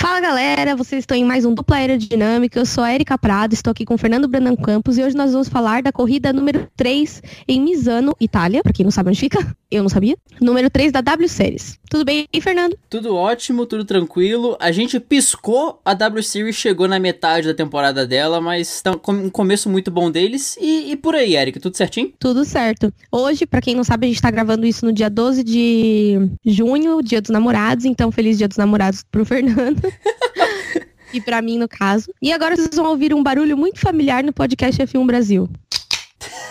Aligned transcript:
Fala 0.00 0.18
galera, 0.18 0.74
vocês 0.74 1.02
estão 1.02 1.14
em 1.14 1.22
mais 1.22 1.44
um 1.44 1.52
Dupla 1.52 1.76
Aerodinâmica. 1.76 2.58
Eu 2.58 2.64
sou 2.64 2.82
a 2.82 2.94
Erika 2.94 3.18
Prado, 3.18 3.52
estou 3.52 3.70
aqui 3.70 3.84
com 3.84 3.92
o 3.92 3.98
Fernando 3.98 4.26
Brandão 4.26 4.56
Campos 4.56 4.96
e 4.96 5.02
hoje 5.02 5.14
nós 5.14 5.32
vamos 5.32 5.46
falar 5.46 5.82
da 5.82 5.92
corrida 5.92 6.32
número 6.32 6.66
3 6.74 7.22
em 7.46 7.60
Misano, 7.60 8.16
Itália. 8.18 8.62
Pra 8.62 8.72
quem 8.72 8.82
não 8.82 8.90
sabe 8.90 9.10
onde 9.10 9.20
fica, 9.20 9.54
eu 9.70 9.82
não 9.82 9.90
sabia. 9.90 10.16
Número 10.40 10.70
3 10.70 10.90
da 10.90 11.02
W 11.02 11.28
Series. 11.28 11.78
Tudo 11.90 12.06
bem, 12.06 12.26
Fernando? 12.40 12.78
Tudo 12.88 13.14
ótimo, 13.14 13.66
tudo 13.66 13.84
tranquilo. 13.84 14.56
A 14.58 14.72
gente 14.72 14.98
piscou, 14.98 15.82
a 15.84 15.92
W 15.92 16.22
Series 16.22 16.56
chegou 16.56 16.88
na 16.88 16.98
metade 16.98 17.48
da 17.48 17.54
temporada 17.54 18.06
dela, 18.06 18.40
mas 18.40 18.80
tá 18.80 18.92
um 19.06 19.28
começo 19.28 19.68
muito 19.68 19.90
bom 19.90 20.10
deles. 20.10 20.56
E, 20.58 20.92
e 20.92 20.96
por 20.96 21.14
aí, 21.14 21.36
Erika, 21.36 21.60
tudo 21.60 21.76
certinho? 21.76 22.10
Tudo 22.18 22.46
certo. 22.46 22.90
Hoje, 23.12 23.44
para 23.44 23.60
quem 23.60 23.74
não 23.74 23.84
sabe, 23.84 24.06
a 24.06 24.08
gente 24.08 24.22
tá 24.22 24.30
gravando 24.30 24.64
isso 24.64 24.86
no 24.86 24.94
dia 24.94 25.10
12 25.10 25.44
de 25.44 26.30
junho, 26.46 27.02
dia 27.02 27.20
dos 27.20 27.30
namorados, 27.30 27.84
então 27.84 28.10
feliz 28.10 28.38
dia 28.38 28.48
dos 28.48 28.56
namorados 28.56 29.04
pro 29.10 29.26
Fernando. 29.26 29.89
e 31.12 31.20
para 31.20 31.42
mim, 31.42 31.58
no 31.58 31.68
caso. 31.68 32.12
E 32.20 32.32
agora 32.32 32.56
vocês 32.56 32.74
vão 32.74 32.86
ouvir 32.86 33.14
um 33.14 33.22
barulho 33.22 33.56
muito 33.56 33.80
familiar 33.80 34.22
no 34.22 34.32
podcast 34.32 34.80
F1 34.82 35.06
Brasil. 35.06 35.48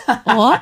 Ó, 0.26 0.60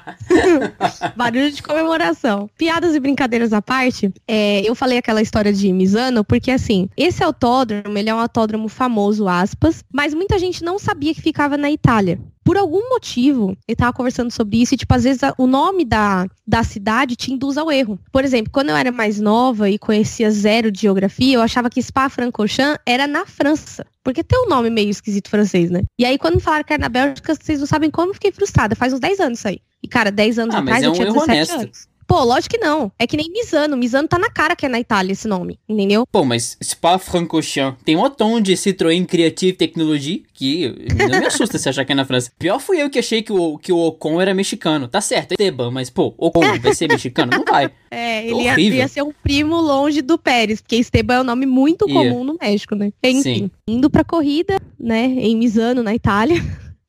barulho 1.15 1.51
de 1.51 1.63
comemoração. 1.63 2.49
Piadas 2.57 2.95
e 2.95 2.99
brincadeiras 2.99 3.53
à 3.53 3.61
parte, 3.61 4.13
é, 4.27 4.61
eu 4.67 4.75
falei 4.75 4.97
aquela 4.97 5.21
história 5.21 5.53
de 5.53 5.71
Misano, 5.71 6.23
porque 6.23 6.51
assim, 6.51 6.89
esse 6.97 7.23
autódromo, 7.23 7.97
ele 7.97 8.09
é 8.09 8.15
um 8.15 8.19
autódromo 8.19 8.67
famoso, 8.67 9.27
aspas, 9.27 9.83
mas 9.91 10.13
muita 10.13 10.37
gente 10.37 10.63
não 10.63 10.77
sabia 10.77 11.13
que 11.13 11.21
ficava 11.21 11.57
na 11.57 11.71
Itália 11.71 12.19
por 12.47 12.55
algum 12.55 12.87
motivo, 12.87 13.57
ele 13.67 13.75
tava 13.75 13.91
conversando 13.91 14.31
sobre 14.31 14.61
isso 14.61 14.73
e, 14.73 14.77
tipo, 14.77 14.95
às 14.95 15.03
vezes 15.03 15.21
a, 15.21 15.33
o 15.37 15.45
nome 15.45 15.83
da, 15.83 16.25
da 16.47 16.63
cidade 16.63 17.17
te 17.17 17.33
induz 17.33 17.57
ao 17.57 17.69
erro. 17.69 17.99
Por 18.09 18.23
exemplo, 18.23 18.49
quando 18.53 18.69
eu 18.69 18.77
era 18.77 18.89
mais 18.89 19.19
nova 19.19 19.69
e 19.69 19.77
conhecia 19.77 20.31
zero 20.31 20.71
de 20.71 20.79
geografia, 20.79 21.35
eu 21.35 21.41
achava 21.41 21.69
que 21.69 21.83
Spa-Francorchamps 21.83 22.79
era 22.85 23.05
na 23.05 23.25
França. 23.25 23.85
Porque 24.01 24.23
tem 24.23 24.45
um 24.45 24.47
nome 24.47 24.69
meio 24.69 24.89
esquisito 24.89 25.29
francês, 25.29 25.69
né? 25.69 25.81
E 25.99 26.05
aí, 26.05 26.17
quando 26.17 26.39
falaram 26.39 26.63
que 26.63 26.71
era 26.71 26.79
na 26.79 26.87
Bélgica, 26.87 27.35
vocês 27.35 27.59
não 27.59 27.67
sabem 27.67 27.91
como 27.91 28.11
eu 28.11 28.13
fiquei 28.13 28.31
frustrada. 28.31 28.77
Faz 28.77 28.93
uns 28.93 29.01
10 29.01 29.19
anos 29.19 29.39
isso 29.39 29.49
aí. 29.49 29.59
E, 29.83 29.87
cara, 29.89 30.09
10 30.09 30.39
anos 30.39 30.55
ah, 30.55 30.59
atrás 30.59 30.83
é 30.83 30.85
eu 30.85 30.91
um 30.91 30.93
tinha 30.93 31.07
erro 31.07 31.15
17 31.15 31.31
honesto. 31.31 31.61
anos. 31.61 31.87
Pô, 32.07 32.23
lógico 32.23 32.55
que 32.55 32.57
não. 32.57 32.89
É 32.97 33.05
que 33.05 33.17
nem 33.17 33.29
Misano. 33.29 33.75
Misano 33.75 34.07
tá 34.07 34.17
na 34.17 34.29
cara 34.29 34.55
que 34.55 34.65
é 34.65 34.69
na 34.69 34.79
Itália 34.79 35.11
esse 35.11 35.27
nome, 35.27 35.59
entendeu? 35.67 36.05
Pô, 36.09 36.23
mas 36.23 36.57
Spa-Francorchamps 36.63 37.83
tem 37.83 37.97
um 37.97 38.09
tom 38.09 38.39
de 38.39 38.53
Citroën 38.53 39.05
Creative 39.05 39.53
Technology 39.53 40.23
que 40.33 40.73
não 40.95 41.19
me 41.19 41.25
assusta 41.25 41.57
se 41.57 41.67
achar 41.67 41.83
que 41.83 41.91
é 41.91 41.95
na 41.95 42.05
França. 42.05 42.31
Pior 42.39 42.59
fui 42.59 42.81
eu 42.81 42.89
que 42.89 42.99
achei 42.99 43.21
que 43.21 43.33
o, 43.33 43.57
que 43.57 43.73
o 43.73 43.77
Ocon 43.77 44.21
era 44.21 44.33
mexicano. 44.33 44.87
Tá 44.87 45.01
certo, 45.01 45.33
é 45.33 45.35
Esteban, 45.35 45.69
mas 45.69 45.89
pô, 45.89 46.13
Ocon 46.17 46.59
vai 46.61 46.73
ser 46.73 46.87
mexicano? 46.87 47.31
Não 47.31 47.43
vai. 47.43 47.69
É, 47.89 48.27
ele 48.27 48.43
ia, 48.43 48.59
ia, 48.59 48.87
ser 48.89 49.01
um 49.01 49.13
primo 49.23 49.55
longe 49.55 50.01
do 50.01 50.17
Pérez, 50.17 50.59
porque 50.59 50.75
Esteban 50.75 51.15
é 51.15 51.21
um 51.21 51.23
nome 51.23 51.45
muito 51.45 51.85
comum 51.85 52.01
yeah. 52.01 52.23
no 52.23 52.37
México, 52.39 52.75
né? 52.75 52.91
Enfim, 53.01 53.21
Sim. 53.21 53.51
indo 53.65 53.89
pra 53.89 54.03
corrida, 54.03 54.59
né, 54.77 55.05
em 55.05 55.37
Misano, 55.37 55.81
na 55.81 55.95
Itália. 55.95 56.35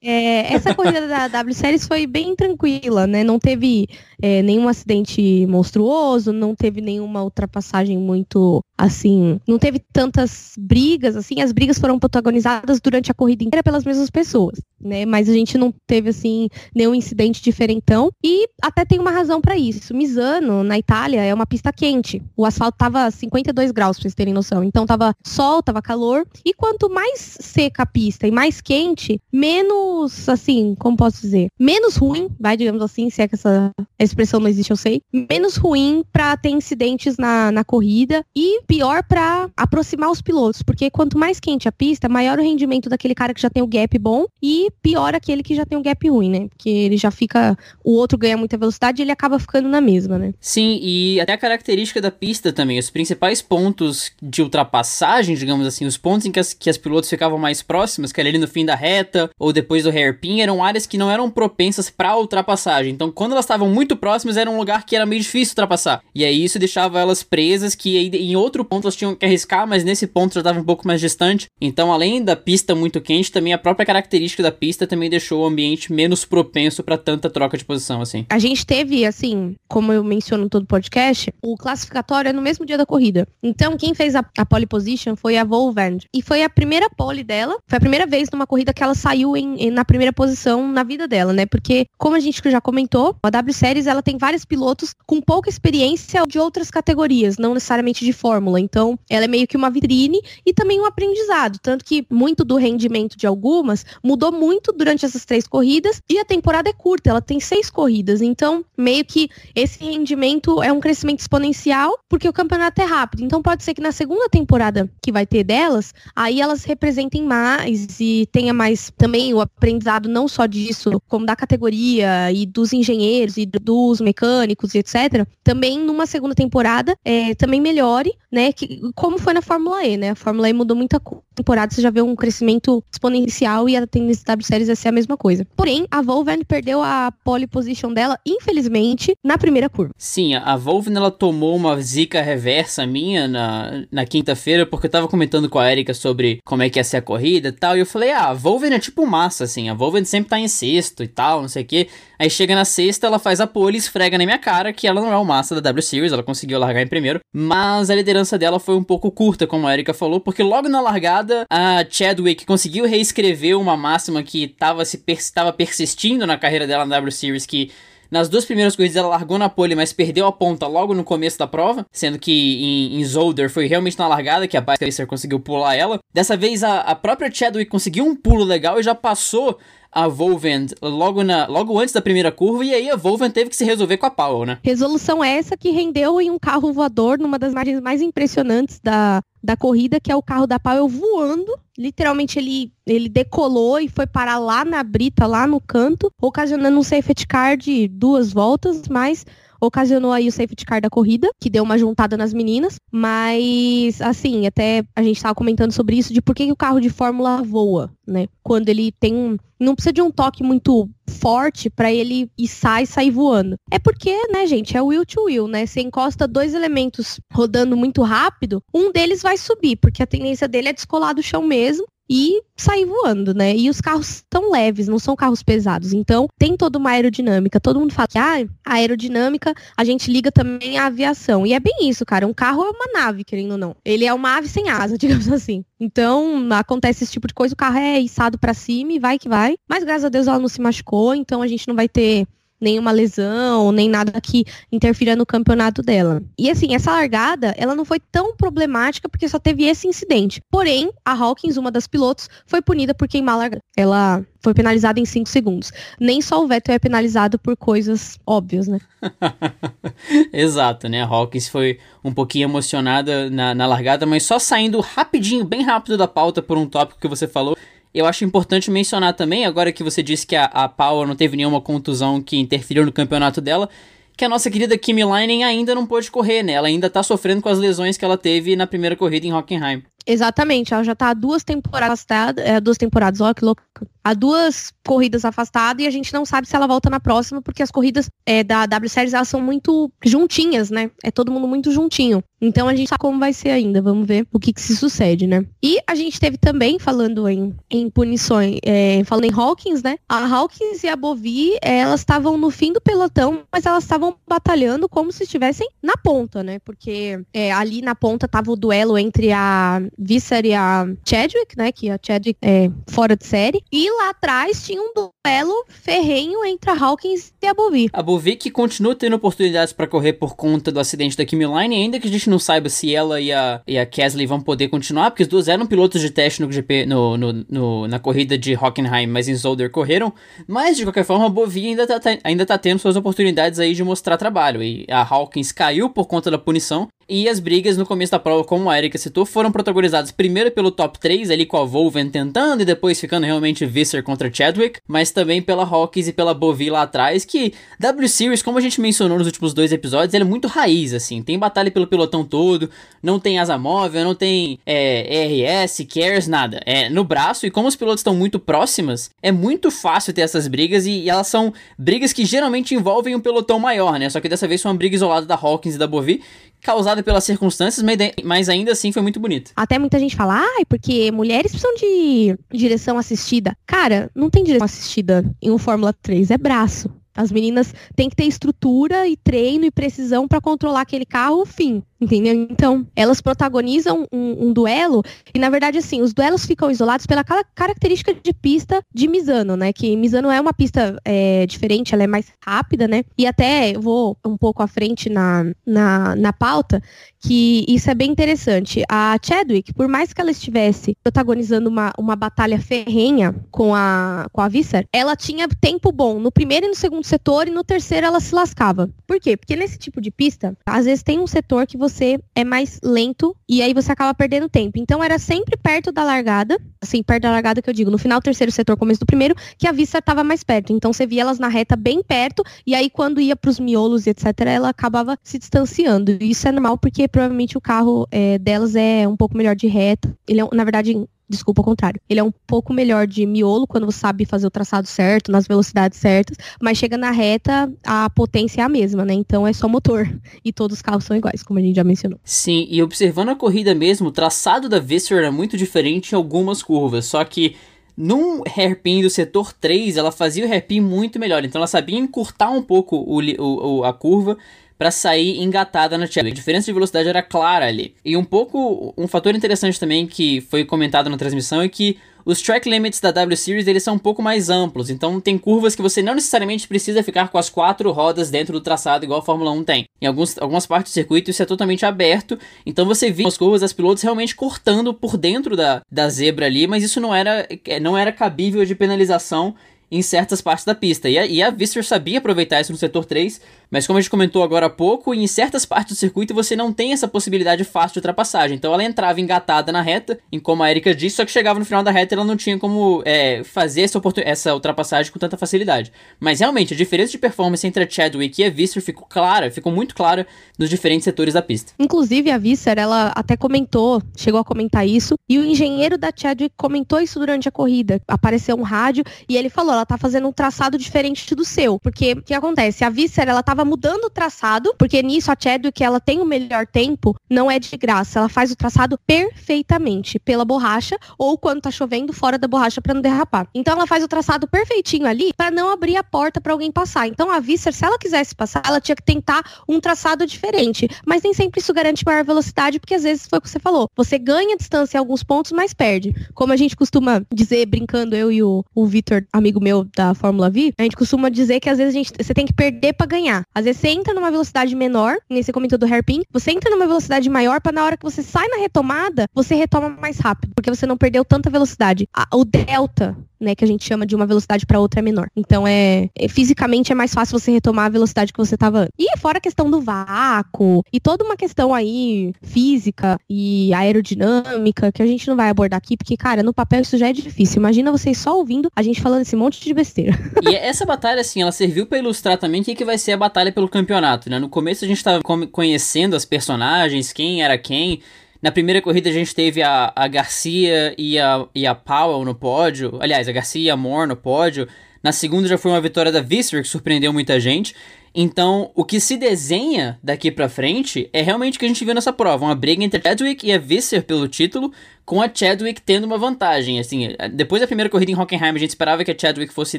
É, 0.00 0.54
essa 0.54 0.74
corrida 0.74 1.08
da 1.08 1.26
W 1.28 1.54
Series 1.54 1.86
foi 1.86 2.06
bem 2.06 2.36
tranquila, 2.36 3.06
né? 3.06 3.24
Não 3.24 3.38
teve 3.38 3.88
é, 4.22 4.42
nenhum 4.42 4.68
acidente 4.68 5.44
monstruoso, 5.46 6.32
não 6.32 6.54
teve 6.54 6.80
nenhuma 6.80 7.22
ultrapassagem 7.22 7.98
muito 7.98 8.62
assim, 8.76 9.40
não 9.46 9.58
teve 9.58 9.80
tantas 9.92 10.52
brigas, 10.56 11.16
assim, 11.16 11.40
as 11.42 11.50
brigas 11.50 11.80
foram 11.80 11.98
protagonizadas 11.98 12.80
durante 12.80 13.10
a 13.10 13.14
corrida 13.14 13.42
inteira 13.42 13.60
pelas 13.60 13.84
mesmas 13.84 14.08
pessoas, 14.08 14.60
né? 14.80 15.04
Mas 15.04 15.28
a 15.28 15.32
gente 15.32 15.58
não 15.58 15.74
teve 15.84 16.10
assim 16.10 16.48
nenhum 16.72 16.94
incidente 16.94 17.42
diferentão 17.42 18.12
e 18.22 18.48
até 18.62 18.84
tem 18.84 19.00
uma 19.00 19.10
razão 19.10 19.40
para 19.40 19.56
isso. 19.56 19.92
Misano, 19.92 20.62
na 20.62 20.78
Itália, 20.78 21.24
é 21.24 21.34
uma 21.34 21.46
pista 21.46 21.72
quente. 21.72 22.22
O 22.36 22.44
asfalto 22.44 22.78
tava 22.78 23.10
52 23.10 23.72
graus, 23.72 23.96
pra 23.96 24.02
vocês 24.02 24.14
terem 24.14 24.32
noção. 24.32 24.62
Então 24.62 24.86
tava 24.86 25.12
sol, 25.26 25.60
tava 25.60 25.82
calor 25.82 26.24
e 26.44 26.54
quanto 26.54 26.88
mais 26.88 27.36
seca 27.40 27.82
a 27.82 27.86
pista 27.86 28.28
e 28.28 28.30
mais 28.30 28.60
quente, 28.60 29.20
menos 29.32 29.87
assim, 30.28 30.74
como 30.78 30.96
posso 30.96 31.20
dizer, 31.20 31.48
menos 31.58 31.96
ruim, 31.96 32.28
vai 32.38 32.56
digamos 32.56 32.82
assim, 32.82 33.08
se 33.10 33.22
é 33.22 33.28
que 33.28 33.34
essa 33.34 33.72
expressão 33.98 34.40
não 34.40 34.48
existe, 34.48 34.70
eu 34.70 34.76
sei, 34.76 35.00
menos 35.12 35.56
ruim 35.56 36.04
para 36.12 36.36
ter 36.36 36.50
incidentes 36.50 37.16
na, 37.16 37.50
na 37.52 37.64
corrida 37.64 38.24
e 38.34 38.62
pior 38.62 39.02
para 39.02 39.48
aproximar 39.56 40.10
os 40.10 40.20
pilotos, 40.20 40.62
porque 40.62 40.90
quanto 40.90 41.18
mais 41.18 41.40
quente 41.40 41.68
a 41.68 41.72
pista, 41.72 42.08
maior 42.08 42.38
o 42.38 42.42
rendimento 42.42 42.88
daquele 42.88 43.14
cara 43.14 43.34
que 43.34 43.40
já 43.40 43.50
tem 43.50 43.62
o 43.62 43.66
gap 43.66 43.98
bom 43.98 44.26
e 44.42 44.68
pior 44.82 45.14
aquele 45.14 45.42
que 45.42 45.54
já 45.54 45.64
tem 45.64 45.78
o 45.78 45.82
gap 45.82 46.08
ruim, 46.08 46.30
né? 46.30 46.48
Porque 46.48 46.68
ele 46.68 46.96
já 46.96 47.10
fica, 47.10 47.56
o 47.84 47.92
outro 47.92 48.18
ganha 48.18 48.36
muita 48.36 48.56
velocidade 48.56 49.00
e 49.00 49.04
ele 49.04 49.12
acaba 49.12 49.38
ficando 49.38 49.68
na 49.68 49.80
mesma, 49.80 50.18
né? 50.18 50.34
Sim, 50.40 50.78
e 50.82 51.20
até 51.20 51.32
a 51.32 51.38
característica 51.38 52.00
da 52.00 52.10
pista 52.10 52.52
também, 52.52 52.78
os 52.78 52.90
principais 52.90 53.42
pontos 53.42 54.12
de 54.22 54.42
ultrapassagem, 54.42 55.36
digamos 55.36 55.66
assim, 55.66 55.86
os 55.86 55.96
pontos 55.96 56.26
em 56.26 56.32
que 56.32 56.40
as, 56.40 56.52
que 56.52 56.70
as 56.70 56.78
pilotos 56.78 57.10
ficavam 57.10 57.38
mais 57.38 57.62
próximas, 57.62 58.12
que 58.12 58.20
era 58.20 58.28
ali 58.28 58.38
no 58.38 58.48
fim 58.48 58.64
da 58.64 58.74
reta 58.74 59.30
ou 59.38 59.52
depois 59.52 59.77
do 59.84 59.90
hairpin, 59.90 60.40
eram 60.40 60.62
áreas 60.62 60.86
que 60.86 60.98
não 60.98 61.10
eram 61.10 61.30
propensas 61.30 61.90
para 61.90 62.16
ultrapassagem. 62.16 62.92
Então, 62.92 63.10
quando 63.10 63.32
elas 63.32 63.44
estavam 63.44 63.68
muito 63.68 63.96
próximas, 63.96 64.36
era 64.36 64.50
um 64.50 64.58
lugar 64.58 64.84
que 64.84 64.96
era 64.96 65.06
meio 65.06 65.20
difícil 65.22 65.52
ultrapassar. 65.52 66.02
E 66.14 66.24
aí 66.24 66.44
isso 66.44 66.58
deixava 66.58 67.00
elas 67.00 67.22
presas 67.22 67.74
que 67.74 67.96
em 67.98 68.36
outro 68.36 68.64
ponto 68.64 68.84
elas 68.84 68.96
tinham 68.96 69.14
que 69.14 69.24
arriscar, 69.24 69.66
mas 69.66 69.84
nesse 69.84 70.06
ponto 70.06 70.34
já 70.34 70.40
estava 70.40 70.60
um 70.60 70.64
pouco 70.64 70.86
mais 70.86 71.00
distante. 71.00 71.46
Então, 71.60 71.92
além 71.92 72.22
da 72.22 72.36
pista 72.36 72.74
muito 72.74 73.00
quente, 73.00 73.32
também 73.32 73.52
a 73.52 73.58
própria 73.58 73.86
característica 73.86 74.42
da 74.42 74.52
pista 74.52 74.86
também 74.86 75.10
deixou 75.10 75.42
o 75.42 75.46
ambiente 75.46 75.92
menos 75.92 76.24
propenso 76.24 76.82
para 76.82 76.98
tanta 76.98 77.30
troca 77.30 77.56
de 77.56 77.64
posição, 77.64 78.00
assim. 78.00 78.26
A 78.30 78.38
gente 78.38 78.64
teve, 78.66 79.04
assim, 79.04 79.54
como 79.68 79.92
eu 79.92 80.02
menciono 80.04 80.48
todo 80.48 80.66
podcast, 80.66 81.32
o 81.42 81.56
classificatório 81.56 82.28
é 82.28 82.32
no 82.32 82.42
mesmo 82.42 82.64
dia 82.64 82.78
da 82.78 82.86
corrida. 82.86 83.26
Então, 83.42 83.76
quem 83.76 83.94
fez 83.94 84.14
a, 84.14 84.24
a 84.36 84.46
pole 84.46 84.66
position 84.66 85.16
foi 85.16 85.36
a 85.36 85.44
Volvand. 85.44 85.98
E 86.14 86.22
foi 86.22 86.42
a 86.42 86.50
primeira 86.50 86.88
pole 86.90 87.22
dela, 87.22 87.56
foi 87.66 87.76
a 87.76 87.80
primeira 87.80 88.06
vez 88.06 88.28
numa 88.30 88.46
corrida 88.46 88.72
que 88.72 88.82
ela 88.82 88.94
saiu 88.94 89.36
em, 89.36 89.62
na 89.70 89.84
primeira 89.84 90.12
posição 90.12 90.66
na 90.70 90.82
vida 90.82 91.06
dela, 91.06 91.32
né? 91.32 91.46
Porque, 91.46 91.86
como 91.96 92.16
a 92.16 92.20
gente 92.20 92.40
já 92.50 92.60
comentou, 92.60 93.16
a 93.22 93.30
W 93.30 93.54
Series 93.54 93.86
ela 93.86 94.02
tem 94.02 94.16
vários 94.18 94.44
pilotos 94.44 94.94
com 95.06 95.20
pouca 95.20 95.48
experiência 95.48 96.22
de 96.26 96.38
outras 96.38 96.70
categorias, 96.70 97.36
não 97.38 97.54
necessariamente 97.54 98.04
de 98.04 98.12
fórmula. 98.12 98.60
Então, 98.60 98.98
ela 99.08 99.24
é 99.24 99.28
meio 99.28 99.46
que 99.46 99.56
uma 99.56 99.70
vitrine 99.70 100.20
e 100.44 100.52
também 100.52 100.80
um 100.80 100.84
aprendizado. 100.84 101.58
Tanto 101.60 101.84
que 101.84 102.06
muito 102.10 102.44
do 102.44 102.56
rendimento 102.56 103.16
de 103.16 103.26
algumas 103.26 103.84
mudou 104.02 104.32
muito 104.32 104.72
durante 104.72 105.04
essas 105.04 105.24
três 105.24 105.46
corridas 105.46 106.00
e 106.08 106.18
a 106.18 106.24
temporada 106.24 106.68
é 106.68 106.72
curta, 106.72 107.10
ela 107.10 107.20
tem 107.20 107.40
seis 107.40 107.70
corridas. 107.70 108.20
Então, 108.20 108.64
meio 108.76 109.04
que 109.04 109.28
esse 109.54 109.82
rendimento 109.82 110.62
é 110.62 110.72
um 110.72 110.80
crescimento 110.80 111.20
exponencial 111.20 111.98
porque 112.08 112.28
o 112.28 112.32
campeonato 112.32 112.80
é 112.80 112.84
rápido. 112.84 113.24
Então, 113.24 113.42
pode 113.42 113.64
ser 113.64 113.74
que 113.74 113.80
na 113.80 113.92
segunda 113.92 114.28
temporada 114.28 114.88
que 115.02 115.12
vai 115.12 115.26
ter 115.26 115.44
delas, 115.44 115.94
aí 116.14 116.40
elas 116.40 116.64
representem 116.64 117.22
mais 117.22 118.00
e 118.00 118.28
tenha 118.32 118.52
mais 118.52 118.92
também 118.96 119.34
o 119.34 119.40
aprendizado 119.58 120.08
não 120.08 120.26
só 120.26 120.46
disso, 120.46 121.02
como 121.08 121.26
da 121.26 121.36
categoria 121.36 122.32
e 122.32 122.46
dos 122.46 122.72
engenheiros 122.72 123.36
e 123.36 123.44
dos 123.44 124.00
mecânicos 124.00 124.74
etc. 124.74 125.26
Também 125.42 125.78
numa 125.78 126.06
segunda 126.06 126.34
temporada 126.34 126.96
é, 127.04 127.34
também 127.34 127.60
melhore, 127.60 128.12
né? 128.30 128.52
Que, 128.52 128.80
como 128.94 129.18
foi 129.18 129.32
na 129.32 129.42
Fórmula 129.42 129.84
E, 129.84 129.96
né? 129.96 130.10
A 130.10 130.14
Fórmula 130.14 130.48
E 130.48 130.52
mudou 130.52 130.76
muita 130.76 131.00
temporada, 131.34 131.72
você 131.72 131.80
já 131.80 131.90
vê 131.90 132.02
um 132.02 132.16
crescimento 132.16 132.82
exponencial 132.90 133.68
e 133.68 133.76
a 133.76 133.86
tendência 133.86 134.24
da 134.24 134.34
W 134.34 134.46
Series 134.46 134.66
vai 134.66 134.76
ser 134.76 134.88
a 134.88 134.92
mesma 134.92 135.16
coisa. 135.16 135.46
Porém, 135.56 135.86
a 135.90 136.02
Volven 136.02 136.42
perdeu 136.44 136.82
a 136.82 137.12
pole 137.24 137.46
position 137.46 137.92
dela, 137.92 138.18
infelizmente, 138.26 139.14
na 139.24 139.38
primeira 139.38 139.68
curva. 139.68 139.92
Sim, 139.96 140.34
a 140.34 140.56
Volven 140.56 140.96
ela 140.96 141.10
tomou 141.10 141.56
uma 141.56 141.80
zica 141.80 142.20
reversa 142.20 142.86
minha 142.86 143.28
na, 143.28 143.84
na 143.90 144.04
quinta-feira, 144.04 144.66
porque 144.66 144.86
eu 144.86 144.90
tava 144.90 145.08
comentando 145.08 145.48
com 145.48 145.58
a 145.58 145.70
Erika 145.70 145.94
sobre 145.94 146.40
como 146.44 146.62
é 146.62 146.70
que 146.70 146.78
ia 146.78 146.84
ser 146.84 146.98
a 146.98 147.02
corrida 147.02 147.48
e 147.48 147.52
tal, 147.52 147.76
e 147.76 147.80
eu 147.80 147.86
falei, 147.86 148.10
ah, 148.10 148.30
a 148.30 148.34
Volven 148.34 148.72
é 148.72 148.78
tipo 148.78 149.06
massa, 149.06 149.46
assim, 149.50 149.68
a 149.68 149.74
Volven 149.74 150.04
sempre 150.04 150.30
tá 150.30 150.38
em 150.38 150.48
sexto 150.48 151.02
e 151.02 151.08
tal, 151.08 151.40
não 151.40 151.48
sei 151.48 151.62
o 151.62 151.66
quê. 151.66 151.88
Aí 152.18 152.28
chega 152.28 152.54
na 152.54 152.64
sexta, 152.64 153.06
ela 153.06 153.18
faz 153.18 153.40
a 153.40 153.46
pole 153.46 153.76
e 153.76 153.78
esfrega 153.78 154.18
na 154.18 154.24
minha 154.24 154.38
cara 154.38 154.72
que 154.72 154.86
ela 154.86 155.00
não 155.00 155.12
é 155.12 155.16
o 155.16 155.24
massa 155.24 155.54
da 155.54 155.60
W 155.60 155.82
Series, 155.82 156.12
ela 156.12 156.22
conseguiu 156.22 156.58
largar 156.58 156.82
em 156.82 156.86
primeiro, 156.86 157.20
mas 157.32 157.90
a 157.90 157.94
liderança 157.94 158.38
dela 158.38 158.58
foi 158.58 158.76
um 158.76 158.82
pouco 158.82 159.10
curta, 159.10 159.46
como 159.46 159.66
a 159.66 159.72
Erika 159.72 159.94
falou, 159.94 160.20
porque 160.20 160.42
logo 160.42 160.68
na 160.68 160.80
largada 160.80 161.44
a 161.50 161.84
Chadwick 161.88 162.44
conseguiu 162.46 162.86
reescrever 162.86 163.58
uma 163.58 163.76
máxima 163.76 164.22
que 164.22 164.44
estava 164.44 164.84
se 164.84 164.98
pers 164.98 165.32
persistindo 165.56 166.26
na 166.26 166.36
carreira 166.36 166.66
dela 166.66 166.84
na 166.84 166.96
W 166.96 167.12
Series, 167.12 167.46
que 167.46 167.70
nas 168.10 168.28
duas 168.28 168.44
primeiras 168.44 168.74
corridas 168.74 168.96
ela 168.96 169.08
largou 169.08 169.38
na 169.38 169.48
pole, 169.48 169.74
mas 169.74 169.92
perdeu 169.92 170.26
a 170.26 170.32
ponta 170.32 170.66
logo 170.66 170.94
no 170.94 171.04
começo 171.04 171.38
da 171.38 171.46
prova, 171.46 171.86
sendo 171.92 172.18
que 172.18 172.32
em, 172.32 173.00
em 173.00 173.04
Zolder 173.04 173.50
foi 173.50 173.66
realmente 173.66 173.98
na 173.98 174.08
largada 174.08 174.48
que 174.48 174.56
a 174.56 174.60
Bike 174.60 174.84
Racer 174.84 175.06
conseguiu 175.06 175.40
pular 175.40 175.74
ela. 175.74 175.98
Dessa 176.12 176.36
vez 176.36 176.64
a, 176.64 176.80
a 176.80 176.94
própria 176.94 177.32
Chadwick 177.32 177.70
conseguiu 177.70 178.04
um 178.04 178.16
pulo 178.16 178.44
legal 178.44 178.78
e 178.78 178.82
já 178.82 178.94
passou 178.94 179.58
a 179.90 180.06
Volvent 180.08 180.72
logo, 180.82 181.22
na, 181.22 181.46
logo 181.46 181.78
antes 181.78 181.92
da 181.94 182.02
primeira 182.02 182.30
curva, 182.30 182.64
e 182.64 182.74
aí 182.74 182.90
a 182.90 182.96
Volvent 182.96 183.32
teve 183.32 183.50
que 183.50 183.56
se 183.56 183.64
resolver 183.64 183.96
com 183.96 184.06
a 184.06 184.10
Powell, 184.10 184.46
né? 184.46 184.58
Resolução 184.62 185.22
essa 185.24 185.56
que 185.56 185.70
rendeu 185.70 186.20
em 186.20 186.30
um 186.30 186.38
carro 186.38 186.72
voador, 186.72 187.18
numa 187.18 187.38
das 187.38 187.52
imagens 187.52 187.80
mais 187.80 188.02
impressionantes 188.02 188.80
da, 188.82 189.20
da 189.42 189.56
corrida, 189.56 190.00
que 190.00 190.12
é 190.12 190.16
o 190.16 190.22
carro 190.22 190.46
da 190.46 190.58
Powell 190.58 190.88
voando. 190.88 191.58
Literalmente 191.76 192.38
ele, 192.38 192.72
ele 192.86 193.08
decolou 193.08 193.80
e 193.80 193.88
foi 193.88 194.06
parar 194.06 194.38
lá 194.38 194.64
na 194.64 194.82
brita, 194.82 195.26
lá 195.26 195.46
no 195.46 195.60
canto, 195.60 196.12
ocasionando 196.20 196.78
um 196.78 196.82
safety 196.82 197.26
car 197.26 197.56
de 197.56 197.88
duas 197.88 198.32
voltas, 198.32 198.82
mas 198.88 199.24
ocasionou 199.60 200.12
aí 200.12 200.28
o 200.28 200.32
safety 200.32 200.64
car 200.64 200.80
da 200.80 200.90
corrida, 200.90 201.30
que 201.40 201.50
deu 201.50 201.62
uma 201.62 201.78
juntada 201.78 202.16
nas 202.16 202.32
meninas, 202.32 202.76
mas 202.90 204.00
assim, 204.00 204.46
até 204.46 204.84
a 204.94 205.02
gente 205.02 205.16
estava 205.16 205.34
comentando 205.34 205.72
sobre 205.72 205.96
isso 205.96 206.12
de 206.12 206.22
por 206.22 206.34
que, 206.34 206.46
que 206.46 206.52
o 206.52 206.56
carro 206.56 206.80
de 206.80 206.90
Fórmula 206.90 207.42
voa, 207.42 207.90
né? 208.06 208.26
Quando 208.42 208.68
ele 208.68 208.92
tem 208.92 209.14
um, 209.14 209.36
não 209.58 209.74
precisa 209.74 209.92
de 209.92 210.02
um 210.02 210.10
toque 210.10 210.42
muito 210.42 210.88
forte 211.08 211.68
para 211.68 211.92
ele 211.92 212.30
ir 212.38 212.48
sai 212.48 212.86
sair 212.86 213.10
voando. 213.10 213.56
É 213.70 213.78
porque, 213.78 214.14
né, 214.28 214.46
gente, 214.46 214.76
é 214.76 214.82
wheel 214.82 215.04
to 215.04 215.24
wheel, 215.24 215.48
né? 215.48 215.66
Você 215.66 215.80
encosta 215.80 216.28
dois 216.28 216.54
elementos 216.54 217.20
rodando 217.32 217.76
muito 217.76 218.02
rápido, 218.02 218.62
um 218.72 218.92
deles 218.92 219.22
vai 219.22 219.36
subir, 219.36 219.76
porque 219.76 220.02
a 220.02 220.06
tendência 220.06 220.48
dele 220.48 220.68
é 220.68 220.72
descolar 220.72 221.14
do 221.14 221.22
chão 221.22 221.42
mesmo 221.42 221.86
e 222.08 222.42
sair 222.56 222.84
voando, 222.84 223.34
né? 223.34 223.54
E 223.56 223.68
os 223.68 223.80
carros 223.80 224.24
são 224.32 224.50
leves, 224.50 224.88
não 224.88 224.98
são 224.98 225.14
carros 225.14 225.42
pesados. 225.42 225.92
Então, 225.92 226.26
tem 226.38 226.56
toda 226.56 226.78
uma 226.78 226.90
aerodinâmica. 226.90 227.60
Todo 227.60 227.78
mundo 227.78 227.92
fala 227.92 228.08
que 228.08 228.18
ah, 228.18 228.46
a 228.64 228.74
aerodinâmica 228.74 229.54
a 229.76 229.84
gente 229.84 230.10
liga 230.10 230.32
também 230.32 230.78
à 230.78 230.86
aviação. 230.86 231.46
E 231.46 231.52
é 231.52 231.60
bem 231.60 231.88
isso, 231.88 232.04
cara. 232.06 232.26
Um 232.26 232.34
carro 232.34 232.64
é 232.64 232.70
uma 232.70 233.00
nave, 233.00 233.24
querendo 233.24 233.52
ou 233.52 233.58
não. 233.58 233.76
Ele 233.84 234.04
é 234.04 234.14
uma 234.14 234.36
ave 234.36 234.48
sem 234.48 234.68
asa, 234.68 234.96
digamos 234.98 235.30
assim. 235.30 235.64
Então, 235.78 236.48
acontece 236.52 237.04
esse 237.04 237.12
tipo 237.12 237.28
de 237.28 237.34
coisa, 237.34 237.54
o 237.54 237.56
carro 237.56 237.78
é 237.78 238.00
içado 238.00 238.38
para 238.38 238.54
cima 238.54 238.92
e 238.92 238.98
vai 238.98 239.18
que 239.18 239.28
vai. 239.28 239.56
Mas 239.68 239.84
graças 239.84 240.04
a 240.04 240.08
Deus 240.08 240.26
ela 240.26 240.38
não 240.38 240.48
se 240.48 240.60
machucou, 240.60 241.14
então 241.14 241.42
a 241.42 241.46
gente 241.46 241.68
não 241.68 241.76
vai 241.76 241.88
ter 241.88 242.26
nenhuma 242.60 242.90
lesão, 242.90 243.72
nem 243.72 243.88
nada 243.88 244.20
que 244.20 244.44
interfira 244.70 245.14
no 245.14 245.26
campeonato 245.26 245.82
dela. 245.82 246.22
E 246.38 246.50
assim, 246.50 246.74
essa 246.74 246.92
largada, 246.92 247.54
ela 247.56 247.74
não 247.74 247.84
foi 247.84 248.00
tão 248.00 248.36
problemática 248.36 249.08
porque 249.08 249.28
só 249.28 249.38
teve 249.38 249.64
esse 249.64 249.86
incidente. 249.86 250.40
Porém, 250.50 250.90
a 251.04 251.12
Hawkins, 251.12 251.56
uma 251.56 251.70
das 251.70 251.86
pilotos, 251.86 252.28
foi 252.46 252.60
punida 252.60 252.94
por 252.94 253.08
queimar 253.08 253.34
a 253.34 253.38
largada. 253.38 253.62
Ela 253.76 254.24
foi 254.40 254.54
penalizada 254.54 255.00
em 255.00 255.04
5 255.04 255.28
segundos. 255.28 255.72
Nem 255.98 256.20
só 256.20 256.42
o 256.42 256.46
Vettel 256.46 256.74
é 256.74 256.78
penalizado 256.78 257.38
por 257.38 257.56
coisas 257.56 258.18
óbvias, 258.26 258.68
né? 258.68 258.80
Exato, 260.32 260.88
né? 260.88 261.02
A 261.02 261.06
Hawkins 261.06 261.48
foi 261.48 261.78
um 262.04 262.12
pouquinho 262.12 262.46
emocionada 262.46 263.28
na, 263.30 263.54
na 263.54 263.66
largada, 263.66 264.06
mas 264.06 264.22
só 264.22 264.38
saindo 264.38 264.80
rapidinho, 264.80 265.44
bem 265.44 265.62
rápido 265.62 265.96
da 265.96 266.08
pauta 266.08 266.40
por 266.40 266.56
um 266.56 266.66
tópico 266.66 267.00
que 267.00 267.08
você 267.08 267.26
falou. 267.26 267.56
Eu 267.94 268.06
acho 268.06 268.24
importante 268.24 268.70
mencionar 268.70 269.14
também, 269.14 269.44
agora 269.44 269.72
que 269.72 269.82
você 269.82 270.02
disse 270.02 270.26
que 270.26 270.36
a, 270.36 270.44
a 270.44 271.06
não 271.06 271.16
teve 271.16 271.36
nenhuma 271.36 271.60
contusão 271.60 272.20
que 272.20 272.36
interferiu 272.36 272.84
no 272.84 272.92
campeonato 272.92 273.40
dela, 273.40 273.68
que 274.16 274.24
a 274.24 274.28
nossa 274.28 274.50
querida 274.50 274.76
Kimi 274.76 275.04
Leinen 275.04 275.44
ainda 275.44 275.74
não 275.74 275.86
pôde 275.86 276.10
correr, 276.10 276.42
né? 276.42 276.52
Ela 276.52 276.68
ainda 276.68 276.90
tá 276.90 277.02
sofrendo 277.02 277.40
com 277.40 277.48
as 277.48 277.58
lesões 277.58 277.96
que 277.96 278.04
ela 278.04 278.18
teve 278.18 278.56
na 278.56 278.66
primeira 278.66 278.96
corrida 278.96 279.26
em 279.26 279.32
Hockenheim. 279.32 279.82
Exatamente, 280.04 280.74
ela 280.74 280.82
já 280.82 280.94
tá 280.94 281.10
há 281.10 281.14
duas 281.14 281.44
temporadas 281.44 282.00
afastada, 282.00 282.42
é, 282.42 282.60
duas 282.60 282.76
temporadas, 282.78 283.20
ó, 283.20 283.32
que 283.32 283.44
louco. 283.44 283.62
Há 284.08 284.14
duas 284.14 284.72
corridas 284.86 285.22
afastadas 285.22 285.84
e 285.84 285.86
a 285.86 285.90
gente 285.90 286.14
não 286.14 286.24
sabe 286.24 286.48
se 286.48 286.56
ela 286.56 286.66
volta 286.66 286.88
na 286.88 286.98
próxima, 286.98 287.42
porque 287.42 287.62
as 287.62 287.70
corridas 287.70 288.08
é, 288.24 288.42
da 288.42 288.64
W 288.64 288.88
Series 288.88 289.12
elas 289.12 289.28
são 289.28 289.38
muito 289.38 289.92
juntinhas, 290.02 290.70
né? 290.70 290.90
É 291.04 291.10
todo 291.10 291.30
mundo 291.30 291.46
muito 291.46 291.70
juntinho. 291.70 292.24
Então 292.40 292.68
a 292.68 292.74
gente 292.74 292.88
sabe 292.88 293.00
como 293.00 293.18
vai 293.18 293.34
ser 293.34 293.50
ainda. 293.50 293.82
Vamos 293.82 294.06
ver 294.06 294.26
o 294.32 294.38
que, 294.38 294.50
que 294.50 294.62
se 294.62 294.74
sucede, 294.74 295.26
né? 295.26 295.44
E 295.62 295.78
a 295.86 295.94
gente 295.94 296.18
teve 296.18 296.38
também, 296.38 296.78
falando 296.78 297.28
em, 297.28 297.54
em 297.68 297.90
punições, 297.90 298.58
é, 298.64 299.02
falando 299.04 299.24
em 299.24 299.32
Hawkins, 299.32 299.82
né? 299.82 299.98
A 300.08 300.26
Hawkins 300.26 300.82
e 300.82 300.88
a 300.88 300.96
Bovi, 300.96 301.58
elas 301.60 302.00
estavam 302.00 302.38
no 302.38 302.50
fim 302.50 302.72
do 302.72 302.80
pelotão, 302.80 303.42
mas 303.52 303.66
elas 303.66 303.84
estavam 303.84 304.16
batalhando 304.26 304.88
como 304.88 305.12
se 305.12 305.24
estivessem 305.24 305.68
na 305.82 305.98
ponta, 305.98 306.42
né? 306.42 306.60
Porque 306.60 307.20
é, 307.34 307.52
ali 307.52 307.82
na 307.82 307.94
ponta 307.94 308.26
tava 308.26 308.50
o 308.50 308.56
duelo 308.56 308.96
entre 308.96 309.32
a 309.32 309.82
Visser 309.98 310.46
e 310.46 310.54
a 310.54 310.86
Chadwick, 311.06 311.58
né? 311.58 311.72
Que 311.72 311.90
a 311.90 311.98
Chadwick 312.00 312.38
é 312.40 312.70
fora 312.88 313.14
de 313.14 313.26
série. 313.26 313.62
E 313.70 313.97
lá 313.98 314.10
atrás 314.10 314.64
tinha 314.64 314.80
um 314.80 314.92
duelo 314.94 315.52
ferrenho 315.68 316.44
entre 316.44 316.70
a 316.70 316.74
Hawkins 316.74 317.32
e 317.42 317.46
a 317.46 317.52
Bovi. 317.52 317.90
A 317.92 318.02
Bovi 318.02 318.36
que 318.36 318.50
continua 318.50 318.94
tendo 318.94 319.16
oportunidades 319.16 319.72
para 319.72 319.86
correr 319.86 320.14
por 320.14 320.36
conta 320.36 320.70
do 320.70 320.78
acidente 320.78 321.16
da 321.16 321.24
Kimi 321.24 321.44
Line, 321.44 321.74
ainda 321.74 321.98
que 321.98 322.06
a 322.06 322.10
gente 322.10 322.30
não 322.30 322.38
saiba 322.38 322.68
se 322.68 322.94
ela 322.94 323.20
e 323.20 323.32
a, 323.32 323.60
e 323.66 323.78
a 323.78 323.84
Kesley 323.84 324.26
vão 324.26 324.40
poder 324.40 324.68
continuar, 324.68 325.10
porque 325.10 325.24
as 325.24 325.28
duas 325.28 325.48
eram 325.48 325.66
pilotos 325.66 326.00
de 326.00 326.10
teste 326.10 326.40
no 326.40 326.50
GP, 326.50 326.86
no, 326.86 327.16
no, 327.16 327.44
no 327.48 327.88
na 327.88 327.98
corrida 327.98 328.38
de 328.38 328.54
Hockenheim, 328.54 329.06
mas 329.06 329.28
em 329.28 329.34
Zolder 329.34 329.70
correram. 329.70 330.12
Mas, 330.46 330.76
de 330.76 330.84
qualquer 330.84 331.04
forma, 331.04 331.26
a 331.26 331.30
Bovi 331.30 331.66
ainda 331.66 331.86
tá, 331.86 332.00
ainda 332.22 332.46
tá 332.46 332.56
tendo 332.56 332.78
suas 332.78 332.96
oportunidades 332.96 333.58
aí 333.58 333.74
de 333.74 333.82
mostrar 333.82 334.16
trabalho. 334.16 334.62
E 334.62 334.86
a 334.88 335.02
Hawkins 335.02 335.50
caiu 335.52 335.90
por 335.90 336.06
conta 336.06 336.30
da 336.30 336.38
punição, 336.38 336.88
e 337.08 337.28
as 337.28 337.40
brigas 337.40 337.76
no 337.78 337.86
começo 337.86 338.12
da 338.12 338.18
prova, 338.18 338.44
como 338.44 338.68
a 338.68 338.76
Erika 338.76 338.98
citou, 338.98 339.24
foram 339.24 339.50
protagonizadas 339.50 340.10
primeiro 340.10 340.50
pelo 340.50 340.70
top 340.70 340.98
3, 340.98 341.30
ali 341.30 341.46
com 341.46 341.56
a 341.56 341.64
Volven 341.64 342.10
tentando 342.10 342.60
e 342.60 342.64
depois 342.64 343.00
ficando 343.00 343.24
realmente 343.24 343.64
Visser 343.64 344.02
contra 344.02 344.32
Chadwick, 344.32 344.80
mas 344.86 345.10
também 345.10 345.40
pela 345.40 345.64
Hawkins 345.64 346.08
e 346.08 346.12
pela 346.12 346.34
Bovi 346.34 346.68
lá 346.68 346.82
atrás, 346.82 347.24
que 347.24 347.54
W 347.80 348.08
Series, 348.08 348.42
como 348.42 348.58
a 348.58 348.60
gente 348.60 348.80
mencionou 348.80 349.16
nos 349.16 349.26
últimos 349.26 349.54
dois 349.54 349.72
episódios, 349.72 350.12
ele 350.12 350.24
é 350.24 350.26
muito 350.26 350.46
raiz, 350.48 350.92
assim. 350.92 351.22
Tem 351.22 351.38
batalha 351.38 351.70
pelo 351.70 351.86
pelotão 351.86 352.24
todo, 352.24 352.68
não 353.02 353.18
tem 353.18 353.38
asa 353.38 353.56
móvel, 353.56 354.04
não 354.04 354.14
tem 354.14 354.58
é, 354.66 355.64
RS, 355.64 355.86
cares, 355.88 356.26
nada. 356.26 356.60
É 356.66 356.90
no 356.90 357.04
braço, 357.04 357.46
e 357.46 357.50
como 357.50 357.68
os 357.68 357.76
pilotos 357.76 358.00
estão 358.00 358.14
muito 358.14 358.38
próximas, 358.38 359.10
é 359.22 359.32
muito 359.32 359.70
fácil 359.70 360.12
ter 360.12 360.22
essas 360.22 360.46
brigas 360.46 360.84
e, 360.84 361.04
e, 361.04 361.10
elas 361.10 361.26
são 361.26 361.52
brigas 361.78 362.12
que 362.12 362.24
geralmente 362.24 362.74
envolvem 362.74 363.14
um 363.14 363.20
pelotão 363.20 363.58
maior, 363.58 363.98
né? 363.98 364.10
Só 364.10 364.20
que 364.20 364.28
dessa 364.28 364.46
vez 364.46 364.60
foi 364.60 364.70
uma 364.70 364.76
briga 364.76 364.94
isolada 364.94 365.24
da 365.24 365.34
Hawkins 365.34 365.76
e 365.76 365.78
da 365.78 365.86
Bovi, 365.86 366.22
causada 366.62 367.02
pelas 367.02 367.24
circunstâncias, 367.24 367.84
mas 368.24 368.48
ainda 368.48 368.72
assim 368.72 368.92
foi 368.92 369.02
muito 369.02 369.20
bonito. 369.20 369.52
Até 369.54 369.78
muita 369.78 369.98
gente 369.98 370.16
fala, 370.16 370.40
ai, 370.40 370.64
porque 370.68 371.10
mulheres 371.10 371.52
precisam 371.52 371.74
de 371.76 372.36
direção 372.52 372.98
assistida. 372.98 373.56
Cara, 373.66 374.10
não 374.14 374.30
tem 374.30 374.44
direção 374.44 374.64
assistida 374.64 375.24
em 375.40 375.50
um 375.50 375.58
Fórmula 375.58 375.92
3, 375.92 376.30
é 376.30 376.38
braço. 376.38 376.90
As 377.14 377.32
meninas 377.32 377.74
têm 377.96 378.08
que 378.08 378.14
ter 378.14 378.26
estrutura 378.26 379.08
e 379.08 379.16
treino 379.16 379.64
e 379.64 379.72
precisão 379.72 380.28
para 380.28 380.40
controlar 380.40 380.82
aquele 380.82 381.04
carro, 381.04 381.44
fim. 381.44 381.82
Entendeu? 382.00 382.32
Então, 382.32 382.86
elas 382.94 383.20
protagonizam 383.20 384.06
um, 384.12 384.46
um, 384.46 384.52
duelo 384.52 385.02
e, 385.34 385.38
na 385.38 385.50
verdade, 385.50 385.78
assim, 385.78 386.00
os 386.00 386.12
duelos 386.12 386.46
ficam 386.46 386.70
isolados 386.70 387.06
pela 387.06 387.24
característica 387.24 388.14
de 388.14 388.32
pista 388.32 388.80
de 388.94 389.08
Misano, 389.08 389.56
né? 389.56 389.72
Que 389.72 389.96
Misano 389.96 390.30
é 390.30 390.40
uma 390.40 390.52
pista 390.52 390.96
é, 391.04 391.44
diferente, 391.46 391.92
ela 391.92 392.04
é 392.04 392.06
mais 392.06 392.32
rápida, 392.44 392.86
né? 392.86 393.02
E 393.16 393.26
até 393.26 393.74
eu 393.74 393.80
vou 393.80 394.16
um 394.24 394.36
pouco 394.36 394.62
à 394.62 394.68
frente 394.68 395.08
na, 395.08 395.44
na, 395.66 396.14
na 396.14 396.32
pauta, 396.32 396.80
que 397.20 397.64
isso 397.68 397.90
é 397.90 397.94
bem 397.94 398.12
interessante. 398.12 398.84
A 398.88 399.16
Chadwick, 399.20 399.74
por 399.74 399.88
mais 399.88 400.12
que 400.12 400.20
ela 400.20 400.30
estivesse 400.30 400.96
protagonizando 401.02 401.68
uma, 401.68 401.92
uma 401.98 402.14
batalha 402.14 402.60
ferrenha 402.60 403.34
com 403.50 403.74
a, 403.74 404.28
com 404.32 404.40
a 404.40 404.48
Visser, 404.48 404.86
ela 404.92 405.16
tinha 405.16 405.48
tempo 405.48 405.90
bom 405.90 406.20
no 406.20 406.30
primeiro 406.30 406.66
e 406.66 406.68
no 406.68 406.76
segundo 406.76 407.04
setor 407.04 407.48
e 407.48 407.50
no 407.50 407.64
terceiro 407.64 408.06
ela 408.06 408.20
se 408.20 408.32
lascava. 408.32 408.88
Por 409.04 409.18
quê? 409.18 409.36
Porque 409.36 409.56
nesse 409.56 409.78
tipo 409.78 410.00
de 410.00 410.12
pista, 410.12 410.56
às 410.64 410.84
vezes 410.84 411.02
tem 411.02 411.18
um 411.18 411.26
setor 411.26 411.66
que 411.66 411.76
você 411.76 411.87
é 412.34 412.44
mais 412.44 412.80
lento 412.82 413.34
e 413.48 413.62
aí 413.62 413.72
você 413.74 413.92
acaba 413.92 414.14
perdendo 414.14 414.48
tempo. 414.48 414.78
Então 414.78 415.02
era 415.02 415.18
sempre 415.18 415.56
perto 415.56 415.90
da 415.90 416.04
largada, 416.04 416.58
assim, 416.80 417.02
perto 417.02 417.22
da 417.22 417.30
largada 417.30 417.62
que 417.62 417.68
eu 417.68 417.74
digo, 417.74 417.90
no 417.90 417.98
final 417.98 418.20
do 418.20 418.24
terceiro 418.24 418.52
setor, 418.52 418.76
começo 418.76 419.00
do 419.00 419.06
primeiro, 419.06 419.34
que 419.56 419.66
a 419.66 419.72
Visser 419.72 420.00
estava 420.00 420.22
mais 420.22 420.42
perto. 420.42 420.72
Então 420.72 420.92
você 420.92 421.06
via 421.06 421.22
elas 421.22 421.38
na 421.38 421.48
reta 421.48 421.76
bem 421.76 422.02
perto 422.02 422.42
e 422.66 422.74
aí 422.74 422.90
quando 422.90 423.20
ia 423.20 423.36
para 423.36 423.50
os 423.50 423.58
miolos 423.58 424.06
e 424.06 424.10
etc, 424.10 424.26
ela 424.46 424.68
acabava 424.68 425.18
se 425.22 425.38
distanciando. 425.38 426.16
Isso 426.20 426.46
é 426.46 426.52
normal 426.52 426.78
porque 426.78 427.08
provavelmente 427.08 427.56
o 427.56 427.60
carro 427.60 428.06
é, 428.10 428.38
delas 428.38 428.74
é 428.74 429.06
um 429.06 429.16
pouco 429.16 429.36
melhor 429.36 429.56
de 429.56 429.66
reta. 429.66 430.16
Ele 430.26 430.40
é, 430.40 430.48
na 430.52 430.64
verdade, 430.64 431.08
desculpa, 431.28 431.60
ao 431.60 431.64
contrário. 431.64 432.00
Ele 432.08 432.20
é 432.20 432.24
um 432.24 432.32
pouco 432.46 432.72
melhor 432.72 433.06
de 433.06 433.26
miolo 433.26 433.66
quando 433.66 433.86
você 433.86 433.98
sabe 433.98 434.24
fazer 434.24 434.46
o 434.46 434.50
traçado 434.50 434.86
certo, 434.86 435.30
nas 435.30 435.46
velocidades 435.46 435.98
certas, 435.98 436.36
mas 436.60 436.78
chega 436.78 436.96
na 436.96 437.10
reta, 437.10 437.72
a 437.84 438.08
potência 438.10 438.62
é 438.62 438.64
a 438.64 438.68
mesma, 438.68 439.04
né? 439.04 439.14
Então 439.14 439.46
é 439.46 439.52
só 439.52 439.68
motor. 439.68 440.08
E 440.44 440.52
todos 440.52 440.78
os 440.78 440.82
carros 440.82 441.04
são 441.04 441.16
iguais, 441.16 441.42
como 441.42 441.58
a 441.58 441.62
gente 441.62 441.76
já 441.76 441.84
mencionou. 441.84 442.18
Sim, 442.24 442.66
e 442.70 442.82
observando 442.82 443.30
a 443.30 443.36
corrida 443.36 443.74
mesmo, 443.74 444.08
o 444.08 444.12
traçado 444.12 444.68
da 444.68 444.78
Visser 444.78 445.24
é 445.24 445.30
muito 445.30 445.56
diferente 445.56 446.12
em 446.12 446.16
algumas 446.16 446.62
curvas, 446.62 447.06
só 447.06 447.22
que 447.24 447.56
num 447.96 448.42
hairpin 448.46 449.02
do 449.02 449.10
setor 449.10 449.52
3, 449.52 449.96
ela 449.96 450.12
fazia 450.12 450.46
o 450.46 450.48
hairpin 450.48 450.80
muito 450.80 451.18
melhor, 451.18 451.44
então 451.44 451.58
ela 451.58 451.66
sabia 451.66 451.98
encurtar 451.98 452.48
um 452.48 452.62
pouco 452.62 452.96
o, 452.96 453.20
o, 453.40 453.84
a 453.84 453.92
curva 453.92 454.38
para 454.78 454.90
sair 454.92 455.42
engatada 455.42 455.98
na 455.98 456.06
Chadwick. 456.06 456.32
A 456.32 456.34
diferença 456.34 456.66
de 456.66 456.72
velocidade 456.72 457.08
era 457.08 457.22
clara 457.22 457.66
ali. 457.66 457.94
E 458.04 458.16
um 458.16 458.24
pouco, 458.24 458.94
um 458.96 459.08
fator 459.08 459.34
interessante 459.34 459.78
também 459.80 460.06
que 460.06 460.40
foi 460.42 460.64
comentado 460.64 461.10
na 461.10 461.16
transmissão 461.16 461.60
é 461.60 461.68
que 461.68 461.98
os 462.24 462.42
track 462.42 462.68
limits 462.68 463.00
da 463.00 463.10
W 463.10 463.36
Series 463.38 463.66
eles 463.66 463.82
são 463.82 463.94
um 463.94 463.98
pouco 463.98 464.20
mais 464.20 464.50
amplos, 464.50 464.90
então 464.90 465.18
tem 465.18 465.38
curvas 465.38 465.74
que 465.74 465.80
você 465.80 466.02
não 466.02 466.14
necessariamente 466.14 466.68
precisa 466.68 467.02
ficar 467.02 467.28
com 467.28 467.38
as 467.38 467.48
quatro 467.48 467.90
rodas 467.90 468.30
dentro 468.30 468.52
do 468.52 468.60
traçado 468.60 469.02
igual 469.02 469.20
a 469.20 469.24
Fórmula 469.24 469.50
1 469.52 469.64
tem. 469.64 469.86
Em 469.98 470.06
alguns, 470.06 470.36
algumas 470.36 470.66
partes 470.66 470.92
do 470.92 470.94
circuito 470.94 471.30
isso 471.30 471.42
é 471.42 471.46
totalmente 471.46 471.86
aberto, 471.86 472.38
então 472.66 472.84
você 472.84 473.10
vê 473.10 473.26
as 473.26 473.38
curvas, 473.38 473.62
as 473.62 473.72
pilotos 473.72 474.02
realmente 474.02 474.36
cortando 474.36 474.92
por 474.92 475.16
dentro 475.16 475.56
da, 475.56 475.80
da 475.90 476.10
zebra 476.10 476.44
ali, 476.44 476.66
mas 476.66 476.84
isso 476.84 477.00
não 477.00 477.14
era, 477.14 477.48
não 477.80 477.96
era 477.96 478.12
cabível 478.12 478.62
de 478.66 478.74
penalização 478.74 479.54
em 479.90 480.02
certas 480.02 480.40
partes 480.40 480.64
da 480.64 480.74
pista. 480.74 481.08
E 481.08 481.18
a, 481.18 481.26
e 481.26 481.42
a 481.42 481.50
Visser 481.50 481.84
sabia 481.84 482.18
aproveitar 482.18 482.60
isso 482.60 482.72
no 482.72 482.78
setor 482.78 483.04
3, 483.04 483.40
Mas 483.70 483.86
como 483.86 483.98
a 483.98 484.00
gente 484.00 484.10
comentou 484.10 484.42
agora 484.42 484.66
há 484.66 484.70
pouco, 484.70 485.14
em 485.14 485.26
certas 485.26 485.64
partes 485.64 485.96
do 485.96 485.98
circuito 485.98 486.34
você 486.34 486.56
não 486.56 486.72
tem 486.72 486.92
essa 486.92 487.06
possibilidade 487.06 487.64
fácil 487.64 487.94
de 487.94 487.98
ultrapassagem. 487.98 488.56
Então 488.56 488.72
ela 488.72 488.82
entrava 488.82 489.20
engatada 489.20 489.70
na 489.70 489.82
reta, 489.82 490.18
em 490.32 490.38
como 490.38 490.62
a 490.62 490.70
Erika 490.70 490.94
disse, 490.94 491.16
só 491.16 491.24
que 491.24 491.30
chegava 491.30 491.58
no 491.58 491.64
final 491.64 491.82
da 491.82 491.90
reta 491.90 492.14
ela 492.14 492.24
não 492.24 492.36
tinha 492.36 492.58
como 492.58 493.02
é, 493.04 493.42
fazer 493.44 493.82
essa, 493.82 494.00
essa 494.24 494.54
ultrapassagem 494.54 495.12
com 495.12 495.18
tanta 495.18 495.36
facilidade. 495.36 495.92
Mas 496.18 496.40
realmente, 496.40 496.74
a 496.74 496.76
diferença 496.76 497.12
de 497.12 497.18
performance 497.18 497.66
entre 497.66 497.84
a 497.84 497.88
Chadwick 497.88 498.40
e 498.40 498.44
a 498.44 498.50
Visser 498.50 498.82
ficou 498.82 499.06
clara, 499.06 499.50
ficou 499.50 499.72
muito 499.72 499.94
clara 499.94 500.26
nos 500.58 500.70
diferentes 500.70 501.04
setores 501.04 501.34
da 501.34 501.42
pista. 501.42 501.72
Inclusive, 501.78 502.30
a 502.30 502.38
Visser, 502.38 502.78
ela 502.78 503.12
até 503.14 503.36
comentou, 503.36 504.02
chegou 504.16 504.40
a 504.40 504.44
comentar 504.44 504.86
isso, 504.86 505.14
e 505.28 505.38
o 505.38 505.44
engenheiro 505.44 505.98
da 505.98 506.10
Chadwick 506.14 506.54
comentou 506.56 507.00
isso 507.00 507.18
durante 507.18 507.48
a 507.48 507.52
corrida. 507.52 508.00
Apareceu 508.08 508.56
um 508.56 508.62
rádio 508.62 509.04
e 509.28 509.36
ele 509.36 509.48
falou: 509.48 509.72
ela 509.72 509.86
tá 509.86 509.98
fazendo 509.98 510.28
um 510.28 510.32
traçado 510.32 510.78
diferente 510.78 511.34
do 511.34 511.44
seu. 511.44 511.78
Porque 511.78 512.12
o 512.12 512.22
que 512.22 512.34
acontece? 512.34 512.84
A 512.84 512.90
Visser, 512.90 513.28
ela 513.28 513.42
tava 513.42 513.57
mudando 513.64 514.04
o 514.04 514.10
traçado, 514.10 514.74
porque 514.78 515.02
nisso 515.02 515.30
a 515.30 515.36
Chadwick, 515.38 515.82
ela 515.82 516.00
tem 516.00 516.20
o 516.20 516.24
melhor 516.24 516.66
tempo, 516.66 517.14
não 517.28 517.50
é 517.50 517.58
de 517.58 517.76
graça. 517.76 518.18
Ela 518.18 518.28
faz 518.28 518.50
o 518.50 518.56
traçado 518.56 518.98
perfeitamente 519.06 520.18
pela 520.18 520.44
borracha 520.44 520.98
ou 521.18 521.38
quando 521.38 521.62
tá 521.62 521.70
chovendo 521.70 522.12
fora 522.12 522.38
da 522.38 522.48
borracha 522.48 522.80
para 522.80 522.94
não 522.94 523.00
derrapar. 523.00 523.48
Então 523.54 523.74
ela 523.74 523.86
faz 523.86 524.02
o 524.04 524.08
traçado 524.08 524.46
perfeitinho 524.48 525.06
ali 525.06 525.32
para 525.36 525.50
não 525.50 525.70
abrir 525.70 525.96
a 525.96 526.04
porta 526.04 526.40
para 526.40 526.52
alguém 526.52 526.70
passar. 526.70 527.06
Então 527.06 527.30
a 527.30 527.40
Visser, 527.40 527.72
se 527.72 527.84
ela 527.84 527.98
quisesse 527.98 528.34
passar, 528.34 528.62
ela 528.64 528.80
tinha 528.80 528.96
que 528.96 529.02
tentar 529.02 529.42
um 529.68 529.80
traçado 529.80 530.26
diferente. 530.26 530.88
Mas 531.06 531.22
nem 531.22 531.34
sempre 531.34 531.60
isso 531.60 531.72
garante 531.72 532.04
maior 532.04 532.24
velocidade, 532.24 532.78
porque 532.78 532.94
às 532.94 533.02
vezes 533.02 533.26
foi 533.28 533.38
o 533.38 533.42
que 533.42 533.50
você 533.50 533.58
falou. 533.58 533.88
Você 533.96 534.18
ganha 534.18 534.56
distância 534.56 534.96
em 534.96 535.00
alguns 535.00 535.22
pontos, 535.22 535.52
mas 535.52 535.72
perde. 535.72 536.14
Como 536.34 536.52
a 536.52 536.56
gente 536.56 536.76
costuma 536.76 537.22
dizer, 537.32 537.66
brincando, 537.66 538.14
eu 538.14 538.30
e 538.30 538.42
o, 538.42 538.64
o 538.74 538.86
Vitor, 538.86 539.24
amigo 539.32 539.60
meu 539.60 539.84
da 539.96 540.14
Fórmula 540.14 540.50
V, 540.50 540.72
a 540.78 540.82
gente 540.82 540.96
costuma 540.96 541.28
dizer 541.28 541.60
que 541.60 541.68
às 541.68 541.78
vezes 541.78 541.94
a 541.94 541.98
gente, 541.98 542.12
você 542.18 542.34
tem 542.34 542.46
que 542.46 542.52
perder 542.52 542.92
para 542.94 543.06
ganhar. 543.06 543.44
Às 543.54 543.64
vezes 543.64 543.80
você 543.80 543.88
entra 543.88 544.14
numa 544.14 544.30
velocidade 544.30 544.74
menor, 544.74 545.16
nesse 545.28 545.52
comentou 545.52 545.78
do 545.78 545.86
hairpin, 545.86 546.22
você 546.30 546.52
entra 546.52 546.70
numa 546.70 546.86
velocidade 546.86 547.28
maior 547.28 547.60
para 547.60 547.72
na 547.72 547.84
hora 547.84 547.96
que 547.96 548.04
você 548.04 548.22
sai 548.22 548.46
na 548.48 548.58
retomada, 548.58 549.26
você 549.34 549.54
retoma 549.54 549.88
mais 549.88 550.18
rápido, 550.18 550.52
porque 550.54 550.70
você 550.70 550.86
não 550.86 550.96
perdeu 550.96 551.24
tanta 551.24 551.50
velocidade. 551.50 552.08
O 552.32 552.44
delta 552.44 553.16
né, 553.40 553.54
que 553.54 553.64
a 553.64 553.68
gente 553.68 553.84
chama 553.84 554.06
de 554.06 554.14
uma 554.14 554.26
velocidade 554.26 554.66
para 554.66 554.80
outra 554.80 555.00
é 555.00 555.02
menor. 555.02 555.28
Então 555.36 555.66
é, 555.66 556.08
é, 556.14 556.28
fisicamente 556.28 556.92
é 556.92 556.94
mais 556.94 557.12
fácil 557.12 557.38
você 557.38 557.50
retomar 557.50 557.86
a 557.86 557.90
velocidade 557.90 558.32
que 558.32 558.38
você 558.38 558.54
estava 558.54 558.80
antes. 558.80 558.92
E 558.98 559.16
fora 559.18 559.38
a 559.38 559.40
questão 559.40 559.70
do 559.70 559.80
vácuo 559.80 560.82
e 560.92 561.00
toda 561.00 561.24
uma 561.24 561.36
questão 561.36 561.74
aí 561.74 562.32
física 562.42 563.18
e 563.28 563.72
aerodinâmica 563.74 564.92
que 564.92 565.02
a 565.02 565.06
gente 565.06 565.26
não 565.28 565.36
vai 565.36 565.48
abordar 565.48 565.78
aqui, 565.78 565.96
porque 565.96 566.16
cara, 566.16 566.42
no 566.42 566.52
papel 566.52 566.80
isso 566.80 566.96
já 566.96 567.08
é 567.08 567.12
difícil. 567.12 567.58
Imagina 567.58 567.92
vocês 567.92 568.18
só 568.18 568.36
ouvindo 568.36 568.70
a 568.74 568.82
gente 568.82 569.00
falando 569.00 569.22
esse 569.22 569.36
monte 569.36 569.60
de 569.62 569.74
besteira. 569.74 570.18
E 570.48 570.54
essa 570.54 570.86
batalha 570.86 571.20
assim, 571.20 571.42
ela 571.42 571.52
serviu 571.52 571.84
para 571.84 571.98
ilustrar 571.98 572.38
também 572.38 572.62
o 572.62 572.64
que, 572.64 572.74
que 572.74 572.84
vai 572.84 572.96
ser 572.96 573.12
a 573.12 573.16
batalha 573.16 573.52
pelo 573.52 573.68
campeonato, 573.68 574.30
né? 574.30 574.38
No 574.38 574.48
começo 574.48 574.84
a 574.84 574.88
gente 574.88 574.96
estava 574.96 575.20
conhecendo 575.22 576.16
as 576.16 576.24
personagens, 576.24 577.12
quem 577.12 577.42
era 577.42 577.58
quem, 577.58 578.00
na 578.40 578.52
primeira 578.52 578.80
corrida 578.80 579.10
a 579.10 579.12
gente 579.12 579.34
teve 579.34 579.62
a, 579.62 579.92
a 579.94 580.06
Garcia 580.06 580.94
e 580.96 581.18
a, 581.18 581.46
e 581.54 581.66
a 581.66 581.74
Powell 581.74 582.24
no 582.24 582.34
pódio. 582.34 582.98
Aliás, 583.00 583.28
a 583.28 583.32
Garcia 583.32 583.62
e 583.62 583.70
a 583.70 583.76
Moore 583.76 584.08
no 584.08 584.16
pódio. 584.16 584.68
Na 585.02 585.12
segunda 585.12 585.48
já 585.48 585.58
foi 585.58 585.70
uma 585.70 585.80
vitória 585.80 586.10
da 586.10 586.20
Visser, 586.20 586.62
que 586.62 586.68
surpreendeu 586.68 587.12
muita 587.12 587.38
gente. 587.38 587.74
Então, 588.14 588.70
o 588.74 588.84
que 588.84 588.98
se 589.00 589.16
desenha 589.16 589.98
daqui 590.02 590.30
para 590.30 590.48
frente 590.48 591.08
é 591.12 591.22
realmente 591.22 591.56
o 591.56 591.58
que 591.60 591.64
a 591.64 591.68
gente 591.68 591.84
viu 591.84 591.94
nessa 591.94 592.12
prova, 592.12 592.44
uma 592.44 592.54
briga 592.54 592.82
entre 592.82 593.00
Chadwick 593.00 593.46
e 593.46 593.52
a 593.52 593.58
Visser 593.58 594.02
pelo 594.02 594.26
título, 594.26 594.72
com 595.04 595.22
a 595.22 595.28
Chadwick 595.32 595.80
tendo 595.82 596.04
uma 596.04 596.18
vantagem. 596.18 596.80
Assim, 596.80 597.14
depois 597.32 597.60
da 597.60 597.66
primeira 597.66 597.90
corrida 597.90 598.10
em 598.10 598.18
Hockenheim, 598.18 598.54
a 598.54 598.58
gente 598.58 598.70
esperava 598.70 599.04
que 599.04 599.10
a 599.10 599.16
Chadwick 599.18 599.52
fosse 599.52 599.78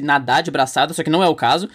nadar 0.00 0.42
de 0.42 0.50
braçada, 0.50 0.94
só 0.94 1.02
que 1.02 1.10
não 1.10 1.22
é 1.22 1.28
o 1.28 1.34
caso. 1.34 1.68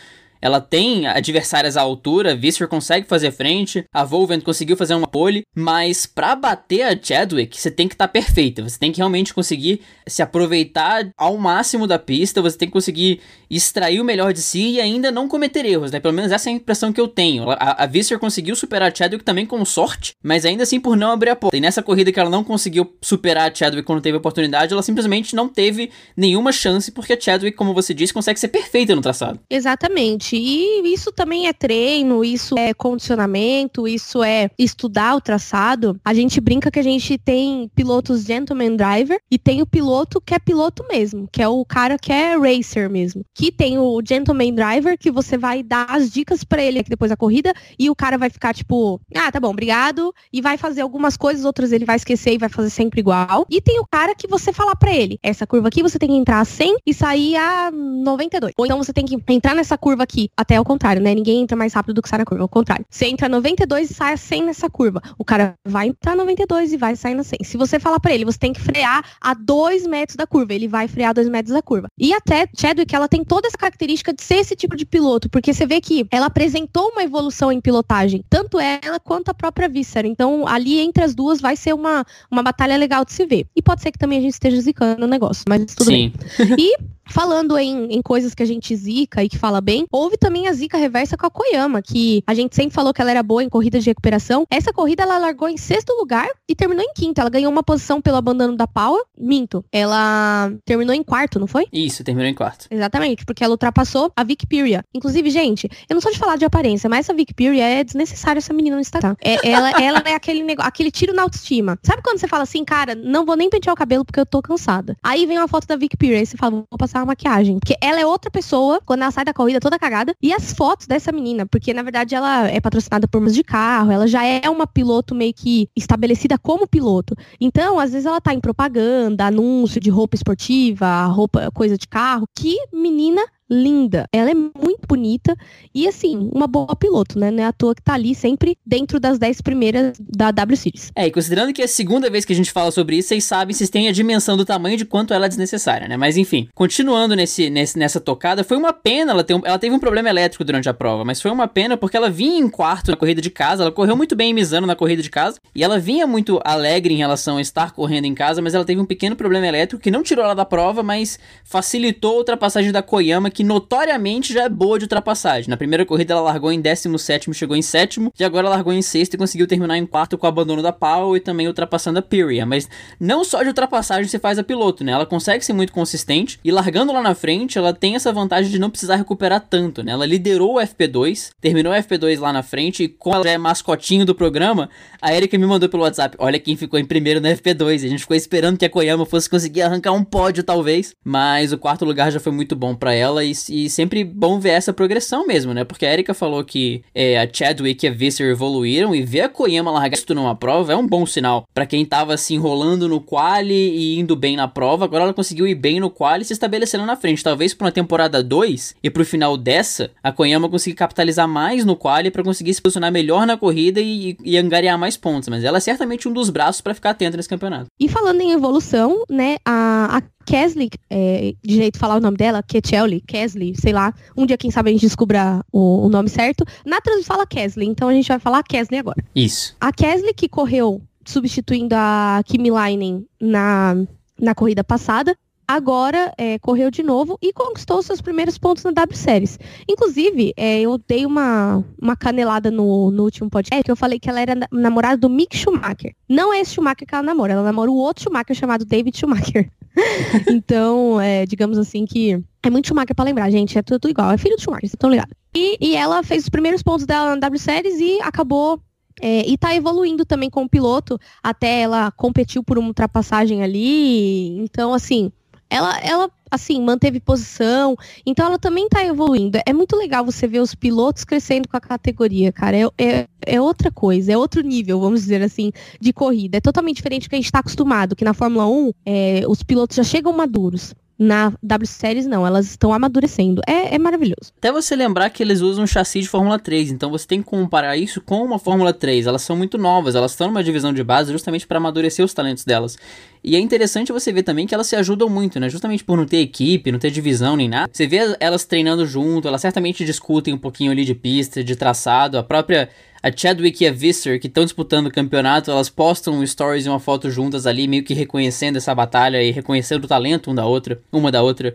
Ela 0.45 0.61
tem 0.61 1.07
adversárias 1.07 1.75
à 1.75 1.81
altura, 1.81 2.35
Visser 2.35 2.67
consegue 2.67 3.07
fazer 3.07 3.31
frente, 3.31 3.83
a 3.91 4.03
Volvent 4.03 4.43
conseguiu 4.43 4.77
fazer 4.77 4.93
uma 4.93 5.07
pole, 5.07 5.41
mas 5.55 6.05
para 6.05 6.35
bater 6.35 6.83
a 6.83 6.95
Chadwick, 6.95 7.59
você 7.59 7.71
tem 7.71 7.87
que 7.87 7.95
estar 7.95 8.07
tá 8.07 8.11
perfeita, 8.13 8.61
você 8.61 8.77
tem 8.77 8.91
que 8.91 8.99
realmente 8.99 9.33
conseguir 9.33 9.81
se 10.05 10.21
aproveitar 10.21 11.09
ao 11.17 11.35
máximo 11.35 11.87
da 11.87 11.97
pista, 11.97 12.43
você 12.43 12.55
tem 12.59 12.67
que 12.67 12.73
conseguir 12.73 13.21
extrair 13.49 13.99
o 13.99 14.03
melhor 14.03 14.33
de 14.33 14.39
si 14.39 14.73
e 14.73 14.79
ainda 14.79 15.11
não 15.11 15.27
cometer 15.27 15.65
erros, 15.65 15.89
né? 15.89 15.99
Pelo 15.99 16.13
menos 16.13 16.31
essa 16.31 16.47
é 16.47 16.53
a 16.53 16.55
impressão 16.55 16.93
que 16.93 17.01
eu 17.01 17.07
tenho. 17.07 17.49
A, 17.49 17.83
a 17.83 17.85
Visser 17.87 18.19
conseguiu 18.19 18.55
superar 18.55 18.91
a 18.91 18.95
Chadwick 18.95 19.23
também 19.23 19.47
com 19.47 19.65
sorte, 19.65 20.13
mas 20.21 20.45
ainda 20.45 20.61
assim 20.61 20.79
por 20.79 20.95
não 20.95 21.09
abrir 21.09 21.31
a 21.31 21.35
porta. 21.35 21.57
E 21.57 21.59
nessa 21.59 21.81
corrida 21.81 22.11
que 22.11 22.19
ela 22.19 22.29
não 22.29 22.43
conseguiu 22.43 22.95
superar 23.01 23.51
a 23.51 23.55
Chadwick 23.55 23.87
quando 23.87 23.99
teve 23.99 24.15
a 24.15 24.19
oportunidade, 24.19 24.73
ela 24.73 24.83
simplesmente 24.83 25.35
não 25.35 25.49
teve 25.49 25.89
nenhuma 26.15 26.51
chance, 26.51 26.91
porque 26.91 27.13
a 27.13 27.19
Chadwick, 27.19 27.57
como 27.57 27.73
você 27.73 27.95
disse, 27.95 28.13
consegue 28.13 28.39
ser 28.39 28.49
perfeita 28.49 28.95
no 28.95 29.01
traçado. 29.01 29.39
Exatamente. 29.49 30.34
E 30.37 30.93
isso 30.93 31.11
também 31.11 31.47
é 31.47 31.53
treino, 31.53 32.23
isso 32.23 32.57
é 32.57 32.73
condicionamento, 32.73 33.87
isso 33.87 34.23
é 34.23 34.49
estudar 34.57 35.15
o 35.15 35.21
traçado. 35.21 35.99
A 36.03 36.13
gente 36.13 36.41
brinca 36.41 36.69
que 36.69 36.79
a 36.79 36.83
gente 36.83 37.17
tem 37.17 37.69
pilotos 37.75 38.23
gentleman 38.23 38.75
driver 38.75 39.19
e 39.31 39.37
tem 39.37 39.61
o 39.61 39.65
piloto 39.65 40.19
que 40.19 40.33
é 40.33 40.39
piloto 40.39 40.85
mesmo, 40.89 41.27
que 41.31 41.41
é 41.41 41.47
o 41.47 41.63
cara 41.63 41.97
que 41.97 42.11
é 42.11 42.35
racer 42.35 42.89
mesmo. 42.89 43.23
Que 43.33 43.51
tem 43.51 43.77
o 43.77 44.01
gentleman 44.05 44.53
driver 44.53 44.97
que 44.97 45.11
você 45.11 45.37
vai 45.37 45.63
dar 45.63 45.85
as 45.89 46.11
dicas 46.11 46.43
para 46.43 46.61
ele 46.61 46.79
aqui 46.79 46.89
depois 46.89 47.09
da 47.09 47.17
corrida 47.17 47.53
e 47.79 47.89
o 47.89 47.95
cara 47.95 48.17
vai 48.17 48.29
ficar 48.29 48.53
tipo, 48.53 48.99
ah, 49.15 49.31
tá 49.31 49.39
bom, 49.39 49.49
obrigado, 49.49 50.13
e 50.31 50.41
vai 50.41 50.57
fazer 50.57 50.81
algumas 50.81 51.15
coisas, 51.15 51.45
outras 51.45 51.71
ele 51.71 51.85
vai 51.85 51.95
esquecer 51.95 52.33
e 52.33 52.37
vai 52.37 52.49
fazer 52.49 52.69
sempre 52.69 52.99
igual. 52.99 53.45
E 53.49 53.61
tem 53.61 53.79
o 53.79 53.85
cara 53.85 54.13
que 54.15 54.27
você 54.27 54.51
falar 54.51 54.75
para 54.75 54.93
ele, 54.93 55.19
essa 55.23 55.47
curva 55.47 55.67
aqui 55.67 55.81
você 55.81 55.97
tem 55.97 56.09
que 56.09 56.15
entrar 56.15 56.39
a 56.39 56.45
100 56.45 56.77
e 56.85 56.93
sair 56.93 57.35
a 57.37 57.71
92. 57.71 58.53
Ou 58.57 58.65
então 58.65 58.77
você 58.77 58.93
tem 58.93 59.05
que 59.05 59.17
entrar 59.29 59.55
nessa 59.55 59.77
curva 59.77 60.03
aqui 60.03 60.14
até 60.35 60.55
ao 60.55 60.65
contrário, 60.65 61.01
né? 61.01 61.13
Ninguém 61.13 61.41
entra 61.41 61.55
mais 61.55 61.73
rápido 61.73 61.95
do 61.95 62.01
que 62.01 62.09
sai 62.09 62.19
na 62.19 62.25
curva, 62.25 62.43
ao 62.43 62.49
contrário. 62.49 62.85
Você 62.89 63.05
entra 63.05 63.29
92 63.29 63.91
e 63.91 63.93
sai 63.93 64.13
a 64.13 64.17
100 64.17 64.43
nessa 64.43 64.69
curva. 64.69 65.01
O 65.17 65.25
cara 65.25 65.55
vai 65.65 65.87
entrar 65.87 66.15
92 66.15 66.73
e 66.73 66.77
vai 66.77 66.95
sair 66.95 67.15
na 67.15 67.23
100. 67.23 67.39
Se 67.43 67.57
você 67.57 67.79
falar 67.79 67.99
para 67.99 68.13
ele, 68.13 68.25
você 68.25 68.37
tem 68.37 68.53
que 68.53 68.61
frear 68.61 69.03
a 69.21 69.33
2 69.33 69.85
metros 69.87 70.15
da 70.15 70.25
curva, 70.25 70.53
ele 70.53 70.67
vai 70.67 70.87
frear 70.87 71.09
a 71.11 71.13
2 71.13 71.29
metros 71.29 71.53
da 71.53 71.61
curva. 71.61 71.87
E 71.97 72.13
até 72.13 72.47
Chadwick, 72.57 72.93
ela 72.95 73.07
tem 73.07 73.23
toda 73.23 73.47
essa 73.47 73.57
característica 73.57 74.13
de 74.13 74.23
ser 74.23 74.35
esse 74.35 74.55
tipo 74.55 74.75
de 74.75 74.85
piloto, 74.85 75.29
porque 75.29 75.53
você 75.53 75.65
vê 75.65 75.81
que 75.81 76.05
ela 76.11 76.27
apresentou 76.27 76.89
uma 76.89 77.03
evolução 77.03 77.51
em 77.51 77.61
pilotagem, 77.61 78.23
tanto 78.29 78.59
ela 78.59 78.99
quanto 78.99 79.29
a 79.29 79.33
própria 79.33 79.67
Visser. 79.67 80.05
Então, 80.05 80.47
ali 80.47 80.79
entre 80.79 81.03
as 81.03 81.15
duas 81.15 81.41
vai 81.41 81.55
ser 81.55 81.73
uma, 81.73 82.05
uma 82.29 82.43
batalha 82.43 82.77
legal 82.77 83.03
de 83.05 83.13
se 83.13 83.25
ver. 83.25 83.45
E 83.55 83.61
pode 83.61 83.81
ser 83.81 83.91
que 83.91 83.99
também 83.99 84.19
a 84.19 84.21
gente 84.21 84.33
esteja 84.33 84.59
zicando 84.61 85.05
o 85.05 85.07
negócio, 85.07 85.43
mas 85.47 85.65
tudo 85.73 85.87
Sim. 85.87 86.13
bem. 86.37 86.55
E 86.57 86.77
Falando 87.07 87.57
em, 87.57 87.85
em, 87.91 88.01
coisas 88.01 88.33
que 88.33 88.41
a 88.41 88.45
gente 88.45 88.75
zica 88.75 89.23
e 89.23 89.29
que 89.29 89.37
fala 89.37 89.61
bem, 89.61 89.85
houve 90.05 90.17
também 90.17 90.47
a 90.47 90.53
zica 90.53 90.77
reversa 90.77 91.17
com 91.17 91.25
a 91.25 91.29
Koyama, 91.29 91.81
que 91.81 92.23
a 92.25 92.33
gente 92.33 92.55
sempre 92.55 92.73
falou 92.73 92.93
que 92.93 93.01
ela 93.01 93.11
era 93.11 93.21
boa 93.21 93.43
em 93.43 93.49
corridas 93.49 93.83
de 93.83 93.89
recuperação. 93.89 94.45
Essa 94.49 94.73
corrida 94.73 95.03
ela 95.03 95.17
largou 95.17 95.47
em 95.47 95.57
sexto 95.57 95.91
lugar 95.93 96.27
e 96.47 96.55
terminou 96.55 96.83
em 96.83 96.93
quinto. 96.93 97.21
Ela 97.21 97.29
ganhou 97.29 97.51
uma 97.51 97.63
posição 97.63 98.01
pelo 98.01 98.17
abandono 98.17 98.55
da 98.55 98.67
Power. 98.67 99.01
Minto. 99.17 99.63
Ela 99.71 100.51
terminou 100.65 100.95
em 100.95 101.03
quarto, 101.03 101.39
não 101.39 101.47
foi? 101.47 101.67
Isso, 101.71 102.03
terminou 102.03 102.29
em 102.29 102.33
quarto. 102.33 102.67
Exatamente, 102.71 103.25
porque 103.25 103.43
ela 103.43 103.53
ultrapassou 103.53 104.11
a 104.15 104.23
Vic 104.23 104.47
Piria. 104.47 104.83
Inclusive, 104.93 105.29
gente, 105.29 105.69
eu 105.87 105.93
não 105.93 106.01
sou 106.01 106.11
de 106.11 106.17
falar 106.17 106.37
de 106.37 106.45
aparência, 106.45 106.89
mas 106.89 107.01
essa 107.01 107.13
Vic 107.13 107.33
Piria 107.33 107.65
é 107.65 107.83
desnecessária 107.83 108.39
essa 108.39 108.53
menina 108.53 108.75
no 108.75 108.81
Instagram. 108.81 109.15
É, 109.23 109.47
ela, 109.47 109.69
ela 109.81 110.03
é 110.05 110.15
aquele 110.15 110.43
negócio, 110.43 110.67
aquele 110.67 110.91
tiro 110.91 111.13
na 111.13 111.23
autoestima. 111.23 111.77
Sabe 111.83 112.01
quando 112.01 112.19
você 112.19 112.27
fala 112.27 112.43
assim, 112.43 112.63
cara, 112.65 112.95
não 112.95 113.25
vou 113.25 113.35
nem 113.35 113.49
pentear 113.49 113.73
o 113.73 113.77
cabelo 113.77 114.03
porque 114.03 114.19
eu 114.19 114.25
tô 114.25 114.41
cansada. 114.41 114.97
Aí 115.03 115.25
vem 115.25 115.37
uma 115.37 115.47
foto 115.47 115.67
da 115.67 115.75
Vic 115.75 115.95
Piria 115.97 116.21
e 116.21 116.25
você 116.25 116.37
fala, 116.37 116.51
vou 116.51 116.77
passar 116.77 116.95
passar 116.95 116.99
uma 116.99 117.07
maquiagem. 117.07 117.59
Porque 117.59 117.75
ela 117.81 117.99
é 117.99 118.05
outra 118.05 118.31
pessoa 118.31 118.79
quando 118.85 119.01
ela 119.01 119.11
sai 119.11 119.25
da 119.25 119.33
corrida 119.33 119.59
toda 119.59 119.77
cagada. 119.77 119.94
E 120.21 120.33
as 120.33 120.53
fotos 120.53 120.87
dessa 120.87 121.11
menina, 121.11 121.45
porque 121.45 121.73
na 121.73 121.83
verdade 121.83 122.15
ela 122.15 122.47
é 122.47 122.59
patrocinada 122.59 123.07
por 123.07 123.25
de 123.25 123.43
carro, 123.43 123.91
ela 123.91 124.07
já 124.07 124.23
é 124.23 124.49
uma 124.49 124.67
piloto 124.67 125.15
meio 125.15 125.33
que 125.33 125.69
estabelecida 125.75 126.37
como 126.37 126.67
piloto. 126.67 127.15
Então, 127.39 127.79
às 127.79 127.91
vezes 127.91 128.05
ela 128.05 128.21
tá 128.21 128.33
em 128.33 128.39
propaganda, 128.39 129.25
anúncio 129.25 129.79
de 129.79 129.89
roupa 129.89 130.15
esportiva, 130.15 131.05
roupa, 131.05 131.49
coisa 131.51 131.77
de 131.77 131.87
carro. 131.87 132.27
Que 132.35 132.55
menina 132.73 133.21
linda. 133.49 134.07
Ela 134.11 134.31
é 134.31 134.33
muito 134.33 134.87
bonita 134.87 135.35
e, 135.73 135.87
assim, 135.87 136.29
uma 136.33 136.47
boa 136.47 136.75
piloto, 136.75 137.19
né? 137.19 137.31
Não 137.31 137.43
é 137.43 137.47
à 137.47 137.53
toa 137.53 137.75
que 137.75 137.81
tá 137.81 137.93
ali 137.93 138.15
sempre 138.15 138.57
dentro 138.65 138.99
das 138.99 139.19
10 139.19 139.41
primeiras 139.41 139.97
da 139.99 140.31
W 140.31 140.57
Series. 140.57 140.91
É, 140.95 141.07
e 141.07 141.11
considerando 141.11 141.53
que 141.53 141.61
é 141.61 141.65
a 141.65 141.67
segunda 141.67 142.09
vez 142.09 142.25
que 142.25 142.33
a 142.33 142.35
gente 142.35 142.51
fala 142.51 142.71
sobre 142.71 142.97
isso, 142.97 143.09
vocês 143.09 143.23
sabem, 143.23 143.53
vocês 143.53 143.69
têm 143.69 143.87
a 143.87 143.91
dimensão 143.91 144.35
do 144.35 144.45
tamanho 144.45 144.77
de 144.77 144.85
quanto 144.85 145.13
ela 145.13 145.25
é 145.25 145.29
desnecessária, 145.29 145.87
né? 145.87 145.97
Mas 145.97 146.17
enfim, 146.17 146.47
continuando 146.53 147.15
nesse, 147.15 147.49
nesse, 147.49 147.77
nessa 147.77 147.99
tocada, 147.99 148.43
foi 148.43 148.57
uma 148.57 148.73
pena 148.73 149.11
ela 149.11 149.23
ter 149.23 149.33
um, 149.33 149.41
ela 149.43 149.59
teve 149.59 149.75
um 149.75 149.79
problema 149.79 150.09
elétrico 150.09 150.43
durante 150.43 150.69
a 150.69 150.73
prova, 150.73 151.03
mas 151.03 151.21
foi 151.21 151.31
uma 151.31 151.47
pena 151.47 151.77
porque 151.77 151.97
ela 151.97 152.09
vinha 152.09 152.39
em 152.39 152.49
quarto 152.49 152.91
na 152.91 152.97
corrida 152.97 153.21
de 153.21 153.29
casa, 153.29 153.63
ela 153.63 153.71
correu 153.71 153.95
muito 153.95 154.15
bem 154.15 154.31
em 154.31 154.33
Misano 154.33 154.65
na 154.65 154.75
corrida 154.75 155.01
de 155.01 155.09
casa, 155.09 155.39
e 155.53 155.63
ela 155.63 155.79
vinha 155.79 156.07
muito 156.07 156.39
alegre 156.43 156.93
em 156.93 156.97
relação 156.97 157.37
a 157.37 157.41
estar 157.41 157.71
correndo 157.71 158.05
em 158.05 158.13
casa, 158.13 158.41
mas 158.41 158.53
ela 158.53 158.65
teve 158.65 158.81
um 158.81 158.85
pequeno 158.85 159.15
problema 159.15 159.47
elétrico 159.47 159.81
que 159.81 159.91
não 159.91 160.03
tirou 160.03 160.23
ela 160.23 160.33
da 160.33 160.45
prova, 160.45 160.81
mas 160.81 161.19
facilitou 161.43 162.15
a 162.15 162.17
ultrapassagem 162.17 162.71
da 162.71 162.81
Koyama, 162.81 163.29
que 163.35 163.43
notoriamente 163.43 164.33
já 164.33 164.43
é 164.43 164.49
boa 164.49 164.79
de 164.79 164.85
ultrapassagem. 164.85 165.49
Na 165.49 165.57
primeira 165.57 165.85
corrida 165.85 166.13
ela 166.13 166.21
largou 166.21 166.51
em 166.51 166.61
17 166.61 167.33
chegou 167.33 167.55
em 167.55 167.61
sétimo, 167.61 168.13
e 168.17 168.23
agora 168.23 168.47
largou 168.47 168.71
em 168.71 168.81
sexto 168.81 169.15
e 169.15 169.17
conseguiu 169.17 169.45
terminar 169.45 169.77
em 169.77 169.85
quarto 169.85 170.17
com 170.17 170.25
o 170.25 170.29
abandono 170.29 170.61
da 170.61 170.71
Powell 170.71 171.17
e 171.17 171.19
também 171.19 171.47
ultrapassando 171.47 171.99
a 171.99 172.01
Pyria. 172.01 172.45
Mas 172.45 172.69
não 172.99 173.23
só 173.25 173.41
de 173.43 173.49
ultrapassagem 173.49 174.07
se 174.07 174.17
faz 174.17 174.39
a 174.39 174.43
piloto, 174.43 174.83
né? 174.83 174.93
Ela 174.93 175.05
consegue 175.05 175.43
ser 175.43 175.51
muito 175.51 175.73
consistente 175.73 176.39
e 176.43 176.51
largando 176.51 176.93
lá 176.93 177.01
na 177.01 177.13
frente, 177.13 177.57
ela 177.57 177.73
tem 177.73 177.95
essa 177.95 178.13
vantagem 178.13 178.49
de 178.49 178.57
não 178.57 178.69
precisar 178.69 178.95
recuperar 178.95 179.41
tanto, 179.41 179.83
né? 179.83 179.91
Ela 179.91 180.05
liderou 180.05 180.55
o 180.55 180.59
FP2, 180.59 181.31
terminou 181.41 181.73
o 181.73 181.75
FP2 181.75 182.19
lá 182.19 182.31
na 182.31 182.41
frente 182.41 182.83
e 182.83 182.87
como 182.87 183.15
ela 183.17 183.29
é 183.29 183.37
mascotinho 183.37 184.05
do 184.05 184.15
programa, 184.15 184.69
a 185.01 185.13
Erika 185.13 185.37
me 185.37 185.45
mandou 185.45 185.67
pelo 185.67 185.83
WhatsApp, 185.83 186.15
olha 186.19 186.39
quem 186.39 186.55
ficou 186.55 186.79
em 186.79 186.85
primeiro 186.85 187.19
no 187.19 187.27
FP2. 187.27 187.75
A 187.85 187.89
gente 187.89 187.99
ficou 187.99 188.15
esperando 188.15 188.57
que 188.57 188.65
a 188.65 188.69
Koyama 188.69 189.05
fosse 189.05 189.29
conseguir 189.29 189.61
arrancar 189.61 189.91
um 189.91 190.03
pódio 190.03 190.43
talvez, 190.43 190.93
mas 191.03 191.51
o 191.51 191.57
quarto 191.57 191.83
lugar 191.83 192.11
já 192.11 192.19
foi 192.19 192.31
muito 192.31 192.55
bom 192.55 192.73
para 192.73 192.93
ela 192.93 193.24
e, 193.25 193.65
e, 193.65 193.69
sempre 193.69 194.03
bom 194.03 194.39
ver 194.39 194.49
essa 194.49 194.71
progressão 194.71 195.25
mesmo, 195.25 195.53
né? 195.53 195.63
Porque 195.63 195.85
a 195.85 195.91
Erika 195.91 196.13
falou 196.13 196.43
que 196.43 196.83
é, 196.93 197.19
a 197.19 197.27
Chadwick 197.31 197.85
e 197.85 197.89
a 197.89 197.91
Visser 197.91 198.29
evoluíram 198.29 198.95
e 198.95 199.01
ver 199.01 199.21
a 199.21 199.29
Koyama 199.29 199.71
largar 199.71 199.95
isso 199.95 200.13
numa 200.13 200.35
prova 200.35 200.73
é 200.73 200.75
um 200.75 200.85
bom 200.85 201.05
sinal 201.05 201.45
para 201.53 201.65
quem 201.65 201.85
tava 201.85 202.17
se 202.17 202.33
enrolando 202.33 202.87
no 202.87 202.99
quali 202.99 203.53
e 203.53 203.99
indo 203.99 204.15
bem 204.15 204.35
na 204.35 204.47
prova. 204.47 204.85
Agora 204.85 205.03
ela 205.03 205.13
conseguiu 205.13 205.47
ir 205.47 205.55
bem 205.55 205.79
no 205.79 205.89
quali 205.89 206.23
e 206.23 206.25
se 206.25 206.33
estabelecendo 206.33 206.85
na 206.85 206.95
frente. 206.95 207.23
Talvez 207.23 207.53
para 207.53 207.65
uma 207.65 207.71
temporada 207.71 208.21
2 208.21 208.75
e 208.83 208.89
pro 208.89 209.05
final 209.05 209.37
dessa, 209.37 209.91
a 210.03 210.11
Koyama 210.11 210.49
conseguir 210.49 210.75
capitalizar 210.75 211.27
mais 211.27 211.65
no 211.65 211.75
quali 211.75 212.11
para 212.11 212.23
conseguir 212.23 212.53
se 212.53 212.61
posicionar 212.61 212.91
melhor 212.91 213.25
na 213.25 213.37
corrida 213.37 213.81
e, 213.81 214.17
e 214.23 214.37
angariar 214.37 214.77
mais 214.77 214.97
pontos. 214.97 215.29
Mas 215.29 215.43
ela 215.43 215.57
é 215.57 215.61
certamente 215.61 216.07
um 216.07 216.13
dos 216.13 216.29
braços 216.29 216.61
para 216.61 216.73
ficar 216.73 216.91
atenta 216.91 217.17
nesse 217.17 217.29
campeonato. 217.29 217.67
E 217.79 217.87
falando 217.87 218.21
em 218.21 218.31
evolução, 218.31 219.03
né, 219.09 219.37
a, 219.45 219.97
a 219.97 220.01
Kesley, 220.25 220.69
é, 220.89 221.33
de 221.43 221.71
falar 221.75 221.97
o 221.97 222.01
nome 222.01 222.17
dela, 222.17 222.41
Ketchelly, 222.41 223.01
Kesley, 223.01 223.55
sei 223.55 223.71
lá. 223.71 223.93
Um 224.17 224.25
dia, 224.25 224.37
quem 224.37 224.51
sabe, 224.51 224.69
a 224.69 224.73
gente 224.73 224.81
descubra 224.81 225.43
o, 225.51 225.85
o 225.85 225.89
nome 225.89 226.09
certo. 226.09 226.43
Na 226.65 226.81
trans 226.81 227.05
fala 227.05 227.25
Kesley, 227.25 227.67
então 227.67 227.87
a 227.87 227.93
gente 227.93 228.07
vai 228.07 228.19
falar 228.19 228.43
Kesley 228.43 228.79
agora. 228.79 229.03
Isso. 229.15 229.55
A 229.59 229.71
Kesley 229.71 230.13
que 230.13 230.27
correu 230.27 230.81
substituindo 231.05 231.75
a 231.75 232.21
Kimi 232.25 232.49
Leinen 232.51 233.05
na, 233.21 233.75
na 234.19 234.33
corrida 234.33 234.63
passada, 234.63 235.15
agora 235.47 236.13
é, 236.17 236.39
correu 236.39 236.71
de 236.71 236.81
novo 236.83 237.17
e 237.21 237.31
conquistou 237.33 237.81
seus 237.81 238.01
primeiros 238.01 238.37
pontos 238.37 238.63
na 238.63 238.71
W 238.71 238.97
Series. 238.97 239.39
Inclusive, 239.69 240.33
é, 240.35 240.61
eu 240.61 240.77
dei 240.77 241.05
uma, 241.05 241.63
uma 241.81 241.95
canelada 241.95 242.49
no, 242.49 242.91
no 242.91 243.03
último 243.03 243.29
podcast, 243.29 243.63
que 243.63 243.71
eu 243.71 243.75
falei 243.75 243.99
que 243.99 244.09
ela 244.09 244.21
era 244.21 244.33
namorada 244.51 244.97
do 244.97 245.09
Mick 245.09 245.35
Schumacher. 245.35 245.95
Não 246.07 246.33
é 246.33 246.41
esse 246.41 246.53
Schumacher 246.53 246.87
que 246.87 246.95
ela 246.95 247.03
namora, 247.03 247.33
ela 247.33 247.43
namora 247.43 247.71
o 247.71 247.75
outro 247.75 248.03
Schumacher 248.03 248.35
chamado 248.35 248.65
David 248.65 248.97
Schumacher. 248.97 249.49
então, 250.29 250.99
é, 251.01 251.25
digamos 251.25 251.57
assim 251.57 251.85
que 251.85 252.21
é 252.43 252.49
muito 252.49 252.67
Schumacher 252.67 252.95
pra 252.95 253.05
lembrar, 253.05 253.29
gente. 253.29 253.57
É 253.57 253.61
tudo, 253.61 253.79
tudo 253.79 253.91
igual. 253.91 254.11
É 254.11 254.17
filho 254.17 254.35
do 254.35 254.41
Schumacher, 254.41 254.61
vocês 254.61 254.73
estão 254.73 254.89
ligados. 254.89 255.13
E, 255.35 255.57
e 255.59 255.75
ela 255.75 256.01
fez 256.03 256.23
os 256.23 256.29
primeiros 256.29 256.63
pontos 256.63 256.85
dela 256.85 257.11
na 257.11 257.15
W 257.17 257.39
Series 257.39 257.79
e 257.79 257.99
acabou 258.01 258.61
é, 259.01 259.27
e 259.27 259.37
tá 259.37 259.53
evoluindo 259.53 260.05
também 260.05 260.29
como 260.29 260.49
piloto, 260.49 260.97
até 261.21 261.61
ela 261.61 261.91
competiu 261.91 262.43
por 262.43 262.57
uma 262.57 262.69
ultrapassagem 262.69 263.43
ali. 263.43 264.37
Então, 264.39 264.73
assim, 264.73 265.11
ela, 265.49 265.79
ela 265.79 266.11
assim, 266.29 266.61
manteve 266.61 266.99
posição. 266.99 267.75
Então 268.05 268.25
ela 268.25 268.37
também 268.39 268.67
tá 268.67 268.83
evoluindo. 268.85 269.39
É 269.45 269.53
muito 269.53 269.75
legal 269.75 270.05
você 270.05 270.27
ver 270.27 270.39
os 270.39 270.53
pilotos 270.53 271.03
crescendo 271.03 271.47
com 271.47 271.57
a 271.57 271.61
categoria, 271.61 272.31
cara. 272.31 272.57
É, 272.57 272.67
é, 272.77 273.07
é 273.25 273.41
outra 273.41 273.71
coisa, 273.71 274.11
é 274.11 274.17
outro 274.17 274.41
nível, 274.41 274.79
vamos 274.79 275.01
dizer 275.01 275.21
assim, 275.21 275.51
de 275.79 275.93
corrida. 275.93 276.37
É 276.37 276.41
totalmente 276.41 276.77
diferente 276.77 277.07
do 277.07 277.09
que 277.09 277.15
a 277.15 277.17
gente 277.17 277.25
está 277.25 277.39
acostumado, 277.39 277.95
que 277.95 278.05
na 278.05 278.13
Fórmula 278.13 278.47
1 278.47 278.71
é, 278.85 279.21
os 279.27 279.43
pilotos 279.43 279.75
já 279.75 279.83
chegam 279.83 280.13
maduros. 280.13 280.73
Na 280.97 281.33
W 281.43 281.67
Series, 281.67 282.07
não, 282.07 282.25
elas 282.25 282.45
estão 282.45 282.71
amadurecendo. 282.71 283.41
É, 283.45 283.75
é, 283.75 283.77
maravilhoso. 283.77 284.31
Até 284.37 284.49
você 284.49 284.77
lembrar 284.77 285.09
que 285.09 285.21
eles 285.21 285.41
usam 285.41 285.67
chassi 285.67 285.99
de 285.99 286.07
Fórmula 286.07 286.39
3, 286.39 286.71
então 286.71 286.89
você 286.89 287.05
tem 287.05 287.21
que 287.21 287.29
comparar 287.29 287.75
isso 287.75 287.99
com 287.99 288.23
uma 288.23 288.39
Fórmula 288.39 288.71
3. 288.71 289.05
Elas 289.05 289.21
são 289.21 289.35
muito 289.35 289.57
novas, 289.57 289.93
elas 289.93 290.11
estão 290.11 290.27
numa 290.27 290.41
divisão 290.41 290.71
de 290.71 290.81
base 290.85 291.11
justamente 291.11 291.45
para 291.45 291.57
amadurecer 291.57 292.05
os 292.05 292.13
talentos 292.13 292.45
delas. 292.45 292.77
E 293.23 293.35
é 293.35 293.39
interessante 293.39 293.91
você 293.91 294.11
ver 294.11 294.23
também 294.23 294.45
que 294.45 294.53
elas 294.53 294.67
se 294.67 294.75
ajudam 294.75 295.09
muito, 295.09 295.39
né? 295.39 295.49
Justamente 295.49 295.83
por 295.83 295.97
não 295.97 296.05
ter 296.05 296.17
equipe, 296.17 296.71
não 296.71 296.79
ter 296.79 296.91
divisão 296.91 297.35
nem 297.35 297.49
nada. 297.49 297.69
Você 297.71 297.87
vê 297.87 298.15
elas 298.19 298.45
treinando 298.45 298.85
junto, 298.85 299.27
elas 299.27 299.41
certamente 299.41 299.83
discutem 299.83 300.33
um 300.33 300.37
pouquinho 300.37 300.71
ali 300.71 300.85
de 300.85 300.93
pista, 300.93 301.43
de 301.43 301.55
traçado. 301.55 302.17
A 302.17 302.23
própria 302.23 302.69
a 303.05 303.15
Chadwick 303.15 303.63
e 303.63 303.67
a 303.67 303.71
Visser, 303.71 304.19
que 304.19 304.25
estão 304.25 304.43
disputando 304.43 304.87
o 304.87 304.91
campeonato, 304.91 305.51
elas 305.51 305.69
postam 305.69 306.25
stories 306.25 306.65
e 306.65 306.69
uma 306.69 306.79
foto 306.79 307.11
juntas 307.11 307.45
ali, 307.45 307.67
meio 307.67 307.83
que 307.83 307.93
reconhecendo 307.93 308.55
essa 308.55 308.73
batalha 308.73 309.21
e 309.21 309.29
reconhecendo 309.29 309.83
o 309.85 309.87
talento 309.87 310.31
um 310.31 310.33
da 310.33 310.47
outra, 310.47 310.81
uma 310.91 311.11
da 311.11 311.21
outra. 311.21 311.53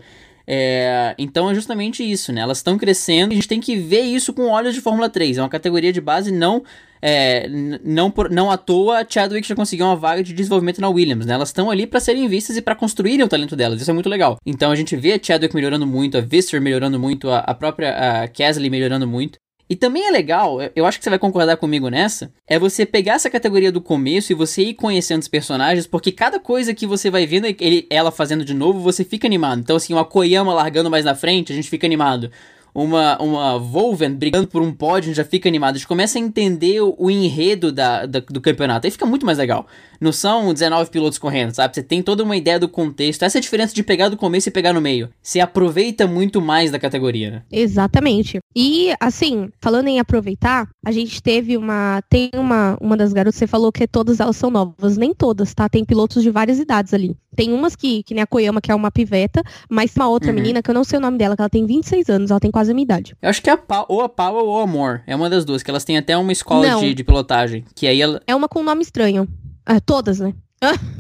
É, 0.53 1.15
então 1.17 1.49
é 1.49 1.55
justamente 1.55 2.03
isso, 2.03 2.33
né? 2.33 2.41
Elas 2.41 2.59
estão 2.59 2.77
crescendo 2.77 3.33
e 3.33 3.35
a 3.35 3.37
gente 3.37 3.47
tem 3.47 3.61
que 3.61 3.77
ver 3.77 4.01
isso 4.01 4.33
com 4.33 4.49
olhos 4.49 4.75
de 4.75 4.81
Fórmula 4.81 5.09
3. 5.09 5.39
É 5.39 5.43
uma 5.43 5.49
categoria 5.49 5.93
de 5.93 6.01
base 6.01 6.33
não 6.33 6.65
é, 7.01 7.49
não, 7.85 8.11
por, 8.11 8.29
não 8.29 8.51
à 8.51 8.57
toa 8.57 9.07
Chadwick 9.09 9.47
já 9.47 9.55
conseguiu 9.55 9.87
uma 9.87 9.95
vaga 9.95 10.25
de 10.25 10.35
desenvolvimento 10.35 10.81
na 10.81 10.89
Williams, 10.89 11.25
né? 11.25 11.35
Elas 11.35 11.51
estão 11.51 11.71
ali 11.71 11.87
para 11.87 12.01
serem 12.01 12.27
vistas 12.27 12.57
e 12.57 12.63
para 12.63 12.75
construírem 12.75 13.25
o 13.25 13.29
talento 13.29 13.55
delas. 13.55 13.81
Isso 13.81 13.93
é 13.93 13.95
muito 13.95 14.09
legal. 14.09 14.39
Então 14.45 14.73
a 14.73 14.75
gente 14.75 14.97
vê 14.97 15.13
a 15.13 15.21
Chadwick 15.23 15.55
melhorando 15.55 15.87
muito, 15.87 16.19
a 16.19 16.21
Visser 16.21 16.61
melhorando 16.61 16.99
muito, 16.99 17.31
a, 17.31 17.39
a 17.39 17.55
própria 17.55 18.27
Kesley 18.35 18.69
melhorando 18.69 19.07
muito. 19.07 19.39
E 19.71 19.77
também 19.77 20.05
é 20.05 20.11
legal, 20.11 20.59
eu 20.75 20.85
acho 20.85 20.99
que 20.99 21.05
você 21.05 21.11
vai 21.11 21.19
concordar 21.19 21.57
comigo 21.57 21.89
nessa, 21.89 22.33
é 22.45 22.59
você 22.59 22.85
pegar 22.85 23.15
essa 23.15 23.31
categoria 23.31 23.71
do 23.71 23.81
começo 23.81 24.33
e 24.33 24.35
você 24.35 24.63
ir 24.63 24.75
conhecendo 24.75 25.23
os 25.23 25.29
personagens, 25.29 25.87
porque 25.87 26.11
cada 26.11 26.41
coisa 26.41 26.75
que 26.75 26.89
você 26.89 27.09
vai 27.09 27.25
vendo 27.25 27.47
ele, 27.47 27.87
ela 27.89 28.11
fazendo 28.11 28.45
de 28.45 28.53
novo, 28.53 28.81
você 28.81 29.05
fica 29.05 29.29
animado. 29.29 29.61
Então, 29.61 29.77
assim, 29.77 29.93
uma 29.93 30.05
Koyama 30.05 30.53
largando 30.53 30.91
mais 30.91 31.05
na 31.05 31.15
frente, 31.15 31.53
a 31.53 31.55
gente 31.55 31.71
fica 31.71 31.87
animado 31.87 32.33
uma, 32.75 33.21
uma 33.21 33.59
Volven 33.59 34.13
brigando 34.13 34.47
por 34.49 34.63
um 34.63 34.73
pódio, 34.73 35.15
já 35.15 35.25
fica 35.25 35.49
animado. 35.49 35.75
A 35.75 35.79
gente 35.79 35.87
começa 35.87 36.19
a 36.19 36.21
entender 36.21 36.81
o, 36.81 36.95
o 36.99 37.11
enredo 37.11 37.73
da, 37.73 38.07
da, 38.07 38.21
do 38.21 38.41
campeonato. 38.41 38.87
Aí 38.87 38.91
fica 38.91 39.07
muito 39.07 39.27
mais 39.27 39.39
legal. 39.39 39.67
Não 40.01 40.13
são 40.13 40.53
19 40.53 40.91
pilotos 40.91 41.19
correndo, 41.19 41.53
sabe? 41.53 41.75
Você 41.75 41.83
tem 41.83 42.03
toda 42.03 42.25
uma 42.25 42.37
ideia 42.37 42.59
do 42.59 42.69
contexto. 42.69 43.23
Essa 43.23 43.39
é 43.39 43.41
a 43.41 43.43
diferença 43.43 43.75
de 43.75 43.83
pegar 43.83 44.09
do 44.09 44.17
começo 44.17 44.49
e 44.49 44.53
pegar 44.53 44.73
no 44.73 44.81
meio. 44.81 45.11
Você 45.23 45.41
aproveita 45.41 46.07
muito 46.07 46.41
mais 46.41 46.71
da 46.71 46.79
categoria, 46.79 47.31
né? 47.31 47.43
Exatamente. 47.51 48.39
E, 48.57 48.95
assim, 48.99 49.51
falando 49.61 49.89
em 49.89 50.01
aproveitar, 50.01 50.69
a 50.85 50.91
gente 50.91 51.23
teve 51.23 51.57
uma. 51.57 52.03
Tem 52.09 52.31
uma, 52.35 52.79
uma 52.81 52.97
das 52.97 53.13
garotas, 53.13 53.39
você 53.39 53.47
falou 53.47 53.71
que 53.71 53.87
todas 53.87 54.21
elas 54.21 54.37
são 54.37 54.51
novas. 54.51 54.97
Nem 54.97 55.13
todas, 55.13 55.53
tá? 55.53 55.69
Tem 55.69 55.85
pilotos 55.85 56.23
de 56.23 56.31
várias 56.31 56.59
idades 56.59 56.95
ali. 56.95 57.15
Tem 57.35 57.53
umas 57.53 57.77
que, 57.77 58.03
que 58.03 58.13
nem 58.13 58.23
a 58.23 58.27
Koyama, 58.27 58.61
que 58.61 58.73
é 58.73 58.75
uma 58.75 58.91
piveta, 58.91 59.43
mas 59.69 59.93
tem 59.93 60.03
uma 60.03 60.09
outra 60.09 60.31
uhum. 60.31 60.35
menina 60.35 60.63
que 60.63 60.71
eu 60.71 60.75
não 60.75 60.85
sei 60.85 60.99
o 60.99 61.03
nome 61.03 61.17
dela, 61.17 61.37
que 61.37 61.43
ela 61.43 61.49
tem 61.49 61.65
26 61.65 62.09
anos, 62.09 62.31
ela 62.31 62.41
tem 62.41 62.51
quase 62.51 62.73
a 62.73 62.75
minha 62.75 62.85
idade. 62.85 63.17
Eu 63.23 63.31
acho 63.31 63.41
que 63.41 63.49
é 63.49 63.53
a 63.53 63.57
pa 63.57 63.87
ou 63.89 64.01
a 64.01 64.09
Paula 64.09 64.43
ou 64.43 64.59
a 64.59 64.65
Amor. 64.65 65.03
É 65.07 65.15
uma 65.15 65.31
das 65.31 65.45
duas, 65.45 65.63
que 65.63 65.71
elas 65.71 65.85
têm 65.85 65.97
até 65.97 66.17
uma 66.17 66.33
escola 66.33 66.81
de, 66.81 66.95
de 66.95 67.05
pilotagem. 67.05 67.65
Que 67.75 67.87
aí 67.87 68.01
ela... 68.01 68.21
É 68.27 68.35
uma 68.35 68.49
com 68.49 68.61
um 68.61 68.65
nome 68.65 68.83
estranho. 68.83 69.29
Ah, 69.65 69.81
todas, 69.81 70.19
né? 70.19 70.35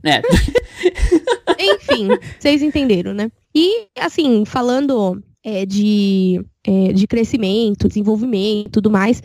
É. 0.02 0.22
Enfim, 1.60 2.08
vocês 2.38 2.62
entenderam, 2.62 3.12
né? 3.12 3.30
E, 3.54 3.88
assim, 3.98 4.44
falando 4.44 5.22
é, 5.44 5.66
de, 5.66 6.44
é, 6.64 6.92
de 6.92 7.06
crescimento, 7.06 7.88
desenvolvimento 7.88 8.68
e 8.68 8.70
tudo 8.70 8.90
mais, 8.90 9.22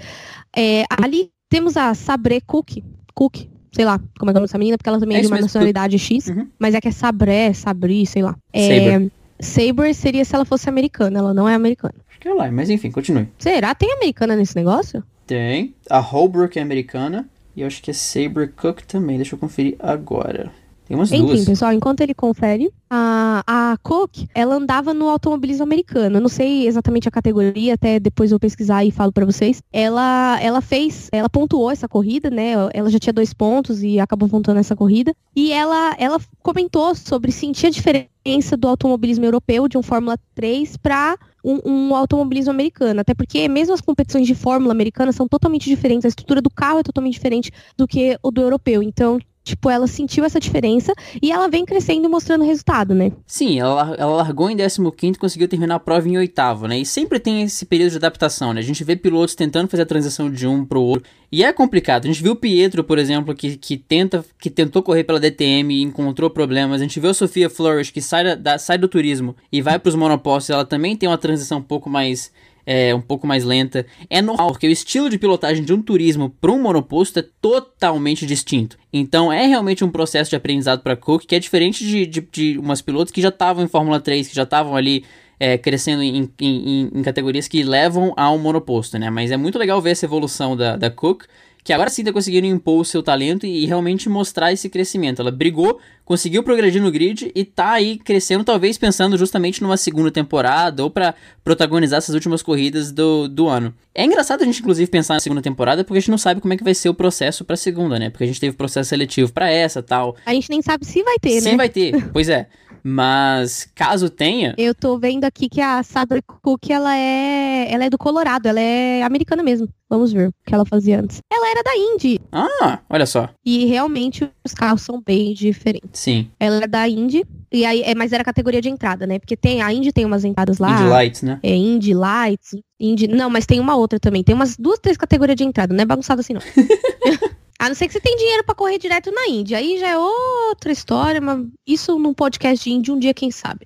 é, 0.56 0.84
ali 0.90 1.30
temos 1.50 1.78
a 1.78 1.94
Sabre 1.94 2.42
Cook, 2.42 2.84
Cook, 3.14 3.48
sei 3.76 3.84
lá 3.84 4.00
como 4.18 4.32
é 4.32 4.32
o 4.32 4.34
nome 4.34 4.46
dessa 4.48 4.58
menina, 4.58 4.78
porque 4.78 4.90
ela 4.90 5.00
também 5.00 5.18
é, 5.18 5.20
é 5.20 5.22
de 5.24 5.28
uma 5.28 5.42
nacionalidade 5.42 6.00
X, 6.00 6.28
uhum. 6.28 6.48
mas 6.58 6.74
é 6.74 6.80
que 6.80 6.88
é 6.88 6.92
Sabré, 6.92 7.52
Sabri, 7.52 8.06
sei 8.06 8.22
lá. 8.22 8.36
É, 8.54 8.62
Saber. 8.62 9.12
Saber 9.38 9.94
seria 9.94 10.24
se 10.24 10.34
ela 10.34 10.46
fosse 10.46 10.70
americana, 10.70 11.20
ela 11.20 11.34
não 11.34 11.48
é 11.48 11.54
americana. 11.54 11.94
Acho 12.10 12.20
que 12.22 12.28
é 12.30 12.34
lá, 12.34 12.50
mas 12.50 12.70
enfim, 12.70 12.90
continue. 12.90 13.28
Será? 13.38 13.76
Tem 13.76 13.92
americana 13.92 14.34
nesse 14.34 14.56
negócio? 14.56 15.04
Tem. 15.28 15.76
A 15.90 16.00
Holbrook 16.00 16.58
é 16.58 16.62
americana. 16.62 17.28
E 17.56 17.62
eu 17.62 17.68
acho 17.68 17.82
que 17.82 17.92
é 17.92 17.94
Saber 17.94 18.52
Cook 18.52 18.82
também. 18.82 19.18
Deixa 19.18 19.36
eu 19.36 19.40
conferir 19.40 19.76
agora. 19.80 20.52
Tem 20.86 20.96
umas 20.96 21.12
Enfim, 21.12 21.26
duas. 21.26 21.46
pessoal, 21.46 21.74
enquanto 21.74 22.02
ele 22.02 22.14
confere, 22.14 22.72
a, 22.90 23.44
a 23.48 23.78
Cook, 23.82 24.28
ela 24.36 24.56
andava 24.56 24.94
no 24.94 25.10
automobilismo 25.10 25.64
americano. 25.64 26.18
Eu 26.18 26.22
não 26.22 26.30
sei 26.30 26.68
exatamente 26.68 27.08
a 27.08 27.12
categoria, 27.12 27.74
até 27.74 28.00
depois 28.00 28.32
eu 28.32 28.40
pesquisar 28.40 28.86
e 28.86 28.92
falo 28.92 29.12
para 29.12 29.26
vocês. 29.26 29.64
Ela, 29.74 30.38
ela 30.40 30.62
fez, 30.62 31.10
ela 31.12 31.28
pontuou 31.28 31.72
essa 31.72 31.88
corrida, 31.88 32.30
né? 32.30 32.52
Ela 32.72 32.90
já 32.92 33.00
tinha 33.00 33.14
dois 33.14 33.34
pontos 33.34 33.82
e 33.82 34.00
acabou 34.00 34.30
pontuando 34.30 34.60
essa 34.60 34.76
corrida. 34.76 35.12
E 35.36 35.52
ela, 35.52 35.96
ela 35.98 36.20
comentou 36.44 36.94
sobre 36.94 37.32
sentir 37.32 37.68
a 37.68 37.72
diferença 37.72 38.56
do 38.56 38.68
automobilismo 38.68 39.26
europeu 39.26 39.68
de 39.68 39.80
um 39.80 39.84
Fórmula 39.84 40.20
3 40.36 40.78
para 40.78 41.18
um, 41.44 41.60
um, 41.66 41.96
automobilismo 41.96 42.52
americano. 42.52 43.02
Até 43.02 43.16
porque 43.16 43.50
mesmo 43.50 43.74
as 43.74 43.82
competições 43.82 44.28
de 44.28 44.36
Fórmula 44.36 44.72
americana 44.72 45.12
são 45.12 45.28
totalmente 45.28 45.68
diferentes. 45.68 46.06
A 46.06 46.10
estrutura 46.10 46.44
do 46.44 46.50
carro 46.50 46.80
é 46.80 46.84
totalmente 46.84 47.14
diferente 47.14 47.52
do 47.76 47.88
que 47.88 48.20
o 48.22 48.30
do 48.30 48.42
europeu. 48.42 48.84
Então, 48.84 49.20
tipo, 49.46 49.70
ela 49.70 49.86
sentiu 49.86 50.26
essa 50.26 50.40
diferença 50.40 50.92
e 51.22 51.32
ela 51.32 51.48
vem 51.48 51.64
crescendo 51.64 52.06
e 52.06 52.10
mostrando 52.10 52.44
resultado, 52.44 52.96
né? 52.96 53.12
Sim, 53.28 53.60
ela, 53.60 53.96
ela 53.98 54.16
largou 54.16 54.50
em 54.50 54.58
15 54.58 54.80
e 55.00 55.14
conseguiu 55.14 55.48
terminar 55.48 55.76
a 55.76 55.80
prova 55.80 56.10
em 56.10 56.18
oitavo, 56.18 56.68
né? 56.68 56.80
E 56.80 56.86
sempre 56.86 57.20
tem 57.20 57.44
esse 57.44 57.64
período 57.66 57.92
de 57.92 57.98
adaptação, 57.98 58.54
né? 58.54 58.60
A 58.60 58.64
gente 58.64 58.84
vê 58.84 58.96
pilotos 58.96 59.36
tentando 59.36 59.70
fazer 59.70 59.84
a 59.84 59.86
transição 59.86 60.32
de 60.32 60.48
um 60.48 60.66
pro 60.66 60.82
outro. 60.82 61.08
E 61.32 61.44
é 61.44 61.54
complicado. 61.54 62.06
A 62.06 62.08
gente 62.08 62.24
viu 62.24 62.32
o 62.32 62.36
Pietro, 62.36 62.84
por 62.84 62.98
exemplo, 62.98 63.36
que, 63.36 63.56
que, 63.56 63.78
tenta, 63.78 64.26
que 64.40 64.50
tentou 64.50 64.82
correr 64.82 65.04
pela 65.04 65.20
DTM 65.20 65.76
e 65.76 65.82
encontrou 65.84 66.30
problemas. 66.30 66.82
A 66.82 66.84
gente 66.84 67.00
viu 67.00 67.12
a 67.12 67.14
Sofia 67.14 67.50
Flores, 67.50 67.92
que 67.92 68.02
sai, 68.02 68.36
da, 68.36 68.58
sai 68.58 68.80
do 68.80 68.88
turismo 68.88 69.36
e 69.52 69.62
vai 69.62 69.78
para 69.78 69.90
os 69.90 69.96
monopostos. 69.96 70.50
Ela 70.50 70.66
também 70.66 70.96
tem 70.96 71.08
uma 71.08 71.18
transição 71.18 71.60
um 71.60 71.64
pouco 71.64 71.90
mais 71.90 72.32
é, 72.66 72.94
um 72.96 73.02
pouco 73.02 73.28
mais 73.28 73.44
lenta. 73.44 73.86
É 74.10 74.22
normal, 74.22 74.52
porque 74.52 74.68
o 74.68 74.72
estilo 74.72 75.10
de 75.10 75.18
pilotagem 75.18 75.64
de 75.64 75.74
um 75.74 75.82
turismo 75.82 76.30
para 76.30 76.52
um 76.52 76.62
monoposto 76.62 77.20
é 77.20 77.26
totalmente 77.42 78.26
distinto. 78.26 78.78
Então 78.92 79.32
é 79.32 79.46
realmente 79.46 79.84
um 79.84 79.90
processo 79.90 80.30
de 80.30 80.36
aprendizado 80.36 80.82
para 80.82 80.96
Cook 80.96 81.26
que 81.26 81.36
é 81.36 81.40
diferente 81.40 81.86
de, 81.86 82.06
de, 82.06 82.28
de 82.32 82.58
umas 82.58 82.82
pilotos 82.82 83.12
que 83.12 83.22
já 83.22 83.30
estavam 83.30 83.64
em 83.64 83.68
Fórmula 83.68 84.00
3, 84.00 84.28
que 84.28 84.36
já 84.36 84.44
estavam 84.44 84.76
ali 84.76 85.06
é, 85.40 85.58
crescendo 85.58 86.02
em, 86.02 86.30
em, 86.40 86.90
em, 86.94 87.04
categorias 87.04 87.48
que 87.48 87.62
levam 87.62 88.14
a 88.16 88.32
um 88.32 88.38
monoposto, 88.38 88.98
né? 88.98 89.10
Mas 89.10 89.32
é 89.32 89.38
muito 89.38 89.60
legal 89.60 89.82
ver 89.82 89.92
essa 89.92 90.06
evolução 90.06 90.56
da, 90.56 90.78
da 90.78 90.90
Cook 90.90 91.26
que 91.66 91.74
agora 91.74 91.90
sim 91.90 92.04
está 92.04 92.14
conseguindo 92.14 92.46
impor 92.46 92.80
o 92.80 92.86
seu 92.86 93.02
talento 93.02 93.44
e 93.44 93.66
realmente 93.66 94.08
mostrar 94.08 94.54
esse 94.54 94.70
crescimento. 94.70 95.20
Ela 95.20 95.32
brigou, 95.32 95.80
conseguiu 96.06 96.44
progredir 96.44 96.80
no 96.80 96.92
grid 96.92 97.32
e 97.34 97.44
tá 97.44 97.72
aí 97.72 97.98
crescendo, 97.98 98.44
talvez 98.44 98.78
pensando 98.78 99.18
justamente 99.18 99.64
numa 99.64 99.76
segunda 99.76 100.12
temporada 100.12 100.84
ou 100.84 100.92
para 100.92 101.16
protagonizar 101.44 101.98
essas 101.98 102.14
últimas 102.14 102.44
corridas 102.44 102.92
do, 102.92 103.28
do 103.28 103.48
ano. 103.48 103.74
É 103.96 104.06
engraçado 104.06 104.44
a 104.44 104.46
gente, 104.46 104.60
inclusive, 104.60 104.92
pensar 104.92 105.16
na 105.16 105.20
segunda 105.20 105.42
temporada 105.42 105.84
porque 105.84 105.98
a 105.98 106.02
gente 106.02 106.12
não 106.12 106.20
sabe 106.20 106.40
como 106.40 106.54
é 106.54 106.58
que 106.58 106.64
vai 106.64 106.76
ser 106.76 106.90
o 106.90 106.94
processo 106.94 107.44
pra 107.44 107.58
segunda, 107.58 107.98
né? 107.98 108.12
Porque 108.12 108.26
a 108.26 108.28
gente 108.28 108.40
teve 108.40 108.56
processo 108.56 108.90
seletivo 108.90 109.34
para 109.34 109.50
essa 109.50 109.82
tal. 109.82 110.16
A 110.24 110.36
gente 110.36 110.52
nem 110.52 110.62
sabe 110.62 110.86
se 110.86 111.02
vai 111.02 111.18
ter, 111.18 111.40
se 111.40 111.46
né? 111.46 111.50
Se 111.50 111.58
vai 111.58 111.70
ter, 111.70 112.12
pois 112.12 112.30
é. 112.30 112.48
Mas 112.88 113.68
caso 113.74 114.12
tenha. 114.12 114.54
Eu 114.60 114.76
tô 114.76 115.00
vendo 115.00 115.24
aqui 115.24 115.50
que 115.50 115.60
a 115.60 115.82
Sadler 115.82 116.22
Cook 116.22 116.70
ela 116.70 116.96
é, 116.96 117.66
ela 117.72 117.86
é 117.86 117.90
do 117.90 117.98
Colorado, 117.98 118.48
ela 118.48 118.60
é 118.62 119.02
americana 119.02 119.42
mesmo. 119.42 119.68
Vamos 119.90 120.14
ver 120.14 120.30
o 120.30 120.34
que 120.46 120.54
ela 120.54 120.66
fazia 120.68 121.00
antes. 121.00 121.20
Ela 121.34 121.50
era 121.50 121.64
da 121.64 121.76
Indy. 121.76 122.20
Ah, 122.32 122.80
olha 122.88 123.08
só. 123.08 123.28
E 123.44 123.66
realmente 123.66 124.30
os 124.46 124.54
carros 124.54 124.84
são 124.84 125.02
bem 125.04 125.34
diferentes. 125.34 126.00
Sim. 126.00 126.30
Ela 126.40 126.58
era 126.58 126.68
da 126.68 126.88
Indy. 126.88 127.26
E 127.52 127.66
aí, 127.66 127.82
é, 127.82 127.96
mas 127.96 128.14
era 128.14 128.24
categoria 128.24 128.62
de 128.62 128.70
entrada, 128.70 129.08
né? 129.08 129.18
Porque 129.18 129.36
tem 129.36 129.64
a 129.64 129.74
Indy 129.74 129.92
tem 129.92 130.06
umas 130.06 130.24
entradas 130.24 130.60
lá. 130.60 130.72
Indy 130.72 130.90
Lights, 130.90 131.22
né? 131.24 131.40
É 131.42 131.56
Indy 131.56 131.94
Lights, 131.96 132.56
Indy, 132.80 133.08
não, 133.08 133.32
mas 133.32 133.48
tem 133.48 133.60
uma 133.60 133.76
outra 133.76 134.00
também. 134.00 134.24
Tem 134.24 134.36
umas 134.36 134.56
duas, 134.58 134.78
três 134.78 134.96
categorias 134.96 135.36
de 135.36 135.44
entrada, 135.44 135.74
não 135.74 135.82
é 135.82 135.86
bagunçado 135.86 136.22
assim 136.22 136.34
não. 136.34 136.42
A 137.60 137.70
não 137.70 137.76
ser 137.76 137.88
que 137.88 137.94
você 137.94 138.02
tem 138.02 138.18
dinheiro 138.18 138.44
para 138.44 138.54
correr 138.54 138.78
direto 138.78 139.12
na 139.12 139.28
Índia. 139.28 139.58
Aí 139.58 139.80
já 139.80 139.90
é 139.90 139.98
outra 139.98 140.72
história, 140.72 141.22
mas 141.22 141.46
isso 141.66 141.98
num 141.98 142.14
podcast 142.14 142.64
de 142.64 142.76
Índia 142.76 142.94
um 142.94 143.00
dia, 143.00 143.14
quem 143.14 143.32
sabe. 143.32 143.66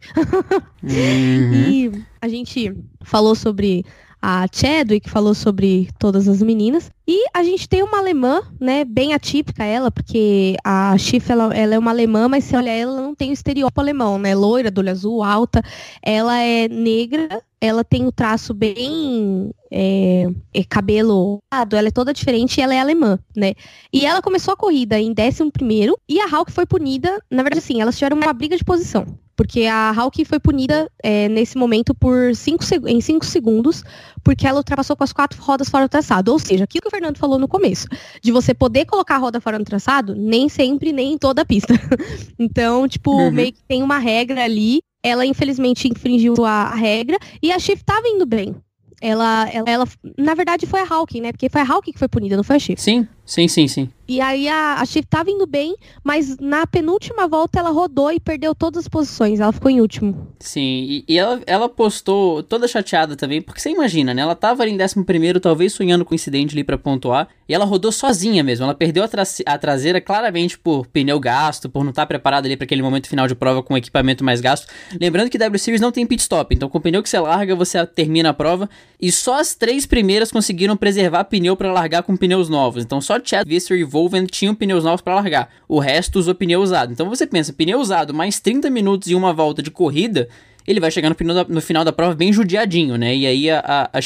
uhum. 0.84 1.54
E 1.70 1.92
a 2.22 2.28
gente 2.28 2.76
falou 3.02 3.36
sobre 3.36 3.84
a 4.22 4.46
Chadwick, 4.52 5.10
falou 5.10 5.34
sobre 5.34 5.90
todas 5.98 6.28
as 6.28 6.42
meninas. 6.42 6.92
E 7.08 7.26
a 7.34 7.44
gente 7.44 7.68
tem 7.68 7.82
uma 7.82 7.98
alemã, 7.98 8.42
né, 8.60 8.84
bem 8.84 9.14
atípica 9.14 9.64
ela, 9.64 9.90
porque 9.90 10.56
a 10.64 10.98
Schiff, 10.98 11.32
ela, 11.32 11.56
ela, 11.56 11.76
é 11.76 11.80
uma 11.80 11.92
alemã, 11.92 12.28
mas 12.28 12.44
se 12.44 12.56
olhar 12.56 12.74
ela 12.74 13.02
não 13.02 13.16
tem 13.16 13.32
o 13.32 13.34
estereótipo 13.34 13.80
alemão, 13.80 14.20
né, 14.20 14.36
loira, 14.36 14.70
do 14.70 14.80
olho 14.80 14.92
azul, 14.92 15.24
alta. 15.24 15.64
Ela 16.04 16.38
é 16.40 16.68
negra, 16.68 17.42
ela 17.62 17.84
tem 17.84 18.06
o 18.06 18.12
traço 18.12 18.54
bem 18.54 19.52
é, 19.72 20.26
é 20.54 20.64
cabelo, 20.64 21.40
ela 21.52 21.88
é 21.88 21.92
toda 21.92 22.14
diferente 22.14 22.62
ela 22.62 22.74
é 22.74 22.80
alemã, 22.80 23.20
né? 23.36 23.54
E 23.92 24.06
ela 24.06 24.22
começou 24.22 24.54
a 24.54 24.58
corrida 24.58 25.00
em 25.00 25.14
11 25.18 25.52
primeiro 25.52 25.98
e 26.08 26.20
a 26.20 26.30
Hawk 26.30 26.52
foi 26.52 26.66
punida, 26.66 27.22
na 27.30 27.44
verdade, 27.44 27.64
sim, 27.64 27.82
elas 27.82 27.98
tiveram 27.98 28.18
uma 28.18 28.34
briga 28.34 28.58
de 28.58 28.64
posição 28.64 29.06
porque 29.40 29.68
a 29.68 29.94
Hawk 29.96 30.26
foi 30.26 30.38
punida 30.38 30.92
é, 31.02 31.30
nesse 31.30 31.58
momento 31.58 31.96
por 31.96 32.36
cinco, 32.36 32.62
em 32.86 33.00
5 33.00 33.26
segundos, 33.26 33.86
porque 34.22 34.46
ela 34.46 34.58
ultrapassou 34.58 34.98
com 34.98 35.04
as 35.06 35.14
quatro 35.14 35.42
rodas 35.42 35.70
fora 35.70 35.88
do 35.88 35.90
traçado. 35.90 36.30
Ou 36.34 36.38
seja, 36.38 36.66
aquilo 36.66 36.82
que 36.82 36.90
o 36.90 36.92
Fernando 36.92 37.18
falou 37.18 37.40
no 37.40 37.48
começo, 37.48 37.88
de 38.22 38.34
você 38.34 38.54
poder 38.54 38.84
colocar 38.84 39.16
a 39.16 39.18
roda 39.18 39.40
fora 39.40 39.58
do 39.58 39.64
traçado, 39.64 40.14
nem 40.14 40.50
sempre, 40.50 40.92
nem 40.92 41.14
em 41.14 41.18
toda 41.18 41.44
a 41.44 41.46
pista. 41.46 41.74
então, 42.38 42.86
tipo, 42.86 43.14
uhum. 43.14 43.32
meio 43.32 43.54
que 43.54 43.64
tem 43.64 43.82
uma 43.82 43.98
regra 43.98 44.44
ali. 44.44 44.82
Ela, 45.02 45.26
infelizmente, 45.26 45.88
infringiu 45.88 46.44
a, 46.44 46.76
regra 46.76 47.18
e 47.42 47.54
a 47.54 47.60
Shift 47.60 47.86
tava 47.86 48.10
indo 48.10 48.26
bem. 48.26 48.54
Ela, 49.00 49.50
ela, 49.54 49.70
ela, 49.70 49.88
na 50.18 50.34
verdade, 50.34 50.66
foi 50.66 50.82
a 50.82 50.86
Hawking, 50.86 51.22
né? 51.22 51.32
Porque 51.32 51.48
foi 51.48 51.62
a 51.62 51.66
Hawking 51.66 51.94
que 51.94 52.00
foi 52.00 52.10
punida, 52.10 52.36
não 52.36 52.44
foi 52.44 52.58
a 52.58 52.60
Shift. 52.60 52.82
Sim, 52.82 53.08
sim, 53.30 53.48
sim, 53.48 53.68
sim. 53.68 53.90
E 54.10 54.20
aí 54.20 54.50
a, 54.50 54.82
a 54.82 54.86
Shift 54.86 55.08
tava 55.08 55.30
indo 55.30 55.46
bem, 55.46 55.76
mas 56.04 56.36
na 56.40 56.66
penúltima 56.66 57.28
volta 57.28 57.60
ela 57.60 57.70
rodou 57.70 58.12
e 58.12 58.20
perdeu 58.20 58.56
todas 58.56 58.80
as 58.80 58.88
posições. 58.88 59.40
Ela 59.40 59.52
ficou 59.52 59.70
em 59.70 59.80
último. 59.80 60.28
Sim, 60.40 60.62
e, 60.62 61.06
e 61.08 61.16
ela, 61.16 61.40
ela 61.46 61.70
postou 61.70 62.42
toda 62.42 62.68
chateada 62.68 63.16
também, 63.16 63.40
porque 63.40 63.62
você 63.62 63.70
imagina, 63.70 64.12
né? 64.12 64.24
Ela 64.24 64.34
tava 64.34 64.64
ali 64.64 64.72
em 64.72 64.82
11 64.82 65.04
primeiro, 65.04 65.40
talvez 65.40 65.74
sonhando 65.74 66.04
com 66.04 66.14
o 66.14 66.16
incidente 66.16 66.56
ali 66.56 66.64
pra 66.64 66.76
pontuar, 66.76 67.28
e 67.48 67.54
ela 67.54 67.66
rodou 67.66 67.92
sozinha 67.92 68.44
mesmo. 68.44 68.64
Ela 68.64 68.74
perdeu 68.74 69.04
a, 69.04 69.08
tra 69.08 69.22
a 69.46 69.58
traseira 69.60 70.02
claramente 70.02 70.58
por 70.58 70.88
pneu 70.88 71.20
gasto, 71.20 71.70
por 71.70 71.84
não 71.84 71.92
estar 71.92 72.02
tá 72.02 72.08
preparada 72.08 72.48
ali 72.48 72.58
para 72.58 72.66
aquele 72.66 72.82
momento 72.82 73.08
final 73.08 73.28
de 73.28 73.36
prova 73.36 73.62
com 73.62 73.78
equipamento 73.78 74.24
mais 74.24 74.42
gasto. 74.42 74.66
Lembrando 75.00 75.30
que 75.30 75.38
W 75.38 75.60
Series 75.60 75.82
não 75.82 75.92
tem 75.92 76.08
pit 76.08 76.24
stop, 76.24 76.56
então 76.56 76.68
com 76.68 76.80
o 76.80 76.82
pneu 76.82 77.04
que 77.04 77.10
você 77.10 77.20
larga, 77.20 77.56
você 77.56 77.86
termina 77.86 78.30
a 78.30 78.34
prova, 78.34 78.68
e 79.00 79.12
só 79.12 79.40
as 79.40 79.54
três 79.54 79.86
primeiras 79.86 80.32
conseguiram 80.32 80.76
preservar 80.76 81.26
pneu 81.26 81.56
para 81.56 81.72
largar 81.72 82.02
com 82.02 82.18
pneus 82.18 82.50
novos. 82.50 82.84
Então 82.84 83.00
só 83.00 83.19
Chad, 83.24 83.48
Visser 83.48 83.78
e 83.78 83.84
Volven 83.84 84.26
tinham 84.26 84.56
pneus 84.56 84.84
novos 84.84 85.02
para 85.02 85.16
largar. 85.16 85.50
O 85.68 85.80
resto 85.80 86.20
usou 86.20 86.36
pneu 86.36 86.62
usado. 86.62 86.92
Então 86.92 87.10
você 87.10 87.26
pensa, 87.26 87.54
pneu 87.54 87.80
usado 87.80 88.14
mais 88.14 88.40
30 88.40 88.70
minutos 88.70 89.10
e 89.10 89.16
uma 89.16 89.34
volta 89.34 89.62
de 89.62 89.72
corrida, 89.72 90.28
ele 90.68 90.80
vai 90.80 90.92
chegar 90.92 91.10
no, 91.10 91.34
da, 91.34 91.44
no 91.44 91.62
final 91.62 91.84
da 91.84 91.92
prova 91.92 92.16
bem 92.16 92.32
judiadinho, 92.32 92.98
né? 92.98 93.16
E 93.16 93.26
aí 93.26 93.50
a, 93.50 93.60
a, 93.60 93.98
a 93.98 94.02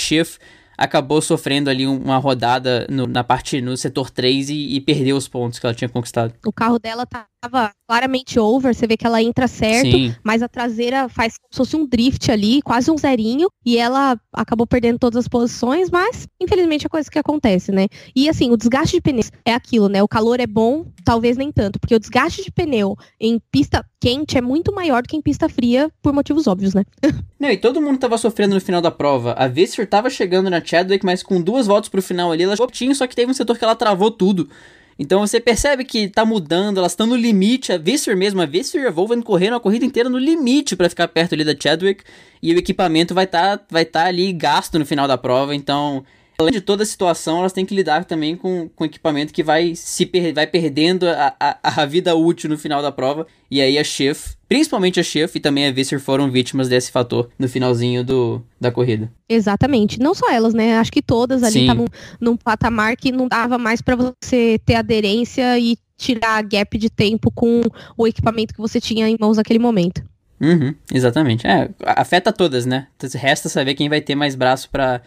acabou 0.77 1.21
sofrendo 1.21 1.69
ali 1.69 1.85
uma 1.85 2.17
rodada 2.17 2.87
no, 2.89 3.07
na 3.07 3.23
parte 3.23 3.61
no 3.61 3.75
setor 3.77 4.09
3 4.09 4.49
e, 4.49 4.75
e, 4.75 4.81
perdeu 4.81 5.15
os 5.15 5.27
pontos 5.27 5.59
que 5.59 5.65
ela 5.65 5.75
tinha 5.75 5.89
conquistado. 5.89 6.33
O 6.45 6.51
carro 6.51 6.79
dela 6.79 7.05
tava 7.43 7.71
claramente 7.85 8.39
over, 8.39 8.73
você 8.73 8.87
vê 8.87 8.95
que 8.95 9.05
ela 9.05 9.21
entra 9.21 9.47
certo, 9.49 9.91
Sim. 9.91 10.15
mas 10.23 10.41
a 10.41 10.47
traseira 10.47 11.09
faz 11.09 11.37
como 11.37 11.49
se 11.51 11.57
fosse 11.57 11.75
um 11.75 11.85
drift 11.85 12.31
ali, 12.31 12.61
quase 12.61 12.89
um 12.89 12.97
zerinho, 12.97 13.49
e 13.65 13.77
ela 13.77 14.17
acabou 14.31 14.65
perdendo 14.65 14.97
todas 14.97 15.17
as 15.17 15.27
posições, 15.27 15.89
mas 15.89 16.25
infelizmente 16.41 16.85
é 16.85 16.89
coisa 16.89 17.11
que 17.11 17.19
acontece, 17.19 17.71
né? 17.71 17.87
E 18.15 18.29
assim, 18.29 18.49
o 18.49 18.55
desgaste 18.55 18.95
de 18.95 19.01
pneus 19.01 19.29
é 19.43 19.53
aquilo, 19.53 19.89
né? 19.89 20.01
O 20.01 20.07
calor 20.07 20.39
é 20.39 20.47
bom, 20.47 20.85
talvez 21.03 21.35
nem 21.35 21.51
tanto, 21.51 21.79
porque 21.79 21.95
o 21.95 21.99
desgaste 21.99 22.43
de 22.43 22.51
pneu 22.51 22.95
em 23.19 23.39
pista 23.51 23.85
quente 23.99 24.37
é 24.37 24.41
muito 24.41 24.73
maior 24.73 25.01
do 25.01 25.09
que 25.09 25.17
em 25.17 25.21
pista 25.21 25.49
fria, 25.49 25.91
por 26.01 26.13
motivos 26.13 26.47
óbvios, 26.47 26.73
né? 26.73 26.85
Não, 27.37 27.49
e 27.49 27.57
todo 27.57 27.81
mundo 27.81 27.99
tava 27.99 28.17
sofrendo 28.17 28.55
no 28.55 28.61
final 28.61 28.81
da 28.81 28.91
prova. 28.91 29.33
A 29.33 29.49
Visser 29.49 29.85
tava 29.85 30.09
chegando 30.09 30.49
na 30.49 30.63
Chadwick, 30.63 31.05
mas 31.05 31.21
com 31.21 31.41
duas 31.41 31.67
voltas 31.67 31.89
pro 31.89 32.01
final 32.01 32.31
ali, 32.31 32.43
ela 32.43 32.55
tinha, 32.71 32.95
só 32.95 33.05
que 33.05 33.15
teve 33.15 33.29
um 33.29 33.33
setor 33.33 33.57
que 33.57 33.65
ela 33.65 33.75
travou 33.75 34.09
tudo. 34.09 34.49
Então 34.97 35.19
você 35.19 35.39
percebe 35.39 35.83
que 35.83 36.07
tá 36.07 36.25
mudando, 36.25 36.77
elas 36.77 36.91
estão 36.91 37.07
no 37.07 37.15
limite. 37.15 37.71
A 37.71 37.77
Visser 37.77 38.15
mesmo, 38.15 38.41
a 38.41 38.45
Visser 38.45 38.83
e 38.83 38.87
a 38.87 38.91
Volven 38.91 39.21
correram 39.21 39.57
a 39.57 39.59
corrida 39.59 39.85
inteira 39.85 40.09
no 40.09 40.17
limite 40.17 40.75
para 40.75 40.89
ficar 40.89 41.07
perto 41.07 41.33
ali 41.33 41.43
da 41.43 41.55
Chadwick. 41.59 42.03
E 42.41 42.53
o 42.53 42.57
equipamento 42.57 43.13
vai 43.13 43.25
estar 43.25 43.57
tá, 43.57 43.65
vai 43.69 43.85
tá 43.85 44.05
ali 44.05 44.31
gasto 44.33 44.77
no 44.77 44.85
final 44.85 45.07
da 45.07 45.17
prova. 45.17 45.55
Então 45.55 46.03
além 46.37 46.53
de 46.53 46.61
toda 46.61 46.83
a 46.83 46.85
situação, 46.85 47.39
elas 47.39 47.53
têm 47.53 47.65
que 47.65 47.75
lidar 47.75 48.05
também 48.05 48.35
com, 48.35 48.69
com 48.69 48.85
equipamento 48.85 49.33
que 49.33 49.43
vai 49.43 49.75
se 49.75 50.05
per 50.05 50.33
vai 50.33 50.47
perdendo 50.47 51.07
a, 51.07 51.35
a, 51.39 51.81
a, 51.81 51.85
vida 51.85 52.15
útil 52.15 52.49
no 52.49 52.57
final 52.57 52.81
da 52.81 52.91
prova. 52.91 53.27
E 53.49 53.61
aí 53.61 53.77
a 53.77 53.83
Schiff, 53.83 54.35
principalmente 54.47 54.99
a 54.99 55.03
Schiff 55.03 55.37
e 55.37 55.41
também 55.41 55.67
a 55.67 55.71
Visser 55.71 55.99
foram 55.99 56.31
vítimas 56.31 56.67
desse 56.69 56.91
fator 56.91 57.29
no 57.37 57.47
finalzinho 57.47 58.03
do, 58.03 58.41
da 58.59 58.71
corrida. 58.71 59.11
Exatamente. 59.29 59.99
Não 59.99 60.13
só 60.13 60.31
elas, 60.31 60.53
né? 60.53 60.77
Acho 60.77 60.91
que 60.91 61.01
todas 61.01 61.43
ali 61.43 61.61
estavam 61.61 61.85
num 62.19 62.35
patamar 62.35 62.95
que 62.95 63.11
não 63.11 63.27
dava 63.27 63.57
mais 63.57 63.81
para 63.81 63.95
você 63.95 64.59
ter 64.65 64.75
aderência 64.75 65.57
e 65.59 65.77
tirar 65.97 66.41
gap 66.43 66.77
de 66.77 66.89
tempo 66.89 67.31
com 67.31 67.61
o 67.97 68.07
equipamento 68.07 68.53
que 68.53 68.59
você 68.59 68.81
tinha 68.81 69.07
em 69.07 69.17
mãos 69.19 69.37
naquele 69.37 69.59
momento. 69.59 70.03
Uhum, 70.43 70.75
exatamente. 70.93 71.47
É, 71.47 71.69
afeta 71.85 72.33
todas, 72.33 72.65
né? 72.65 72.87
Resta 73.15 73.47
saber 73.47 73.75
quem 73.75 73.87
vai 73.87 74.01
ter 74.01 74.13
mais 74.13 74.35
braço 74.35 74.69
para 74.69 75.01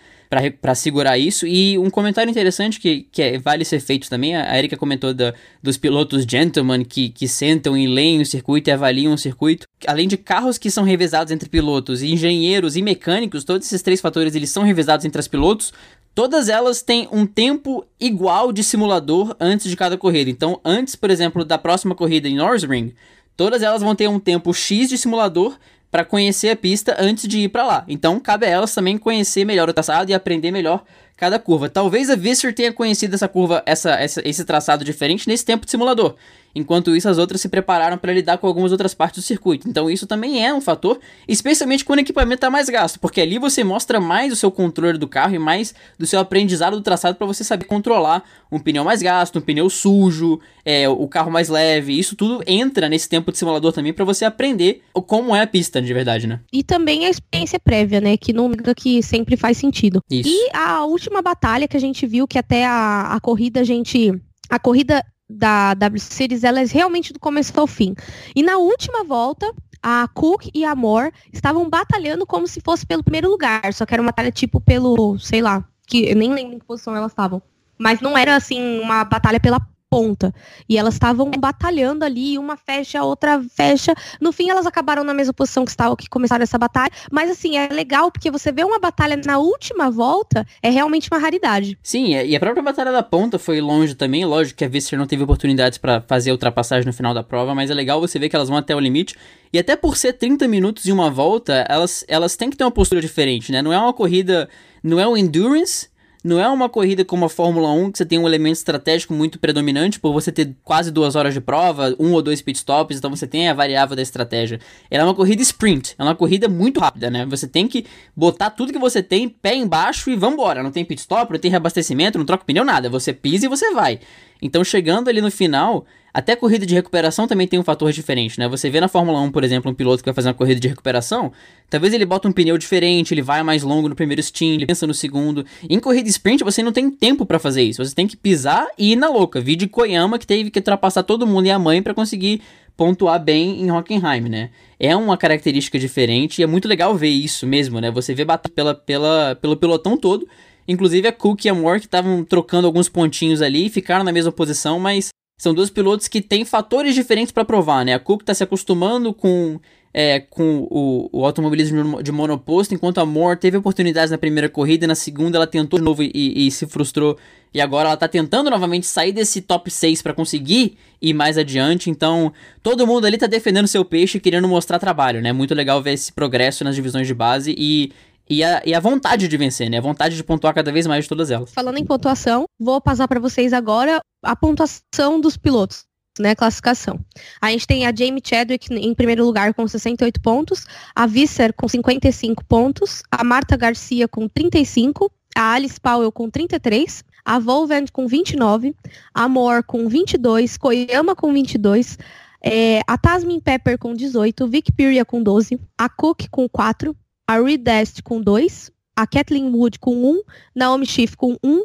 para 0.60 0.74
segurar 0.74 1.16
isso. 1.16 1.46
E 1.46 1.78
um 1.78 1.88
comentário 1.88 2.30
interessante 2.30 2.80
que, 2.80 3.06
que 3.12 3.22
é, 3.22 3.38
vale 3.38 3.64
ser 3.64 3.80
feito 3.80 4.08
também, 4.10 4.34
a 4.34 4.58
Erika 4.58 4.76
comentou 4.76 5.14
da, 5.14 5.32
dos 5.62 5.76
pilotos 5.76 6.24
gentlemen 6.28 6.84
que, 6.84 7.10
que 7.10 7.28
sentam 7.28 7.76
e 7.76 7.86
leem 7.86 8.20
o 8.20 8.26
circuito 8.26 8.68
e 8.68 8.72
avaliam 8.72 9.14
o 9.14 9.18
circuito. 9.18 9.66
Além 9.86 10.08
de 10.08 10.16
carros 10.16 10.58
que 10.58 10.70
são 10.70 10.84
revezados 10.84 11.32
entre 11.32 11.48
pilotos, 11.48 12.02
engenheiros 12.02 12.76
e 12.76 12.82
mecânicos, 12.82 13.44
todos 13.44 13.66
esses 13.66 13.82
três 13.82 14.00
fatores 14.00 14.34
eles 14.34 14.50
são 14.50 14.64
revezados 14.64 15.06
entre 15.06 15.20
os 15.20 15.28
pilotos. 15.28 15.72
Todas 16.14 16.48
elas 16.48 16.80
têm 16.80 17.06
um 17.12 17.26
tempo 17.26 17.84
igual 18.00 18.50
de 18.50 18.64
simulador 18.64 19.36
antes 19.38 19.70
de 19.70 19.76
cada 19.76 19.98
corrida. 19.98 20.30
Então, 20.30 20.58
antes, 20.64 20.96
por 20.96 21.10
exemplo, 21.10 21.44
da 21.44 21.58
próxima 21.58 21.94
corrida 21.94 22.26
em 22.26 22.36
Norsring, 22.36 22.94
todas 23.36 23.62
elas 23.62 23.82
vão 23.82 23.94
ter 23.94 24.08
um 24.08 24.18
tempo 24.18 24.52
X 24.52 24.88
de 24.88 24.98
simulador 24.98 25.58
para 25.90 26.04
conhecer 26.04 26.50
a 26.50 26.56
pista 26.56 26.96
antes 26.98 27.26
de 27.28 27.38
ir 27.38 27.48
para 27.48 27.64
lá. 27.64 27.84
Então, 27.88 28.18
cabe 28.20 28.46
a 28.46 28.48
elas 28.48 28.74
também 28.74 28.98
conhecer 28.98 29.44
melhor 29.44 29.68
o 29.68 29.72
traçado 29.72 30.10
e 30.10 30.14
aprender 30.14 30.50
melhor 30.50 30.84
cada 31.16 31.38
curva. 31.38 31.68
Talvez 31.68 32.10
a 32.10 32.16
Visser 32.16 32.54
tenha 32.54 32.72
conhecido 32.72 33.14
essa 33.14 33.28
curva, 33.28 33.62
essa, 33.64 33.92
essa, 33.92 34.20
esse 34.28 34.44
traçado 34.44 34.84
diferente 34.84 35.26
nesse 35.28 35.44
tempo 35.44 35.64
de 35.64 35.70
simulador. 35.70 36.14
Enquanto 36.56 36.96
isso, 36.96 37.06
as 37.06 37.18
outras 37.18 37.42
se 37.42 37.50
prepararam 37.50 37.98
para 37.98 38.14
lidar 38.14 38.38
com 38.38 38.46
algumas 38.46 38.72
outras 38.72 38.94
partes 38.94 39.22
do 39.22 39.26
circuito. 39.26 39.68
Então, 39.68 39.90
isso 39.90 40.06
também 40.06 40.42
é 40.42 40.54
um 40.54 40.60
fator, 40.60 40.98
especialmente 41.28 41.84
quando 41.84 41.98
o 41.98 42.00
equipamento 42.00 42.36
está 42.36 42.48
mais 42.48 42.70
gasto, 42.70 42.98
porque 42.98 43.20
ali 43.20 43.38
você 43.38 43.62
mostra 43.62 44.00
mais 44.00 44.32
o 44.32 44.36
seu 44.36 44.50
controle 44.50 44.96
do 44.96 45.06
carro 45.06 45.34
e 45.34 45.38
mais 45.38 45.74
do 45.98 46.06
seu 46.06 46.18
aprendizado 46.18 46.76
do 46.76 46.82
traçado 46.82 47.14
para 47.18 47.26
você 47.26 47.44
saber 47.44 47.66
controlar 47.66 48.24
um 48.50 48.58
pneu 48.58 48.84
mais 48.84 49.02
gasto, 49.02 49.38
um 49.38 49.42
pneu 49.42 49.68
sujo, 49.68 50.40
é, 50.64 50.88
o 50.88 51.06
carro 51.06 51.30
mais 51.30 51.50
leve. 51.50 51.98
Isso 51.98 52.16
tudo 52.16 52.42
entra 52.46 52.88
nesse 52.88 53.06
tempo 53.06 53.30
de 53.30 53.36
simulador 53.36 53.70
também 53.72 53.92
para 53.92 54.06
você 54.06 54.24
aprender 54.24 54.80
como 55.06 55.36
é 55.36 55.42
a 55.42 55.46
pista 55.46 55.82
de 55.82 55.92
verdade, 55.92 56.26
né? 56.26 56.40
E 56.50 56.64
também 56.64 57.04
a 57.04 57.10
experiência 57.10 57.60
prévia, 57.60 58.00
né? 58.00 58.16
Que 58.16 58.32
não 58.32 58.50
que 58.74 59.02
sempre 59.02 59.36
faz 59.36 59.58
sentido. 59.58 60.00
Isso. 60.10 60.30
E 60.30 60.48
a 60.54 60.84
última 60.86 61.05
batalha 61.22 61.68
que 61.68 61.76
a 61.76 61.80
gente 61.80 62.06
viu, 62.06 62.26
que 62.26 62.38
até 62.38 62.66
a, 62.66 63.14
a 63.14 63.20
corrida 63.20 63.60
a 63.60 63.64
gente. 63.64 64.12
A 64.48 64.58
corrida 64.58 65.04
da 65.28 65.74
W 65.74 66.00
Series, 66.00 66.44
ela 66.44 66.60
é 66.60 66.64
realmente 66.64 67.12
do 67.12 67.18
começo 67.18 67.58
ao 67.58 67.66
fim. 67.66 67.94
E 68.34 68.42
na 68.42 68.58
última 68.58 69.02
volta, 69.02 69.52
a 69.82 70.08
Cook 70.08 70.48
e 70.54 70.64
a 70.64 70.74
Moore 70.74 71.12
estavam 71.32 71.68
batalhando 71.68 72.26
como 72.26 72.46
se 72.46 72.60
fosse 72.60 72.86
pelo 72.86 73.02
primeiro 73.02 73.28
lugar, 73.28 73.72
só 73.72 73.84
que 73.84 73.94
era 73.94 74.02
uma 74.02 74.10
batalha 74.10 74.30
tipo 74.30 74.60
pelo, 74.60 75.18
sei 75.18 75.42
lá, 75.42 75.64
que 75.86 76.08
eu 76.10 76.16
nem 76.16 76.32
lembro 76.32 76.54
em 76.54 76.58
que 76.58 76.64
posição 76.64 76.94
elas 76.96 77.12
estavam. 77.12 77.42
Mas 77.78 78.00
não 78.00 78.16
era 78.16 78.34
assim 78.34 78.80
uma 78.80 79.04
batalha 79.04 79.38
pela 79.38 79.60
ponta. 79.90 80.34
E 80.68 80.76
elas 80.76 80.94
estavam 80.94 81.30
batalhando 81.30 82.04
ali, 82.04 82.38
uma 82.38 82.56
fecha, 82.56 83.00
a 83.00 83.04
outra 83.04 83.42
fecha. 83.54 83.94
No 84.20 84.32
fim, 84.32 84.50
elas 84.50 84.66
acabaram 84.66 85.04
na 85.04 85.14
mesma 85.14 85.32
posição 85.32 85.64
que 85.64 85.70
estavam 85.70 85.96
que 85.96 86.08
começaram 86.08 86.42
essa 86.42 86.58
batalha. 86.58 86.90
Mas 87.10 87.30
assim, 87.30 87.56
é 87.56 87.68
legal 87.68 88.10
porque 88.10 88.30
você 88.30 88.50
vê 88.50 88.64
uma 88.64 88.78
batalha 88.78 89.16
na 89.24 89.38
última 89.38 89.90
volta, 89.90 90.46
é 90.62 90.70
realmente 90.70 91.08
uma 91.10 91.18
raridade. 91.18 91.78
Sim, 91.82 92.14
e 92.14 92.34
a 92.34 92.40
própria 92.40 92.62
batalha 92.62 92.92
da 92.92 93.02
ponta 93.02 93.38
foi 93.38 93.60
longe 93.60 93.94
também. 93.94 94.24
Lógico 94.24 94.58
que 94.58 94.64
a 94.64 94.68
Visser 94.68 94.98
não 94.98 95.06
teve 95.06 95.22
oportunidades 95.22 95.78
para 95.78 96.00
fazer 96.00 96.30
a 96.30 96.34
ultrapassagem 96.34 96.86
no 96.86 96.92
final 96.92 97.14
da 97.14 97.22
prova, 97.22 97.54
mas 97.54 97.70
é 97.70 97.74
legal 97.74 98.00
você 98.00 98.18
ver 98.18 98.28
que 98.28 98.36
elas 98.36 98.48
vão 98.48 98.58
até 98.58 98.74
o 98.74 98.80
limite. 98.80 99.14
E 99.52 99.58
até 99.58 99.76
por 99.76 99.96
ser 99.96 100.14
30 100.14 100.48
minutos 100.48 100.84
e 100.86 100.92
uma 100.92 101.10
volta, 101.10 101.64
elas, 101.68 102.04
elas 102.08 102.36
têm 102.36 102.50
que 102.50 102.56
ter 102.56 102.64
uma 102.64 102.70
postura 102.70 103.00
diferente, 103.00 103.52
né? 103.52 103.62
Não 103.62 103.72
é 103.72 103.78
uma 103.78 103.92
corrida, 103.92 104.48
não 104.82 104.98
é 104.98 105.06
um 105.06 105.16
endurance 105.16 105.88
não 106.26 106.40
é 106.40 106.48
uma 106.48 106.68
corrida 106.68 107.04
como 107.04 107.24
a 107.24 107.28
Fórmula 107.28 107.70
1, 107.70 107.92
que 107.92 107.98
você 107.98 108.04
tem 108.04 108.18
um 108.18 108.26
elemento 108.26 108.56
estratégico 108.56 109.14
muito 109.14 109.38
predominante, 109.38 110.00
por 110.00 110.12
você 110.12 110.32
ter 110.32 110.54
quase 110.64 110.90
duas 110.90 111.14
horas 111.14 111.32
de 111.32 111.40
prova, 111.40 111.94
um 111.98 112.12
ou 112.12 112.20
dois 112.20 112.42
pitstops, 112.42 112.98
então 112.98 113.10
você 113.10 113.26
tem 113.26 113.48
a 113.48 113.54
variável 113.54 113.94
da 113.94 114.02
estratégia. 114.02 114.60
Ela 114.90 115.04
é 115.04 115.06
uma 115.06 115.14
corrida 115.14 115.40
sprint, 115.42 115.94
é 115.98 116.02
uma 116.02 116.14
corrida 116.14 116.48
muito 116.48 116.80
rápida, 116.80 117.08
né? 117.10 117.24
Você 117.26 117.46
tem 117.46 117.68
que 117.68 117.86
botar 118.14 118.50
tudo 118.50 118.72
que 118.72 118.78
você 118.78 119.02
tem, 119.02 119.28
pé 119.28 119.54
embaixo 119.54 120.10
e 120.10 120.16
vambora. 120.16 120.62
Não 120.62 120.72
tem 120.72 120.84
pitstop, 120.84 121.32
não 121.32 121.38
tem 121.38 121.50
reabastecimento, 121.50 122.18
não 122.18 122.26
troca 122.26 122.44
pneu, 122.44 122.64
nada. 122.64 122.90
Você 122.90 123.12
pisa 123.12 123.46
e 123.46 123.48
você 123.48 123.72
vai. 123.72 124.00
Então, 124.42 124.62
chegando 124.64 125.08
ali 125.08 125.20
no 125.20 125.30
final, 125.30 125.86
até 126.16 126.34
corrida 126.34 126.64
de 126.64 126.74
recuperação 126.74 127.28
também 127.28 127.46
tem 127.46 127.60
um 127.60 127.62
fator 127.62 127.92
diferente, 127.92 128.38
né? 128.38 128.48
Você 128.48 128.70
vê 128.70 128.80
na 128.80 128.88
Fórmula 128.88 129.20
1, 129.20 129.30
por 129.30 129.44
exemplo, 129.44 129.70
um 129.70 129.74
piloto 129.74 130.02
que 130.02 130.08
vai 130.08 130.14
fazer 130.14 130.28
uma 130.28 130.34
corrida 130.34 130.58
de 130.58 130.66
recuperação, 130.66 131.30
talvez 131.68 131.92
ele 131.92 132.06
bota 132.06 132.26
um 132.26 132.32
pneu 132.32 132.56
diferente, 132.56 133.12
ele 133.12 133.20
vai 133.20 133.42
mais 133.42 133.62
longo 133.62 133.86
no 133.86 133.94
primeiro 133.94 134.22
stint, 134.22 134.54
ele 134.54 134.64
pensa 134.64 134.86
no 134.86 134.94
segundo. 134.94 135.44
Em 135.68 135.78
corrida 135.78 136.08
sprint, 136.08 136.42
você 136.42 136.62
não 136.62 136.72
tem 136.72 136.90
tempo 136.90 137.26
para 137.26 137.38
fazer 137.38 137.64
isso. 137.64 137.84
Você 137.84 137.94
tem 137.94 138.06
que 138.06 138.16
pisar 138.16 138.66
e 138.78 138.92
ir 138.92 138.96
na 138.96 139.10
louca. 139.10 139.42
Vi 139.42 139.56
de 139.56 139.66
Koyama 139.66 140.18
que 140.18 140.26
teve 140.26 140.50
que 140.50 140.58
ultrapassar 140.58 141.02
todo 141.02 141.26
mundo 141.26 141.48
e 141.48 141.50
a 141.50 141.58
mãe 141.58 141.82
para 141.82 141.92
conseguir 141.92 142.40
pontuar 142.74 143.22
bem 143.22 143.60
em 143.60 143.70
Hockenheim, 143.70 144.22
né? 144.22 144.48
É 144.80 144.96
uma 144.96 145.18
característica 145.18 145.78
diferente 145.78 146.38
e 146.38 146.42
é 146.42 146.46
muito 146.46 146.66
legal 146.66 146.96
ver 146.96 147.10
isso 147.10 147.46
mesmo, 147.46 147.78
né? 147.78 147.90
Você 147.90 148.14
vê 148.14 148.24
bater 148.24 148.48
pela, 148.48 148.74
pela, 148.74 149.36
pelo 149.38 149.54
pelotão 149.54 149.98
todo. 149.98 150.26
Inclusive 150.66 151.08
a 151.08 151.12
Cook 151.12 151.44
e 151.44 151.50
a 151.50 151.54
Moore 151.54 151.80
que 151.80 151.86
estavam 151.86 152.24
trocando 152.24 152.66
alguns 152.66 152.88
pontinhos 152.88 153.42
ali 153.42 153.66
e 153.66 153.70
ficaram 153.70 154.02
na 154.02 154.12
mesma 154.12 154.32
posição, 154.32 154.80
mas 154.80 155.10
são 155.36 155.52
dois 155.52 155.68
pilotos 155.68 156.08
que 156.08 156.22
têm 156.22 156.44
fatores 156.44 156.94
diferentes 156.94 157.30
para 157.30 157.44
provar, 157.44 157.84
né? 157.84 157.94
A 157.94 157.98
Cook 157.98 158.22
está 158.22 158.32
se 158.32 158.42
acostumando 158.42 159.12
com, 159.12 159.60
é, 159.92 160.20
com 160.20 160.66
o, 160.70 161.10
o, 161.12 161.26
automobilismo 161.26 162.02
de 162.02 162.10
monoposto, 162.10 162.74
enquanto 162.74 162.98
a 162.98 163.06
Moore 163.06 163.38
teve 163.38 163.58
oportunidades 163.58 164.10
na 164.10 164.16
primeira 164.16 164.48
corrida 164.48 164.86
na 164.86 164.94
segunda 164.94 165.36
ela 165.36 165.46
tentou 165.46 165.78
de 165.78 165.84
novo 165.84 166.02
e, 166.02 166.10
e, 166.14 166.50
se 166.50 166.66
frustrou. 166.66 167.18
E 167.52 167.60
agora 167.60 167.88
ela 167.88 167.94
está 167.94 168.08
tentando 168.08 168.48
novamente 168.48 168.86
sair 168.86 169.12
desse 169.12 169.42
top 169.42 169.70
6 169.70 170.00
para 170.00 170.14
conseguir 170.14 170.78
ir 171.00 171.12
mais 171.12 171.36
adiante. 171.36 171.90
Então, 171.90 172.32
todo 172.62 172.86
mundo 172.86 173.06
ali 173.06 173.16
está 173.16 173.26
defendendo 173.26 173.66
seu 173.66 173.84
peixe 173.84 174.18
querendo 174.18 174.48
mostrar 174.48 174.78
trabalho, 174.78 175.20
né? 175.20 175.34
Muito 175.34 175.54
legal 175.54 175.82
ver 175.82 175.92
esse 175.92 176.12
progresso 176.12 176.64
nas 176.64 176.74
divisões 176.74 177.06
de 177.06 177.14
base 177.14 177.54
e 177.56 177.92
e 178.28 178.42
a, 178.42 178.62
e 178.64 178.74
a 178.74 178.80
vontade 178.80 179.28
de 179.28 179.36
vencer, 179.36 179.70
né? 179.70 179.78
A 179.78 179.82
vontade 179.82 180.16
de 180.16 180.24
pontuar 180.24 180.54
cada 180.54 180.72
vez 180.72 180.86
mais 180.86 181.04
de 181.04 181.08
todas 181.08 181.30
elas. 181.30 181.52
Falando 181.52 181.78
em 181.78 181.84
pontuação, 181.84 182.44
vou 182.58 182.80
passar 182.80 183.06
para 183.06 183.20
vocês 183.20 183.52
agora 183.52 184.00
a 184.22 184.36
pontuação 184.36 185.20
dos 185.20 185.36
pilotos. 185.36 185.84
Né, 186.18 186.34
classificação. 186.34 186.98
A 187.42 187.50
gente 187.50 187.66
tem 187.66 187.86
a 187.86 187.94
Jamie 187.94 188.22
Chadwick 188.24 188.72
em 188.72 188.94
primeiro 188.94 189.22
lugar 189.22 189.52
com 189.52 189.68
68 189.68 190.18
pontos, 190.22 190.64
a 190.94 191.06
Visser 191.06 191.52
com 191.52 191.68
55 191.68 192.42
pontos, 192.46 193.02
a 193.10 193.22
Marta 193.22 193.54
Garcia 193.54 194.08
com 194.08 194.26
35, 194.26 195.12
a 195.36 195.52
Alice 195.52 195.78
Powell 195.78 196.10
com 196.10 196.30
33, 196.30 197.04
a 197.22 197.38
Volvent 197.38 197.90
com 197.92 198.06
29, 198.06 198.74
a 199.12 199.28
Moore 199.28 199.62
com 199.62 199.86
22, 199.90 200.56
Koyama 200.56 201.14
com 201.14 201.34
22, 201.34 201.98
é, 202.42 202.80
a 202.86 202.96
Tasmin 202.96 203.38
Pepper 203.38 203.76
com 203.76 203.92
18, 203.92 204.48
Vic 204.48 204.72
Piria 204.72 205.04
com 205.04 205.22
12, 205.22 205.60
a 205.76 205.86
Cook 205.86 206.28
com 206.30 206.48
4, 206.48 206.96
a 207.26 207.40
Reed 207.40 207.62
Dest 207.62 208.02
com 208.02 208.20
2, 208.20 208.70
a 208.94 209.06
Kathleen 209.06 209.50
Wood 209.52 209.78
com 209.78 209.94
1, 209.94 210.10
um, 210.10 210.22
Naomi 210.54 210.86
Schiff 210.86 211.16
com 211.16 211.36
1, 211.42 211.50
um, 211.50 211.64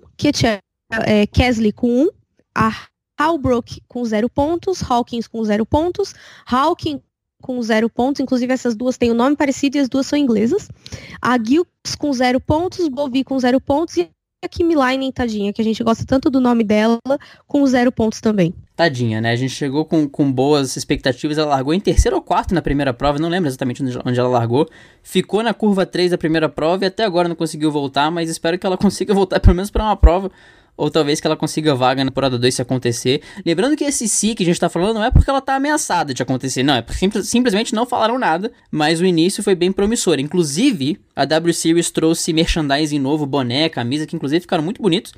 é, 1.05 1.27
Kesley 1.27 1.71
com 1.71 1.87
1, 1.87 2.03
um, 2.03 2.09
a 2.55 2.87
Halbrook 3.17 3.81
com 3.87 4.03
0 4.03 4.29
pontos, 4.29 4.81
Hawkins 4.81 5.27
com 5.27 5.43
0 5.43 5.65
pontos, 5.65 6.13
Hawkins 6.45 7.01
com 7.41 7.61
0 7.61 7.89
pontos, 7.89 8.19
inclusive 8.19 8.53
essas 8.53 8.75
duas 8.75 8.97
têm 8.97 9.11
o 9.11 9.13
um 9.13 9.17
nome 9.17 9.35
parecido 9.35 9.77
e 9.77 9.79
as 9.79 9.89
duas 9.89 10.07
são 10.07 10.17
inglesas, 10.17 10.67
a 11.21 11.37
Gilks 11.37 11.95
com 11.97 12.11
0 12.11 12.39
pontos, 12.39 12.87
Bovi 12.87 13.23
com 13.23 13.37
0 13.39 13.61
pontos 13.61 13.97
e 13.97 14.09
a 14.43 14.47
Kimi 14.47 14.75
Leinen, 14.75 15.11
tadinha, 15.11 15.53
que 15.53 15.61
a 15.61 15.63
gente 15.63 15.83
gosta 15.83 16.03
tanto 16.05 16.29
do 16.29 16.41
nome 16.41 16.63
dela, 16.63 16.99
com 17.47 17.65
0 17.65 17.91
pontos 17.91 18.19
também 18.19 18.53
tadinha, 18.81 19.21
né? 19.21 19.31
A 19.31 19.35
gente 19.35 19.53
chegou 19.53 19.85
com, 19.85 20.09
com 20.09 20.31
boas 20.31 20.75
expectativas, 20.75 21.37
ela 21.37 21.51
largou 21.51 21.71
em 21.71 21.79
terceiro 21.79 22.15
ou 22.17 22.21
quarto 22.23 22.55
na 22.55 22.63
primeira 22.63 22.91
prova, 22.91 23.19
não 23.19 23.29
lembro 23.29 23.47
exatamente 23.47 23.83
onde 24.03 24.19
ela 24.19 24.29
largou. 24.29 24.67
Ficou 25.03 25.43
na 25.43 25.53
curva 25.53 25.85
3 25.85 26.09
da 26.09 26.17
primeira 26.17 26.49
prova 26.49 26.83
e 26.83 26.87
até 26.87 27.03
agora 27.03 27.29
não 27.29 27.35
conseguiu 27.35 27.71
voltar, 27.71 28.09
mas 28.09 28.27
espero 28.27 28.57
que 28.57 28.65
ela 28.65 28.77
consiga 28.79 29.13
voltar 29.13 29.39
pelo 29.39 29.55
menos 29.55 29.69
para 29.69 29.83
uma 29.83 29.95
prova. 29.95 30.31
Ou 30.77 30.89
talvez 30.89 31.19
que 31.19 31.27
ela 31.27 31.37
consiga 31.37 31.75
vaga 31.75 32.03
na 32.03 32.09
temporada 32.09 32.39
2 32.39 32.55
se 32.55 32.61
acontecer. 32.61 33.21
Lembrando 33.45 33.75
que 33.75 33.83
esse 33.83 34.07
si 34.07 34.33
que 34.33 34.43
a 34.43 34.45
gente 34.45 34.59
tá 34.59 34.69
falando 34.69 34.95
não 34.95 35.03
é 35.03 35.11
porque 35.11 35.29
ela 35.29 35.41
tá 35.41 35.55
ameaçada 35.55 36.13
de 36.13 36.23
acontecer, 36.23 36.63
não. 36.63 36.75
É 36.75 36.81
porque 36.81 36.97
simples, 36.97 37.27
simplesmente 37.27 37.75
não 37.75 37.85
falaram 37.85 38.17
nada. 38.17 38.51
Mas 38.71 38.99
o 38.99 39.05
início 39.05 39.43
foi 39.43 39.53
bem 39.53 39.71
promissor. 39.71 40.19
Inclusive, 40.19 40.99
a 41.15 41.25
W 41.25 41.53
Series 41.53 41.91
trouxe 41.91 42.33
merchandising 42.33 42.99
novo, 42.99 43.25
boné, 43.25 43.69
camisa, 43.69 44.07
que 44.07 44.15
inclusive 44.15 44.41
ficaram 44.41 44.63
muito 44.63 44.81
bonitos 44.81 45.13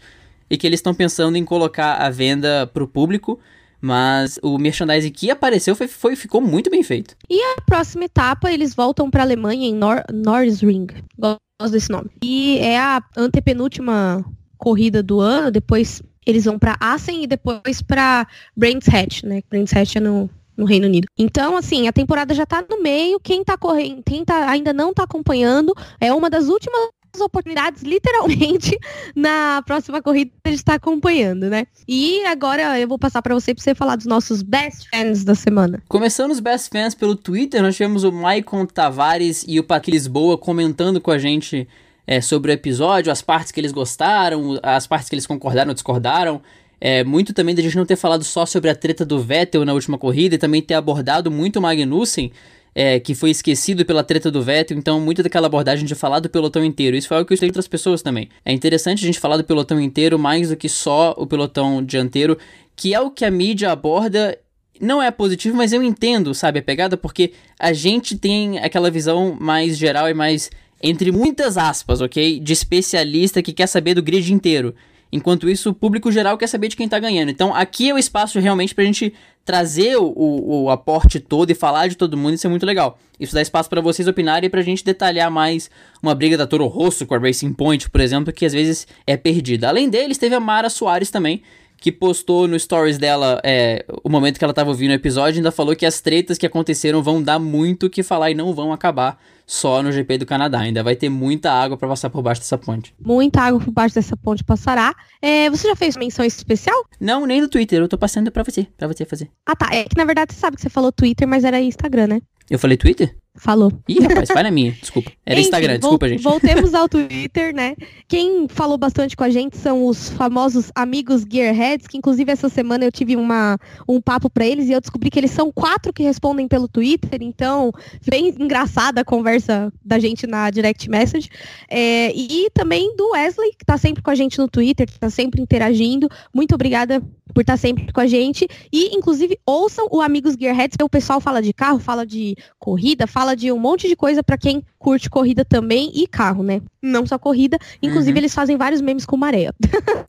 e 0.50 0.58
que 0.58 0.68
eles 0.68 0.80
estão 0.80 0.94
pensando 0.94 1.38
em 1.38 1.46
colocar 1.46 1.96
à 1.96 2.10
venda 2.10 2.68
para 2.68 2.84
o 2.84 2.88
público. 2.88 3.40
Mas 3.86 4.40
o 4.42 4.58
merchandising 4.58 5.12
que 5.12 5.30
apareceu 5.30 5.76
foi, 5.76 5.90
foi, 5.90 6.16
ficou 6.16 6.40
muito 6.40 6.70
bem 6.70 6.82
feito. 6.84 7.18
E 7.30 7.38
a 7.58 7.62
próxima 7.62 8.06
etapa, 8.06 8.50
eles 8.50 8.74
voltam 8.74 9.12
para 9.12 9.24
a 9.24 9.26
Alemanha 9.26 9.68
em 9.68 9.74
Nor 9.74 10.02
Norsring. 10.10 10.88
Gosto 11.18 11.72
desse 11.72 11.90
nome. 11.90 12.10
E 12.24 12.60
é 12.60 12.80
a 12.80 13.04
antepenúltima 13.18 14.24
corrida 14.64 15.04
do 15.04 15.20
ano. 15.20 15.52
Depois 15.52 16.02
eles 16.26 16.46
vão 16.46 16.58
para 16.58 16.78
Assen 16.80 17.24
e 17.24 17.28
depois 17.28 17.82
para 17.82 18.26
Brands 18.56 18.88
Hatch, 18.88 19.24
né? 19.24 19.42
Brands 19.50 19.76
Hatch 19.76 19.98
é 19.98 20.00
no, 20.00 20.30
no 20.56 20.64
Reino 20.64 20.88
Unido. 20.88 21.06
Então, 21.18 21.58
assim, 21.58 21.90
a 21.90 21.92
temporada 21.92 22.34
já 22.34 22.46
tá 22.46 22.64
no 22.68 22.82
meio. 22.82 23.20
Quem 23.20 23.44
tá 23.44 23.58
correndo, 23.58 24.02
quem 24.06 24.24
tá, 24.24 24.50
ainda 24.50 24.72
não 24.72 24.94
tá 24.94 25.04
acompanhando, 25.04 25.74
é 26.00 26.14
uma 26.14 26.30
das 26.30 26.48
últimas 26.48 26.94
oportunidades, 27.20 27.84
literalmente, 27.84 28.76
na 29.16 29.62
próxima 29.64 30.02
corrida 30.02 30.32
gente 30.48 30.58
está 30.58 30.76
acompanhando, 30.76 31.48
né? 31.48 31.68
E 31.88 32.26
agora 32.26 32.80
eu 32.80 32.88
vou 32.88 32.98
passar 32.98 33.22
para 33.22 33.36
você 33.36 33.54
para 33.54 33.64
você 33.64 33.76
falar 33.76 33.98
dos 33.98 34.08
nossos 34.08 34.42
best 34.42 34.90
fans 34.90 35.24
da 35.24 35.36
semana. 35.36 35.84
Começando 35.88 36.32
os 36.32 36.40
best 36.40 36.70
fans 36.70 36.96
pelo 36.96 37.16
Twitter, 37.16 37.62
nós 37.62 37.76
tivemos 37.76 38.04
o 38.04 38.12
Maicon 38.12 38.66
Tavares 38.66 39.46
e 39.48 39.60
o 39.60 39.64
Patrick 39.64 39.92
Lisboa 39.92 40.38
comentando 40.38 41.00
com 41.00 41.12
a 41.12 41.20
gente 41.20 41.68
é, 42.06 42.22
sobre 42.22 42.52
o 42.52 42.54
episódio, 42.54 43.12
as 43.12 43.22
partes 43.22 43.52
que 43.52 43.60
eles 43.60 43.72
gostaram, 43.72 44.60
as 44.62 44.88
partes 44.88 45.10
que 45.10 45.16
eles 45.16 45.28
concordaram 45.28 45.70
ou 45.70 45.74
discordaram. 45.74 46.42
É, 46.80 47.04
muito 47.04 47.34
também 47.34 47.56
da 47.56 47.62
gente 47.62 47.78
não 47.78 47.86
ter 47.86 47.96
falado 47.96 48.24
só 48.24 48.46
sobre 48.46 48.70
a 48.70 48.76
treta 48.76 49.06
do 49.06 49.20
Vettel 49.20 49.64
na 49.64 49.74
última 49.74 49.98
corrida 49.98 50.36
e 50.36 50.38
também 50.38 50.62
ter 50.62 50.74
abordado 50.74 51.32
muito 51.32 51.58
o 51.58 51.62
Magnussen 51.62 52.32
é, 52.76 53.00
que 53.00 53.14
foi 53.14 53.30
esquecido 53.30 53.86
pela 53.86 54.04
treta 54.04 54.32
do 54.32 54.42
Vettel, 54.42 54.78
então 54.78 55.00
muito 55.00 55.22
daquela 55.22 55.48
abordagem 55.48 55.86
de 55.86 55.96
falar 55.96 56.20
do 56.20 56.30
pelotão 56.30 56.64
inteiro. 56.64 56.98
Isso 56.98 57.08
foi 57.08 57.18
algo 57.18 57.28
que 57.28 57.34
eu 57.34 57.36
escutei 57.36 57.50
outras 57.50 57.68
pessoas 57.68 58.02
também. 58.02 58.30
É 58.44 58.52
interessante 58.52 59.04
a 59.04 59.06
gente 59.06 59.20
falar 59.20 59.38
do 59.38 59.44
pelotão 59.44 59.80
inteiro 59.80 60.18
mais 60.18 60.50
do 60.50 60.56
que 60.56 60.68
só 60.68 61.14
o 61.18 61.28
pelotão 61.28 61.84
dianteiro, 61.84 62.38
que 62.76 62.94
é 62.94 63.00
o 63.00 63.12
que 63.12 63.26
a 63.26 63.32
mídia 63.32 63.72
aborda. 63.72 64.38
Não 64.82 65.02
é 65.02 65.12
positivo, 65.12 65.56
mas 65.56 65.72
eu 65.72 65.84
entendo, 65.84 66.34
sabe, 66.34 66.60
a 66.60 66.64
pegada, 66.64 66.98
porque 66.98 67.34
a 67.60 67.72
gente 67.74 68.18
tem 68.18 68.58
aquela 68.60 68.90
visão 68.90 69.38
mais 69.40 69.78
geral 69.78 70.10
e 70.10 70.14
mais 70.14 70.50
entre 70.84 71.14
muitas 71.14 71.58
aspas, 71.58 72.02
ok? 72.02 72.42
De 72.42 72.52
especialista 72.52 73.42
que 73.42 73.54
quer 73.54 73.68
saber 73.68 73.94
do 73.94 74.04
grid 74.04 74.34
inteiro. 74.34 74.76
Enquanto 75.14 75.48
isso, 75.48 75.70
o 75.70 75.74
público 75.74 76.12
geral 76.12 76.38
quer 76.38 76.48
saber 76.48 76.68
de 76.68 76.76
quem 76.76 76.90
tá 76.90 77.00
ganhando. 77.00 77.30
Então, 77.30 77.56
aqui 77.56 77.90
é 77.90 77.94
o 77.94 78.00
espaço 78.00 78.40
realmente 78.40 78.76
pra 78.76 78.84
gente 78.84 79.14
trazer 79.46 79.96
o, 79.96 80.06
o, 80.06 80.64
o 80.64 80.70
aporte 80.70 81.20
todo 81.20 81.52
e 81.52 81.56
falar 81.56 81.88
de 81.88 81.96
todo 81.96 82.18
mundo, 82.18 82.34
isso 82.34 82.48
é 82.48 82.50
muito 82.50 82.66
legal. 82.66 82.98
Isso 83.20 83.34
dá 83.34 83.42
espaço 83.42 83.70
para 83.70 83.80
vocês 83.80 84.08
opinarem 84.08 84.48
e 84.48 84.50
pra 84.50 84.62
gente 84.62 84.84
detalhar 84.84 85.30
mais 85.30 85.70
uma 86.02 86.16
briga 86.16 86.36
da 86.36 86.48
Toro 86.48 86.66
Rosso 86.66 87.06
com 87.06 87.14
a 87.14 87.20
Racing 87.20 87.54
Point, 87.54 87.90
por 87.90 88.02
exemplo, 88.02 88.34
que 88.34 88.46
às 88.46 88.54
vezes 88.54 88.88
é 89.06 89.16
perdida. 89.16 89.70
Além 89.70 89.90
deles, 89.90 90.18
teve 90.18 90.34
a 90.34 90.40
Mara 90.40 90.70
Soares 90.70 91.12
também, 91.12 91.44
que 91.84 91.92
postou 91.92 92.48
no 92.48 92.58
stories 92.58 92.98
dela 92.98 93.42
é, 93.44 93.86
o 94.06 94.10
momento 94.10 94.40
que 94.40 94.44
ela 94.46 94.54
tava 94.54 94.70
ouvindo 94.70 94.92
o 94.92 94.94
episódio, 94.94 95.40
ainda 95.40 95.52
falou 95.52 95.76
que 95.76 95.86
as 95.86 96.00
tretas 96.00 96.38
que 96.38 96.46
aconteceram 96.46 97.04
vão 97.04 97.22
dar 97.22 97.38
muito 97.38 97.88
o 97.88 97.90
que 97.90 98.02
falar 98.02 98.32
e 98.32 98.34
não 98.34 98.54
vão 98.54 98.72
acabar 98.72 99.20
só 99.46 99.84
no 99.84 99.92
GP 99.92 100.20
do 100.20 100.26
Canadá. 100.26 100.62
Ainda 100.62 100.82
vai 100.82 100.96
ter 100.96 101.10
muita 101.10 101.52
água 101.52 101.76
para 101.76 101.90
passar 101.90 102.10
por 102.10 102.22
baixo 102.22 102.40
dessa 102.40 102.58
ponte. 102.58 102.96
Muita 102.98 103.42
água 103.42 103.60
por 103.60 103.70
baixo 103.70 103.96
dessa 103.96 104.16
ponte 104.16 104.46
passará. 104.46 104.96
É, 105.22 105.50
você 105.50 105.68
já 105.68 105.76
fez 105.76 105.98
menção 105.98 106.24
especial? 106.24 106.86
Não, 107.02 107.26
nem 107.26 107.42
no 107.42 107.50
Twitter. 107.50 107.82
Eu 107.82 107.90
tô 107.90 107.98
passando 107.98 108.32
para 108.32 108.44
você, 108.44 108.66
para 108.78 108.88
você 108.88 109.04
fazer. 109.04 109.30
Ah, 109.46 109.54
tá. 109.54 109.68
É 109.74 109.84
que 109.84 109.98
na 109.98 110.06
verdade 110.06 110.34
você 110.34 110.40
sabe 110.40 110.56
que 110.56 110.62
você 110.62 110.70
falou 110.70 110.90
Twitter, 110.90 111.28
mas 111.28 111.44
era 111.44 111.60
Instagram, 111.60 112.08
né? 112.08 112.22
Eu 112.50 112.58
falei 112.58 112.78
Twitter? 112.78 113.14
Falou. 113.36 113.72
Ih, 113.90 114.00
rapaz, 114.00 114.30
vai 114.30 114.44
na 114.44 114.52
minha. 114.52 114.72
Desculpa. 114.80 115.12
Era 115.26 115.40
Enfim, 115.40 115.48
Instagram, 115.48 115.80
desculpa, 115.80 116.08
gente. 116.08 116.22
Voltemos 116.22 116.74
ao 116.76 116.88
Twitter, 116.90 117.54
né? 117.54 117.76
Quem 118.08 118.48
falou 118.48 118.78
bastante 118.78 119.16
com 119.16 119.24
a 119.24 119.30
gente 119.30 119.58
são 119.58 119.88
os 119.88 120.10
famosos 120.10 120.72
amigos 120.76 121.26
Gearheads, 121.30 121.88
que 121.88 121.98
inclusive 121.98 122.32
essa 122.32 122.48
semana 122.48 122.86
eu 122.86 122.92
tive 122.92 123.16
uma, 123.16 123.58
um 123.90 124.00
papo 124.00 124.30
para 124.30 124.46
eles 124.46 124.70
e 124.70 124.72
eu 124.72 124.80
descobri 124.80 125.10
que 125.10 125.20
eles 125.20 125.32
são 125.32 125.52
quatro 125.52 125.92
que 125.92 126.04
respondem 126.04 126.48
pelo 126.48 126.68
Twitter, 126.68 127.22
então 127.22 127.72
bem 128.08 128.28
engraçada 128.28 129.02
a 129.02 129.06
conversa 129.06 129.74
da 129.84 129.98
gente 129.98 130.28
na 130.28 130.52
direct 130.52 130.88
message. 130.88 131.30
É, 131.68 132.14
e 132.16 132.50
também 132.54 132.96
do 132.96 133.12
Wesley, 133.12 133.54
que 133.58 133.66
tá 133.66 133.78
sempre 133.78 134.04
com 134.04 134.12
a 134.12 134.16
gente 134.16 134.38
no 134.38 134.48
Twitter, 134.48 134.86
que 134.86 135.00
tá 135.00 135.10
sempre 135.10 135.42
interagindo. 135.42 136.08
Muito 136.32 136.54
obrigada 136.54 137.02
por 137.34 137.42
estar 137.42 137.54
tá 137.54 137.58
sempre 137.58 137.92
com 137.92 138.00
a 138.00 138.08
gente. 138.08 138.48
E, 138.72 138.96
inclusive, 138.96 139.40
ouçam 139.46 139.88
o 139.92 140.02
Amigos 140.02 140.36
Gearheads, 140.40 140.78
que 140.78 140.84
o 140.84 140.90
pessoal 140.90 141.20
fala 141.20 141.42
de 141.42 141.54
carro, 141.54 141.80
fala 141.80 142.06
de 142.06 142.36
corrida, 142.60 143.08
fala 143.08 143.36
de 143.36 143.52
um 143.52 143.60
monte 143.60 143.88
de 143.88 143.96
coisa 143.96 144.24
para 144.24 144.38
quem 144.38 144.64
curte 144.78 145.10
corrida 145.10 145.44
também 145.44 145.92
e 145.94 146.08
carro, 146.08 146.44
né? 146.44 146.62
Não 146.82 147.06
só 147.06 147.18
corrida. 147.18 147.58
Inclusive, 147.82 148.12
uhum. 148.12 148.18
eles 148.18 148.34
fazem 148.34 148.58
vários 148.58 148.82
memes 148.82 149.06
com 149.06 149.18
maré. 149.18 149.52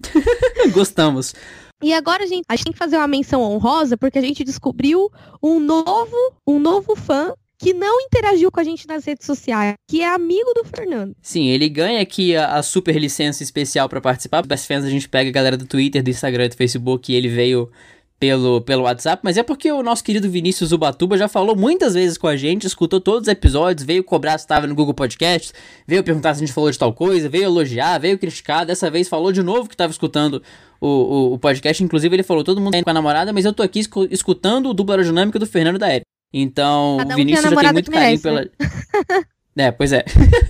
Gostamos. 0.73 1.35
E 1.83 1.93
agora, 1.93 2.27
gente, 2.27 2.45
a 2.49 2.57
gente 2.57 2.65
tem 2.65 2.73
que 2.73 2.79
fazer 2.79 2.97
uma 2.97 3.09
menção 3.09 3.43
honrosa, 3.43 3.97
porque 3.97 4.19
a 4.19 4.23
gente 4.23 4.45
descobriu 4.45 5.11
um 5.43 5.61
novo, 5.61 6.17
um 6.47 6.59
novo 6.59 6.97
fã 6.97 7.33
que 7.59 7.73
não 7.73 8.01
interagiu 8.01 8.51
com 8.51 8.61
a 8.61 8.65
gente 8.65 8.87
nas 8.87 9.05
redes 9.05 9.27
sociais, 9.27 9.75
que 9.89 10.03
é 10.03 10.09
amigo 10.09 10.53
do 10.55 10.65
Fernando. 10.65 11.15
Sim, 11.23 11.49
ele 11.49 11.69
ganha 11.69 12.01
aqui 12.01 12.37
a, 12.37 12.57
a 12.57 12.63
super 12.63 12.97
licença 12.97 13.43
especial 13.43 13.89
para 13.89 14.01
participar. 14.01 14.47
Best 14.47 14.67
Fans 14.67 14.85
a 14.85 14.91
gente 14.91 15.09
pega 15.09 15.31
a 15.31 15.33
galera 15.33 15.57
do 15.57 15.67
Twitter, 15.67 16.03
do 16.03 16.11
Instagram, 16.11 16.49
do 16.49 16.57
Facebook, 16.57 17.13
e 17.13 17.17
ele 17.17 17.29
veio 17.29 17.71
pelo, 18.19 18.61
pelo 18.63 18.85
WhatsApp, 18.85 19.21
mas 19.23 19.37
é 19.37 19.43
porque 19.43 19.71
o 19.71 19.83
nosso 19.83 20.03
querido 20.03 20.31
Vinícius 20.31 20.73
Ubatuba 20.73 21.19
já 21.19 21.29
falou 21.29 21.55
muitas 21.55 21.95
vezes 21.95 22.17
com 22.17 22.27
a 22.27 22.37
gente, 22.37 22.67
escutou 22.67 23.01
todos 23.01 23.23
os 23.23 23.29
episódios, 23.29 23.85
veio 23.85 24.03
cobrar 24.03 24.39
se 24.39 24.45
estava 24.45 24.67
no 24.67 24.75
Google 24.75 24.95
Podcast, 24.95 25.53
veio 25.87 26.03
perguntar 26.03 26.33
se 26.35 26.43
a 26.43 26.47
gente 26.47 26.55
falou 26.55 26.71
de 26.71 26.79
tal 26.79 26.93
coisa, 26.93 27.29
veio 27.29 27.45
elogiar, 27.45 27.99
veio 27.99 28.19
criticar, 28.19 28.65
dessa 28.65 28.91
vez 28.91 29.09
falou 29.09 29.31
de 29.31 29.43
novo 29.43 29.69
que 29.69 29.75
estava 29.75 29.91
escutando 29.91 30.43
o, 30.81 30.89
o, 30.89 31.33
o, 31.35 31.39
podcast, 31.39 31.83
inclusive 31.83 32.17
ele 32.17 32.23
falou, 32.23 32.45
todo 32.45 32.61
mundo 32.61 32.73
tá 32.73 32.83
com 32.83 32.91
a 32.91 32.95
namorada, 32.95 33.33
mas 33.33 33.45
eu 33.45 33.53
tô 33.53 33.63
aqui 33.63 33.81
escutando 34.11 34.71
o 34.71 34.75
dublo 34.75 34.93
aerodinâmica 34.93 35.39
do 35.39 35.47
Fernando 35.47 35.79
da 35.79 35.89
Érica. 35.89 36.14
Então, 36.37 36.97
o 36.97 37.15
Vinícius 37.15 37.49
já 37.49 37.61
tem 37.61 37.73
muito 37.73 37.91
carinho 37.93 38.21
pela... 38.21 38.41
Né? 38.43 38.51
É, 39.57 39.71
pois 39.71 39.93
é. 39.93 40.05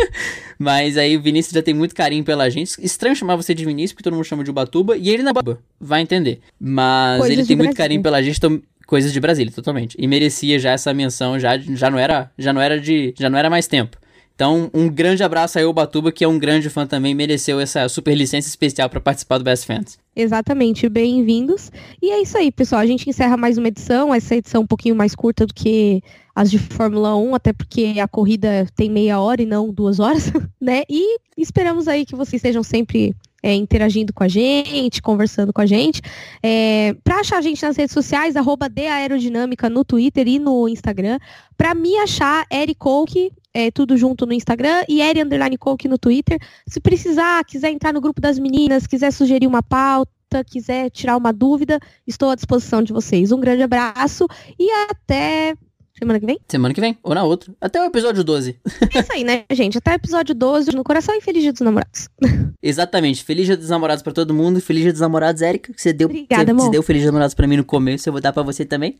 Mas 0.59 0.97
aí 0.97 1.15
o 1.15 1.21
Vinícius 1.21 1.53
já 1.53 1.61
tem 1.61 1.75
muito 1.75 1.95
carinho 1.95 2.25
pela 2.25 2.49
gente. 2.49 2.83
Estranho 2.83 3.15
chamar 3.15 3.37
você 3.37 3.55
de 3.55 3.63
Vinícius, 3.63 3.93
porque 3.93 4.03
todo 4.03 4.15
mundo 4.15 4.25
chama 4.25 4.43
de 4.43 4.49
Ubatuba. 4.49 4.97
E 4.97 5.11
ele 5.11 5.23
na 5.23 5.31
Baba, 5.31 5.59
vai 5.79 6.01
entender. 6.01 6.41
Mas 6.59 7.19
Coisas 7.19 7.37
ele 7.37 7.47
tem 7.47 7.55
muito 7.55 7.67
Brasília. 7.67 7.85
carinho 7.85 8.03
pela 8.03 8.23
gente, 8.23 8.39
então 8.39 8.63
coisas 8.87 9.13
de 9.13 9.21
Brasília, 9.21 9.53
totalmente. 9.53 9.95
E 9.99 10.07
merecia 10.07 10.59
já 10.59 10.71
essa 10.71 10.95
menção, 10.95 11.39
já, 11.39 11.59
já 11.59 11.91
não 11.91 11.99
era, 11.99 12.31
já 12.39 12.51
não 12.51 12.63
era 12.63 12.81
de, 12.81 13.13
já 13.19 13.29
não 13.29 13.39
era 13.39 13.51
mais 13.51 13.67
tempo. 13.67 13.99
Então, 14.35 14.69
um 14.75 14.89
grande 14.89 15.23
abraço 15.23 15.59
aí 15.59 15.65
ao 15.65 15.73
Batuba, 15.73 16.11
que 16.11 16.25
é 16.25 16.29
um 16.29 16.39
grande 16.39 16.69
fã 16.69 16.85
também, 16.85 17.15
mereceu 17.15 17.61
essa 17.61 17.89
super 17.89 18.17
licença 18.17 18.49
especial 18.49 18.91
para 18.91 19.01
participar 19.01 19.39
do 19.39 19.45
Best 19.45 19.65
Fans. 19.65 19.97
Exatamente, 20.17 20.89
bem-vindos. 20.89 21.71
E 22.03 22.11
é 22.11 22.21
isso 22.21 22.37
aí, 22.37 22.51
pessoal. 22.51 22.81
A 22.81 22.87
gente 22.87 23.09
encerra 23.09 23.37
mais 23.37 23.57
uma 23.59 23.69
edição, 23.69 24.13
essa 24.13 24.35
edição 24.35 24.63
um 24.63 24.67
pouquinho 24.67 24.97
mais 24.97 25.15
curta 25.15 25.47
do 25.47 25.55
que 25.55 26.03
as 26.35 26.51
de 26.51 26.59
Fórmula 26.59 27.17
1, 27.17 27.35
até 27.37 27.53
porque 27.53 27.95
a 28.03 28.09
corrida 28.09 28.67
tem 28.75 28.91
meia 28.91 29.21
hora 29.21 29.41
e 29.41 29.47
não 29.47 29.73
duas 29.73 30.01
horas, 30.01 30.33
né? 30.61 30.83
E 30.89 31.17
esperamos 31.37 31.87
aí 31.87 32.05
que 32.05 32.17
vocês 32.17 32.41
estejam 32.41 32.65
sempre 32.65 33.15
é, 33.41 33.55
interagindo 33.55 34.13
com 34.13 34.25
a 34.25 34.29
gente, 34.29 35.01
conversando 35.01 35.53
com 35.53 35.61
a 35.61 35.67
gente. 35.67 36.03
É, 36.43 36.97
para 37.05 37.21
achar 37.21 37.39
a 37.39 37.43
gente 37.43 37.63
nas 37.63 37.77
redes 37.77 37.93
sociais, 37.93 38.35
arroba 38.35 38.69
Aerodinâmica 38.77 39.71
no 39.71 39.85
Twitter 39.85 40.27
e 40.27 40.41
no 40.41 40.69
Instagram. 40.69 41.21
Para 41.57 41.73
me 41.73 41.97
achar, 41.99 42.45
Eric 42.51 42.81
Coke, 42.81 43.31
é, 43.55 43.71
tudo 43.71 43.97
junto 43.97 44.27
no 44.27 44.33
Instagram 44.33 44.85
e 44.89 45.01
Eri 45.01 45.23
Underline 45.23 45.57
Coke 45.57 45.87
no 45.87 45.97
Twitter. 45.97 46.39
Se 46.67 46.81
precisar, 46.81 47.45
quiser 47.45 47.71
entrar 47.71 47.93
no 47.93 48.01
grupo 48.01 48.21
das 48.21 48.39
meninas, 48.39 48.87
quiser 48.87 49.13
sugerir 49.13 49.47
uma 49.47 49.63
pauta, 49.63 50.43
quiser 50.45 50.91
tirar 50.91 51.17
uma 51.17 51.33
dúvida, 51.33 51.79
estou 52.05 52.31
à 52.31 52.35
disposição 52.35 52.83
de 52.83 52.93
vocês. 52.93 53.31
Um 53.31 53.41
grande 53.41 53.63
abraço 53.63 54.27
e 54.59 54.69
até 54.91 55.55
Semana 55.97 56.19
que 56.19 56.27
vem? 56.27 56.41
Semana 56.49 56.75
que 56.75 56.81
vem, 56.81 56.99
ou 57.05 57.15
na 57.15 57.23
outra. 57.23 57.55
Até 57.61 57.81
o 57.81 57.85
episódio 57.85 58.25
12. 58.25 58.59
É 58.93 58.99
isso 58.99 59.13
aí, 59.13 59.23
né, 59.23 59.45
gente? 59.53 59.79
Até 59.79 59.93
o 59.93 59.95
episódio 59.95 60.35
12 60.35 60.75
no 60.75 60.83
coração 60.83 61.15
e 61.15 61.21
feliz 61.21 61.43
dia 61.43 61.53
dos 61.53 61.61
namorados. 61.61 62.09
Exatamente. 62.61 63.23
Feliz 63.23 63.47
dia 63.47 63.57
dos 63.57 63.69
namorados 63.69 64.03
pra 64.03 64.13
todo 64.13 64.35
mundo. 64.35 64.61
Feliz 64.61 64.83
dia 64.83 64.91
dos 64.91 65.01
namorados, 65.01 65.41
Érica. 65.41 65.73
Que 65.73 65.81
você 65.81 65.93
deu, 65.93 66.07
Obrigada, 66.07 66.47
você, 66.47 66.51
amor. 66.51 66.65
Você 66.65 66.71
deu 66.73 66.83
feliz 66.83 67.03
dia 67.03 67.07
dos 67.07 67.13
namorados 67.13 67.35
pra 67.35 67.47
mim 67.47 67.57
no 67.59 67.65
começo. 67.65 68.09
Eu 68.09 68.13
vou 68.13 68.21
dar 68.21 68.33
pra 68.33 68.43
você 68.43 68.65
também. 68.65 68.97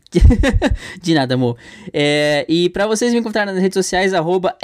De 1.01 1.13
nada, 1.13 1.33
amor. 1.33 1.57
É, 1.91 2.45
e 2.47 2.69
pra 2.69 2.87
vocês 2.87 3.11
me 3.11 3.19
encontrarem 3.19 3.53
nas 3.53 3.61
redes 3.61 3.75
sociais, 3.75 4.13
arroba 4.13 4.55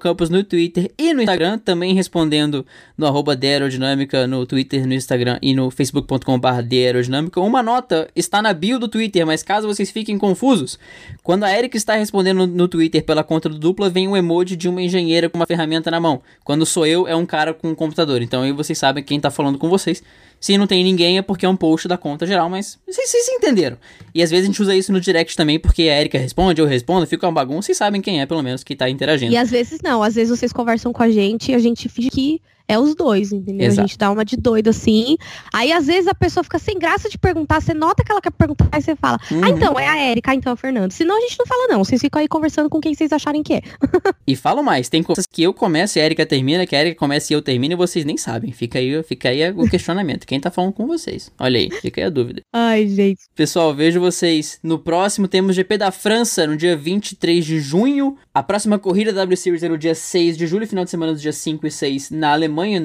Campos 0.00 0.30
no 0.30 0.44
Twitter 0.44 0.92
e 0.96 1.12
no 1.12 1.22
Instagram. 1.22 1.58
Também 1.58 1.92
respondendo 1.92 2.64
no 2.96 3.04
arroba 3.04 3.36
Aerodinâmica 3.42 4.28
no 4.28 4.46
Twitter, 4.46 4.86
no 4.86 4.94
Instagram 4.94 5.40
e 5.42 5.52
no 5.52 5.72
facebook.com.br 5.72 6.48
Aerodinâmica. 6.72 7.40
Uma 7.40 7.64
nota 7.64 8.08
está 8.14 8.40
na 8.40 8.52
bio 8.52 8.78
do 8.78 8.86
Twitter, 8.86 9.26
mas 9.26 9.42
caso 9.42 9.66
vocês 9.66 9.90
fiquem 9.90 10.16
confusos, 10.16 10.78
quando 11.22 11.42
a 11.42 11.63
Erika 11.64 11.76
está 11.76 11.94
respondendo 11.94 12.46
no, 12.46 12.68
Twitter 12.68 13.02
pela 13.02 13.24
conta 13.24 13.48
do 13.48 13.58
dupla, 13.58 13.88
vem 13.88 14.06
um 14.06 14.16
emoji 14.16 14.54
de 14.54 14.68
uma 14.68 14.82
engenheira 14.82 15.30
com 15.30 15.38
uma 15.38 15.46
ferramenta 15.46 15.90
na 15.90 15.98
mão. 15.98 16.20
Quando 16.44 16.66
sou 16.66 16.86
eu, 16.86 17.08
é 17.08 17.16
um 17.16 17.24
cara 17.24 17.54
com 17.54 17.70
um 17.70 17.74
computador. 17.74 18.20
Então 18.20 18.42
aí 18.42 18.52
vocês 18.52 18.78
sabem 18.78 19.02
quem 19.02 19.16
está 19.16 19.30
falando 19.30 19.58
com 19.58 19.68
vocês. 19.68 20.02
Se 20.44 20.58
não 20.58 20.66
tem 20.66 20.84
ninguém, 20.84 21.16
é 21.16 21.22
porque 21.22 21.46
é 21.46 21.48
um 21.48 21.56
post 21.56 21.88
da 21.88 21.96
conta 21.96 22.26
geral, 22.26 22.50
mas 22.50 22.78
vocês, 22.86 23.10
vocês 23.10 23.28
entenderam. 23.30 23.78
E 24.14 24.22
às 24.22 24.28
vezes 24.30 24.44
a 24.44 24.46
gente 24.48 24.60
usa 24.60 24.76
isso 24.76 24.92
no 24.92 25.00
direct 25.00 25.34
também, 25.34 25.58
porque 25.58 25.84
a 25.84 25.98
Erika 25.98 26.18
responde, 26.18 26.60
eu 26.60 26.66
respondo, 26.66 27.06
fica 27.06 27.26
uma 27.26 27.32
bagunça, 27.32 27.64
vocês 27.64 27.78
sabem 27.78 28.02
quem 28.02 28.20
é, 28.20 28.26
pelo 28.26 28.42
menos, 28.42 28.62
que 28.62 28.74
está 28.74 28.86
interagindo. 28.90 29.32
E 29.32 29.38
às 29.38 29.50
vezes 29.50 29.80
não, 29.82 30.02
às 30.02 30.16
vezes 30.16 30.38
vocês 30.38 30.52
conversam 30.52 30.92
com 30.92 31.02
a 31.02 31.08
gente 31.08 31.50
e 31.50 31.54
a 31.54 31.58
gente 31.58 31.88
finge 31.88 32.10
que 32.10 32.42
é 32.66 32.78
os 32.78 32.94
dois, 32.94 33.32
entendeu? 33.32 33.66
Exato. 33.66 33.80
A 33.80 33.86
gente 33.86 33.98
dá 33.98 34.10
uma 34.10 34.24
de 34.24 34.36
doido 34.36 34.68
assim. 34.68 35.16
Aí, 35.52 35.70
às 35.70 35.86
vezes, 35.86 36.08
a 36.08 36.14
pessoa 36.14 36.42
fica 36.42 36.58
sem 36.58 36.78
graça 36.78 37.08
de 37.10 37.18
perguntar, 37.18 37.60
você 37.60 37.74
nota 37.74 38.02
que 38.02 38.10
ela 38.10 38.20
quer 38.20 38.30
perguntar, 38.30 38.68
aí 38.72 38.80
você 38.80 38.96
fala, 38.96 39.18
ah, 39.22 39.34
uhum. 39.34 39.44
ah, 39.44 39.50
então, 39.50 39.78
é 39.78 39.86
a 39.86 39.96
Érica, 39.98 40.32
ah, 40.32 40.34
então 40.34 40.50
é 40.50 40.54
o 40.54 40.56
Fernando. 40.56 40.90
Senão 40.90 41.16
a 41.16 41.20
gente 41.20 41.38
não 41.38 41.46
fala, 41.46 41.68
não. 41.68 41.84
Vocês 41.84 42.00
ficam 42.00 42.20
aí 42.20 42.28
conversando 42.28 42.70
com 42.70 42.80
quem 42.80 42.94
vocês 42.94 43.12
acharem 43.12 43.42
que 43.42 43.54
é. 43.54 43.62
e 44.26 44.34
falo 44.34 44.62
mais, 44.62 44.88
tem 44.88 45.02
coisas 45.02 45.26
que 45.30 45.42
eu 45.42 45.52
começo 45.52 45.98
e 45.98 46.00
a 46.00 46.04
Érica 46.04 46.24
termina, 46.24 46.66
que 46.66 46.74
a 46.74 46.78
Érica 46.78 46.98
começa 46.98 47.32
e 47.32 47.36
eu 47.36 47.42
termino 47.42 47.74
e 47.74 47.76
vocês 47.76 48.04
nem 48.04 48.16
sabem. 48.16 48.50
Fica 48.50 48.78
aí, 48.78 49.02
fica 49.02 49.28
aí 49.28 49.50
o 49.50 49.68
questionamento. 49.68 50.26
Quem 50.34 50.40
tá 50.40 50.50
falando 50.50 50.72
com 50.72 50.84
vocês? 50.84 51.30
Olha 51.38 51.60
aí, 51.60 51.70
fica 51.70 52.00
aí 52.00 52.06
a 52.08 52.10
dúvida. 52.10 52.42
Ai, 52.52 52.88
gente. 52.88 53.20
Pessoal, 53.36 53.72
vejo 53.72 54.00
vocês 54.00 54.58
no 54.64 54.80
próximo. 54.80 55.28
Temos 55.28 55.54
GP 55.54 55.78
da 55.78 55.92
França 55.92 56.44
no 56.44 56.56
dia 56.56 56.76
23 56.76 57.44
de 57.46 57.60
junho. 57.60 58.18
A 58.34 58.42
próxima 58.42 58.76
corrida 58.76 59.12
da 59.12 59.20
W 59.20 59.36
Series 59.36 59.62
é 59.62 59.68
no 59.68 59.78
dia 59.78 59.94
6 59.94 60.36
de 60.36 60.48
julho, 60.48 60.66
final 60.66 60.84
de 60.84 60.90
semana 60.90 61.12
dos 61.12 61.22
dias 61.22 61.36
5 61.36 61.64
e 61.68 61.70
6 61.70 62.10
na 62.10 62.32
Alemanha, 62.32 62.82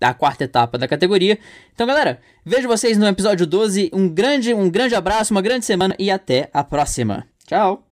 a, 0.00 0.08
a 0.08 0.14
quarta 0.14 0.44
etapa 0.44 0.78
da 0.78 0.88
categoria. 0.88 1.38
Então, 1.74 1.86
galera, 1.86 2.18
vejo 2.46 2.66
vocês 2.66 2.96
no 2.96 3.06
episódio 3.06 3.46
12. 3.46 3.90
Um 3.92 4.08
grande, 4.08 4.54
um 4.54 4.70
grande 4.70 4.94
abraço, 4.94 5.34
uma 5.34 5.42
grande 5.42 5.66
semana 5.66 5.94
e 5.98 6.10
até 6.10 6.48
a 6.50 6.64
próxima. 6.64 7.26
Tchau! 7.46 7.82